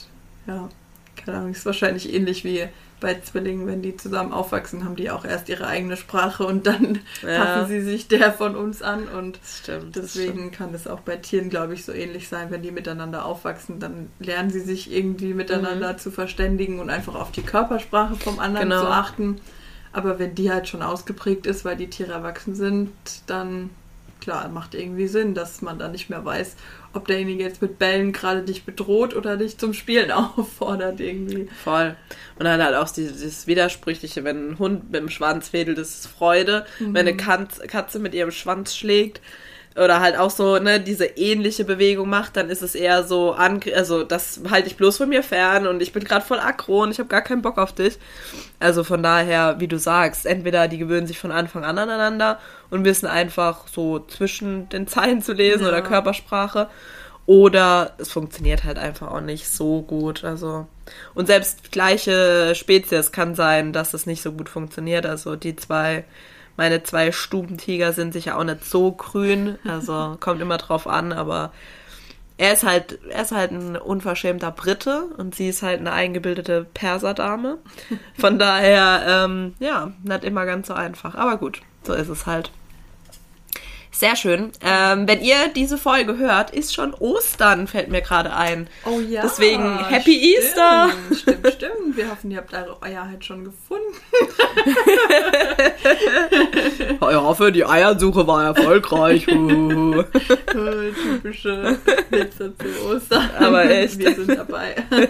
ja, 0.46 0.68
keine 1.16 1.38
Ahnung, 1.38 1.52
ist 1.52 1.64
wahrscheinlich 1.64 2.12
ähnlich 2.12 2.44
wie 2.44 2.64
bei 2.98 3.14
Zwillingen, 3.20 3.66
wenn 3.66 3.82
die 3.82 3.96
zusammen 3.96 4.32
aufwachsen, 4.32 4.84
haben 4.84 4.96
die 4.96 5.10
auch 5.10 5.24
erst 5.26 5.50
ihre 5.50 5.66
eigene 5.66 5.98
Sprache 5.98 6.44
und 6.46 6.66
dann 6.66 7.00
Ja. 7.22 7.44
passen 7.44 7.68
sie 7.68 7.80
sich 7.82 8.08
der 8.08 8.32
von 8.32 8.56
uns 8.56 8.80
an. 8.82 9.06
Und 9.08 9.38
stimmt. 9.44 9.94
deswegen 9.96 10.50
kann 10.50 10.72
es 10.74 10.86
auch 10.88 11.00
bei 11.00 11.16
Tieren, 11.16 11.50
glaube 11.50 11.74
ich, 11.74 11.84
so 11.84 11.92
ähnlich 11.92 12.28
sein. 12.28 12.50
Wenn 12.50 12.62
die 12.62 12.70
miteinander 12.72 13.24
aufwachsen, 13.26 13.80
dann 13.80 14.08
lernen 14.18 14.50
sie 14.50 14.60
sich 14.60 14.90
irgendwie 14.92 15.34
miteinander 15.34 15.98
zu 15.98 16.10
verständigen 16.10 16.80
und 16.80 16.88
einfach 16.90 17.14
auf 17.14 17.30
die 17.32 17.42
Körpersprache 17.42 18.16
vom 18.16 18.38
anderen 18.40 18.68
Mhm. 18.68 18.72
Genau. 18.72 18.82
zu 18.84 18.88
achten. 18.90 19.40
Aber 19.92 20.18
wenn 20.18 20.34
die 20.34 20.50
halt 20.50 20.66
schon 20.68 20.82
ausgeprägt 20.82 21.46
ist, 21.46 21.64
weil 21.64 21.76
die 21.76 21.88
Tiere 21.90 22.12
erwachsen 22.12 22.54
sind, 22.54 22.90
dann 23.26 23.70
klar, 24.20 24.48
macht 24.48 24.74
irgendwie 24.74 25.06
Sinn, 25.06 25.34
dass 25.34 25.62
man 25.62 25.78
dann 25.78 25.92
nicht 25.92 26.10
mehr 26.10 26.24
weiß, 26.24 26.56
ob 26.92 27.06
derjenige 27.06 27.42
jetzt 27.42 27.62
mit 27.62 27.78
Bällen 27.78 28.12
gerade 28.12 28.42
dich 28.42 28.64
bedroht 28.64 29.14
oder 29.14 29.36
dich 29.36 29.58
zum 29.58 29.74
Spielen 29.74 30.10
auffordert 30.12 31.00
irgendwie. 31.00 31.48
Voll. 31.62 31.96
Und 32.38 32.44
dann 32.44 32.62
halt 32.62 32.74
auch 32.74 32.90
dieses, 32.90 33.14
dieses 33.14 33.46
Widersprüchliche, 33.46 34.24
wenn 34.24 34.50
ein 34.50 34.58
Hund 34.58 34.90
mit 34.90 35.00
dem 35.00 35.10
Schwanz 35.10 35.52
wedelt, 35.52 35.78
das 35.78 35.90
ist 35.90 36.06
Freude. 36.06 36.66
Wenn 36.78 37.08
eine 37.08 37.16
Katz, 37.16 37.60
Katze 37.60 37.98
mit 37.98 38.14
ihrem 38.14 38.30
Schwanz 38.30 38.76
schlägt 38.76 39.20
oder 39.76 40.00
halt 40.00 40.16
auch 40.18 40.30
so, 40.30 40.58
ne, 40.58 40.80
diese 40.80 41.04
ähnliche 41.04 41.64
Bewegung 41.64 42.08
macht, 42.08 42.36
dann 42.36 42.50
ist 42.50 42.62
es 42.62 42.74
eher 42.74 43.04
so, 43.04 43.32
an, 43.32 43.60
also 43.74 44.04
das 44.04 44.40
halte 44.50 44.68
ich 44.68 44.76
bloß 44.76 44.96
von 44.96 45.08
mir 45.08 45.22
fern 45.22 45.66
und 45.66 45.82
ich 45.82 45.92
bin 45.92 46.04
gerade 46.04 46.24
voll 46.24 46.38
aggro 46.38 46.82
und 46.82 46.90
ich 46.90 46.98
habe 46.98 47.08
gar 47.08 47.22
keinen 47.22 47.42
Bock 47.42 47.58
auf 47.58 47.72
dich. 47.72 47.98
Also 48.58 48.84
von 48.84 49.02
daher, 49.02 49.56
wie 49.58 49.68
du 49.68 49.78
sagst, 49.78 50.26
entweder 50.26 50.68
die 50.68 50.78
gewöhnen 50.78 51.06
sich 51.06 51.18
von 51.18 51.32
Anfang 51.32 51.64
an 51.64 51.78
aneinander 51.78 52.38
und 52.70 52.84
wissen 52.84 53.06
einfach 53.06 53.68
so 53.68 53.98
zwischen 54.00 54.68
den 54.70 54.86
Zeilen 54.86 55.20
zu 55.22 55.32
lesen 55.32 55.62
Ja. 55.62 55.68
oder 55.68 55.82
Körpersprache. 55.82 56.68
Oder 57.26 57.94
es 57.98 58.12
funktioniert 58.12 58.62
halt 58.62 58.78
einfach 58.78 59.10
auch 59.10 59.20
nicht 59.20 59.48
so 59.48 59.82
gut. 59.82 60.22
Also. 60.22 60.68
Und 61.12 61.26
selbst 61.26 61.72
gleiche 61.72 62.54
Spezies 62.54 63.10
kann 63.10 63.34
sein, 63.34 63.72
dass 63.72 63.94
es 63.94 64.06
nicht 64.06 64.22
so 64.22 64.30
gut 64.30 64.48
funktioniert. 64.48 65.06
Also 65.06 65.34
die 65.34 65.56
zwei, 65.56 66.04
meine 66.56 66.82
zwei 66.82 67.12
Stubentiger 67.12 67.92
sind 67.92 68.12
sicher 68.12 68.38
auch 68.38 68.44
nicht 68.44 68.64
so 68.64 68.92
grün. 68.92 69.58
Also 69.66 70.16
kommt 70.20 70.40
immer 70.40 70.58
drauf 70.58 70.86
an, 70.86 71.12
aber 71.12 71.52
er 72.38 72.52
ist 72.52 72.64
halt, 72.64 72.98
er 73.08 73.22
ist 73.22 73.32
halt 73.32 73.50
ein 73.50 73.76
unverschämter 73.76 74.50
Brite 74.50 75.04
und 75.16 75.34
sie 75.34 75.48
ist 75.48 75.62
halt 75.62 75.80
eine 75.80 75.92
eingebildete 75.92 76.66
Perserdame. 76.74 77.58
Von 78.18 78.38
daher, 78.38 79.24
ähm, 79.24 79.54
ja, 79.58 79.92
nicht 80.02 80.24
immer 80.24 80.44
ganz 80.44 80.68
so 80.68 80.74
einfach. 80.74 81.14
Aber 81.14 81.38
gut, 81.38 81.62
so 81.82 81.94
ist 81.94 82.08
es 82.08 82.26
halt. 82.26 82.50
Sehr 83.98 84.14
schön. 84.14 84.52
Ähm, 84.62 85.08
wenn 85.08 85.22
ihr 85.22 85.48
diese 85.54 85.78
Folge 85.78 86.18
hört, 86.18 86.50
ist 86.50 86.74
schon 86.74 86.92
Ostern, 86.92 87.66
fällt 87.66 87.88
mir 87.88 88.02
gerade 88.02 88.30
ein. 88.34 88.68
Oh 88.84 89.00
ja. 89.00 89.22
Deswegen 89.22 89.78
Happy 89.88 90.18
stimmt, 90.18 90.44
Easter. 90.44 90.90
Stimmt, 91.14 91.52
stimmt. 91.54 91.96
Wir 91.96 92.10
hoffen, 92.10 92.30
ihr 92.30 92.36
habt 92.36 92.52
eure 92.52 92.76
Eier 92.82 93.08
halt 93.08 93.24
schon 93.24 93.44
gefunden. 93.44 93.86
Ich 96.98 97.16
hoffe, 97.16 97.52
die 97.52 97.64
Eiersuche 97.64 98.26
war 98.26 98.44
erfolgreich. 98.44 99.26
Äh, 100.56 100.92
Typische 100.92 101.78
Witze 102.10 102.52
zu 102.56 102.88
Ostern. 102.88 103.30
Aber 103.38 103.68
echt. 103.68 103.98
Wir 103.98 104.14
sind 104.14 104.36
dabei. 104.36 104.74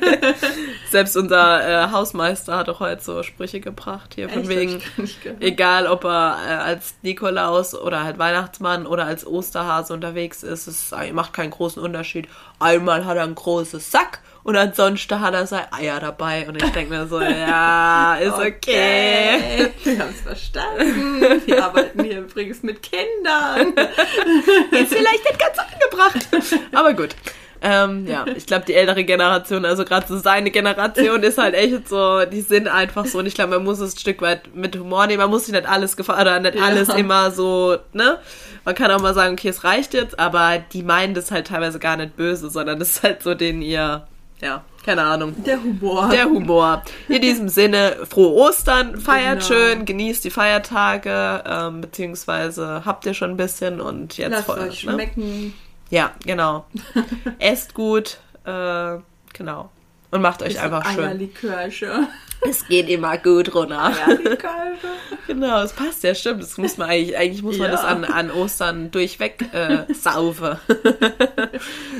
Selbst 0.90 1.16
unser 1.16 1.86
äh, 1.86 1.90
Hausmeister 1.90 2.56
hat 2.56 2.68
auch 2.68 2.80
heute 2.80 3.02
so 3.02 3.22
Sprüche 3.22 3.60
gebracht 3.60 4.14
hier 4.14 4.28
von 4.28 4.42
Echt? 4.42 4.48
wegen, 4.48 4.82
egal 5.40 5.86
ob 5.86 6.04
er 6.04 6.38
äh, 6.46 6.52
als 6.52 6.94
Nikolaus 7.02 7.74
oder 7.74 8.04
halt 8.04 8.18
Weihnachtsmann 8.18 8.75
oder 8.84 9.06
als 9.06 9.26
Osterhase 9.26 9.94
unterwegs 9.94 10.42
ist, 10.42 10.66
es 10.66 10.92
macht 11.12 11.32
keinen 11.32 11.50
großen 11.50 11.80
Unterschied. 11.82 12.28
Einmal 12.58 13.04
hat 13.06 13.16
er 13.16 13.22
ein 13.22 13.34
großes 13.34 13.90
Sack 13.90 14.18
und 14.42 14.56
ansonsten 14.56 15.20
hat 15.20 15.34
er 15.34 15.46
seine 15.46 15.72
Eier 15.72 15.98
dabei. 16.00 16.46
Und 16.48 16.62
ich 16.62 16.70
denke 16.72 16.92
mir 16.94 17.06
so, 17.06 17.20
ja, 17.22 18.16
ist 18.16 18.34
okay. 18.34 19.70
Wir 19.84 19.98
haben 20.00 20.10
es 20.10 20.20
verstanden. 20.20 21.42
Wir 21.46 21.64
arbeiten 21.64 22.02
hier 22.04 22.18
übrigens 22.20 22.62
mit 22.62 22.82
Kindern. 22.82 23.72
Ist 24.72 24.92
vielleicht 24.94 25.24
nicht 25.24 25.38
ganz 25.38 25.58
angebracht. 25.58 26.28
Aber 26.72 26.92
gut. 26.94 27.14
Ähm, 27.62 28.06
ja, 28.06 28.26
ich 28.36 28.46
glaube, 28.46 28.66
die 28.66 28.74
ältere 28.74 29.02
Generation, 29.02 29.64
also 29.64 29.84
gerade 29.86 30.06
so 30.06 30.18
seine 30.18 30.50
Generation, 30.50 31.22
ist 31.22 31.38
halt 31.38 31.54
echt 31.54 31.88
so, 31.88 32.24
die 32.26 32.42
sind 32.42 32.68
einfach 32.68 33.06
so. 33.06 33.18
Und 33.18 33.26
ich 33.26 33.34
glaube, 33.34 33.54
man 33.54 33.64
muss 33.64 33.80
es 33.80 33.94
ein 33.94 33.98
Stück 33.98 34.20
weit 34.20 34.54
mit 34.54 34.76
Humor 34.76 35.06
nehmen. 35.06 35.22
Man 35.22 35.30
muss 35.30 35.46
sich 35.46 35.54
nicht 35.54 35.66
alles 35.66 35.96
gefallen, 35.96 36.20
oder 36.20 36.38
nicht 36.38 36.54
Ja. 36.54 36.64
alles 36.64 36.90
immer 36.90 37.30
so, 37.30 37.78
ne? 37.94 38.18
Man 38.66 38.74
kann 38.74 38.90
auch 38.90 39.00
mal 39.00 39.14
sagen, 39.14 39.34
okay, 39.34 39.48
es 39.48 39.62
reicht 39.62 39.94
jetzt, 39.94 40.18
aber 40.18 40.58
die 40.58 40.82
meinen 40.82 41.14
das 41.14 41.30
halt 41.30 41.46
teilweise 41.46 41.78
gar 41.78 41.96
nicht 41.96 42.16
böse, 42.16 42.50
sondern 42.50 42.80
das 42.80 42.96
ist 42.96 43.02
halt 43.04 43.22
so 43.22 43.32
den 43.34 43.62
ihr, 43.62 44.08
ja, 44.40 44.64
keine 44.84 45.04
Ahnung. 45.04 45.36
Der 45.44 45.62
Humor. 45.62 46.08
Der 46.08 46.24
Humor. 46.24 46.82
In 47.08 47.22
diesem 47.22 47.48
Sinne, 47.48 47.96
frohe 48.10 48.32
Ostern, 48.34 49.00
feiert 49.00 49.48
Genau. 49.48 49.60
schön, 49.60 49.84
genießt 49.84 50.24
die 50.24 50.30
Feiertage, 50.30 51.44
ähm, 51.46 51.80
beziehungsweise 51.80 52.82
habt 52.84 53.06
ihr 53.06 53.14
schon 53.14 53.30
ein 53.30 53.36
bisschen 53.36 53.80
und 53.80 54.18
jetzt 54.18 54.32
Lasst 54.32 54.46
voll, 54.46 54.58
euch 54.58 54.84
ne? 54.84 54.92
schmecken. 54.94 55.54
Ja, 55.90 56.10
genau. 56.24 56.66
Esst 57.38 57.72
gut, 57.72 58.18
äh, 58.44 58.96
genau. 59.32 59.70
Und 60.10 60.22
macht 60.22 60.42
euch 60.42 60.54
Bisschen 60.54 60.72
einfach 60.72 60.90
schön. 60.92 61.04
Eierlikörchen. 61.04 62.08
Es 62.42 62.66
geht 62.68 62.88
immer 62.88 63.18
gut 63.18 63.54
runter. 63.54 63.92
Ja, 64.06 64.14
die 64.14 64.36
Kalbe. 64.36 64.76
Genau, 65.26 65.62
es 65.62 65.72
passt 65.72 66.02
ja, 66.04 66.14
stimmt. 66.14 66.42
Das 66.42 66.56
muss 66.58 66.76
man 66.76 66.88
eigentlich, 66.90 67.16
eigentlich 67.16 67.42
muss 67.42 67.58
man 67.58 67.66
Ja. 67.68 67.72
das 67.72 67.84
an, 67.84 68.04
an 68.04 68.30
Ostern 68.30 68.90
durchweg 68.90 69.44
äh, 69.52 69.84
saufen. 69.94 70.56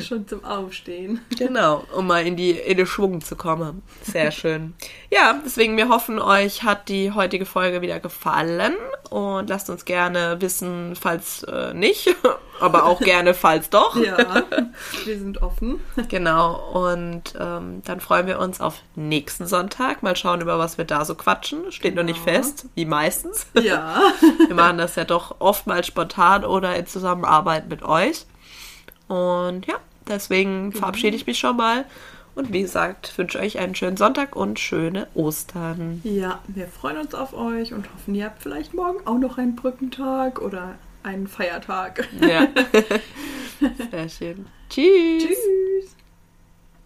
Schon 0.07 0.28
zum 0.28 0.45
Aufstehen. 0.45 1.20
Genau, 1.37 1.84
um 1.95 2.07
mal 2.07 2.24
in 2.26 2.37
die 2.37 2.51
in 2.53 2.76
den 2.76 2.87
Schwung 2.87 3.20
zu 3.20 3.34
kommen. 3.37 3.82
Sehr 4.03 4.30
schön. 4.30 4.74
Ja, 5.11 5.41
deswegen 5.45 5.76
wir 5.76 5.89
hoffen, 5.89 6.18
euch 6.20 6.62
hat 6.62 6.89
die 6.89 7.11
heutige 7.12 7.47
Folge 7.47 7.80
wieder 7.82 7.99
gefallen 8.01 8.74
und 9.07 9.48
lasst 9.48 9.70
uns 9.70 9.84
gerne 9.84 10.36
wissen, 10.40 10.94
falls 10.94 11.42
äh, 11.44 11.72
nicht, 11.74 12.14
aber 12.61 12.84
auch 12.84 13.00
gerne, 13.00 13.34
falls 13.34 13.70
doch. 13.70 13.96
Ja, 13.96 14.16
wir 15.04 15.18
sind 15.18 15.42
offen. 15.42 15.80
Genau, 16.09 16.54
und 16.72 17.34
ähm, 17.38 17.82
dann 17.84 18.00
freuen 18.00 18.26
wir 18.26 18.38
uns 18.38 18.61
auf 18.61 18.80
nächsten 18.94 19.46
Sonntag. 19.46 20.02
Mal 20.02 20.16
schauen, 20.16 20.40
über 20.40 20.59
was 20.59 20.78
wir 20.78 20.84
da 20.84 21.04
so 21.04 21.14
quatschen. 21.14 21.70
Steht 21.72 21.94
noch 21.94 22.02
nicht 22.02 22.24
Genau. 22.24 22.38
fest, 22.38 22.66
wie 22.74 22.84
meistens. 22.84 23.46
Ja. 23.61 24.00
Wir 24.46 24.54
machen 24.54 24.78
das 24.78 24.96
ja 24.96 25.04
doch 25.04 25.36
oftmals 25.38 25.86
spontan 25.86 26.44
oder 26.44 26.74
in 26.76 26.86
Zusammenarbeit 26.86 27.68
mit 27.68 27.82
euch. 27.82 28.26
Und 29.09 29.66
ja, 29.66 29.74
deswegen 30.09 30.72
verabschiede 30.72 31.16
ich 31.16 31.26
mich 31.26 31.38
schon 31.38 31.57
mal. 31.57 31.84
Und 32.37 32.53
wie 32.53 32.61
gesagt, 32.61 33.16
wünsche 33.16 33.41
euch 33.41 33.59
einen 33.59 33.74
schönen 33.74 33.97
Sonntag 33.97 34.37
und 34.37 34.61
schöne 34.61 35.09
Ostern. 35.14 36.03
Ja, 36.05 36.41
wir 36.49 36.68
freuen 36.68 36.99
uns 36.99 37.14
auf 37.14 37.32
euch 37.32 37.72
und 37.72 37.93
hoffen, 37.93 38.14
ihr 38.14 38.26
habt 38.26 38.43
vielleicht 38.43 38.74
morgen 38.74 39.05
auch 39.07 39.18
noch 39.18 39.39
einen 39.39 39.57
Brückentag 39.57 40.43
oder 40.43 40.74
einen 41.03 41.28
Feiertag. 41.28 42.07
Ja. 42.20 42.47
Sehr 43.91 44.09
schön. 44.11 44.47
Tschüss. 44.68 45.24
Tschüss. 45.24 45.97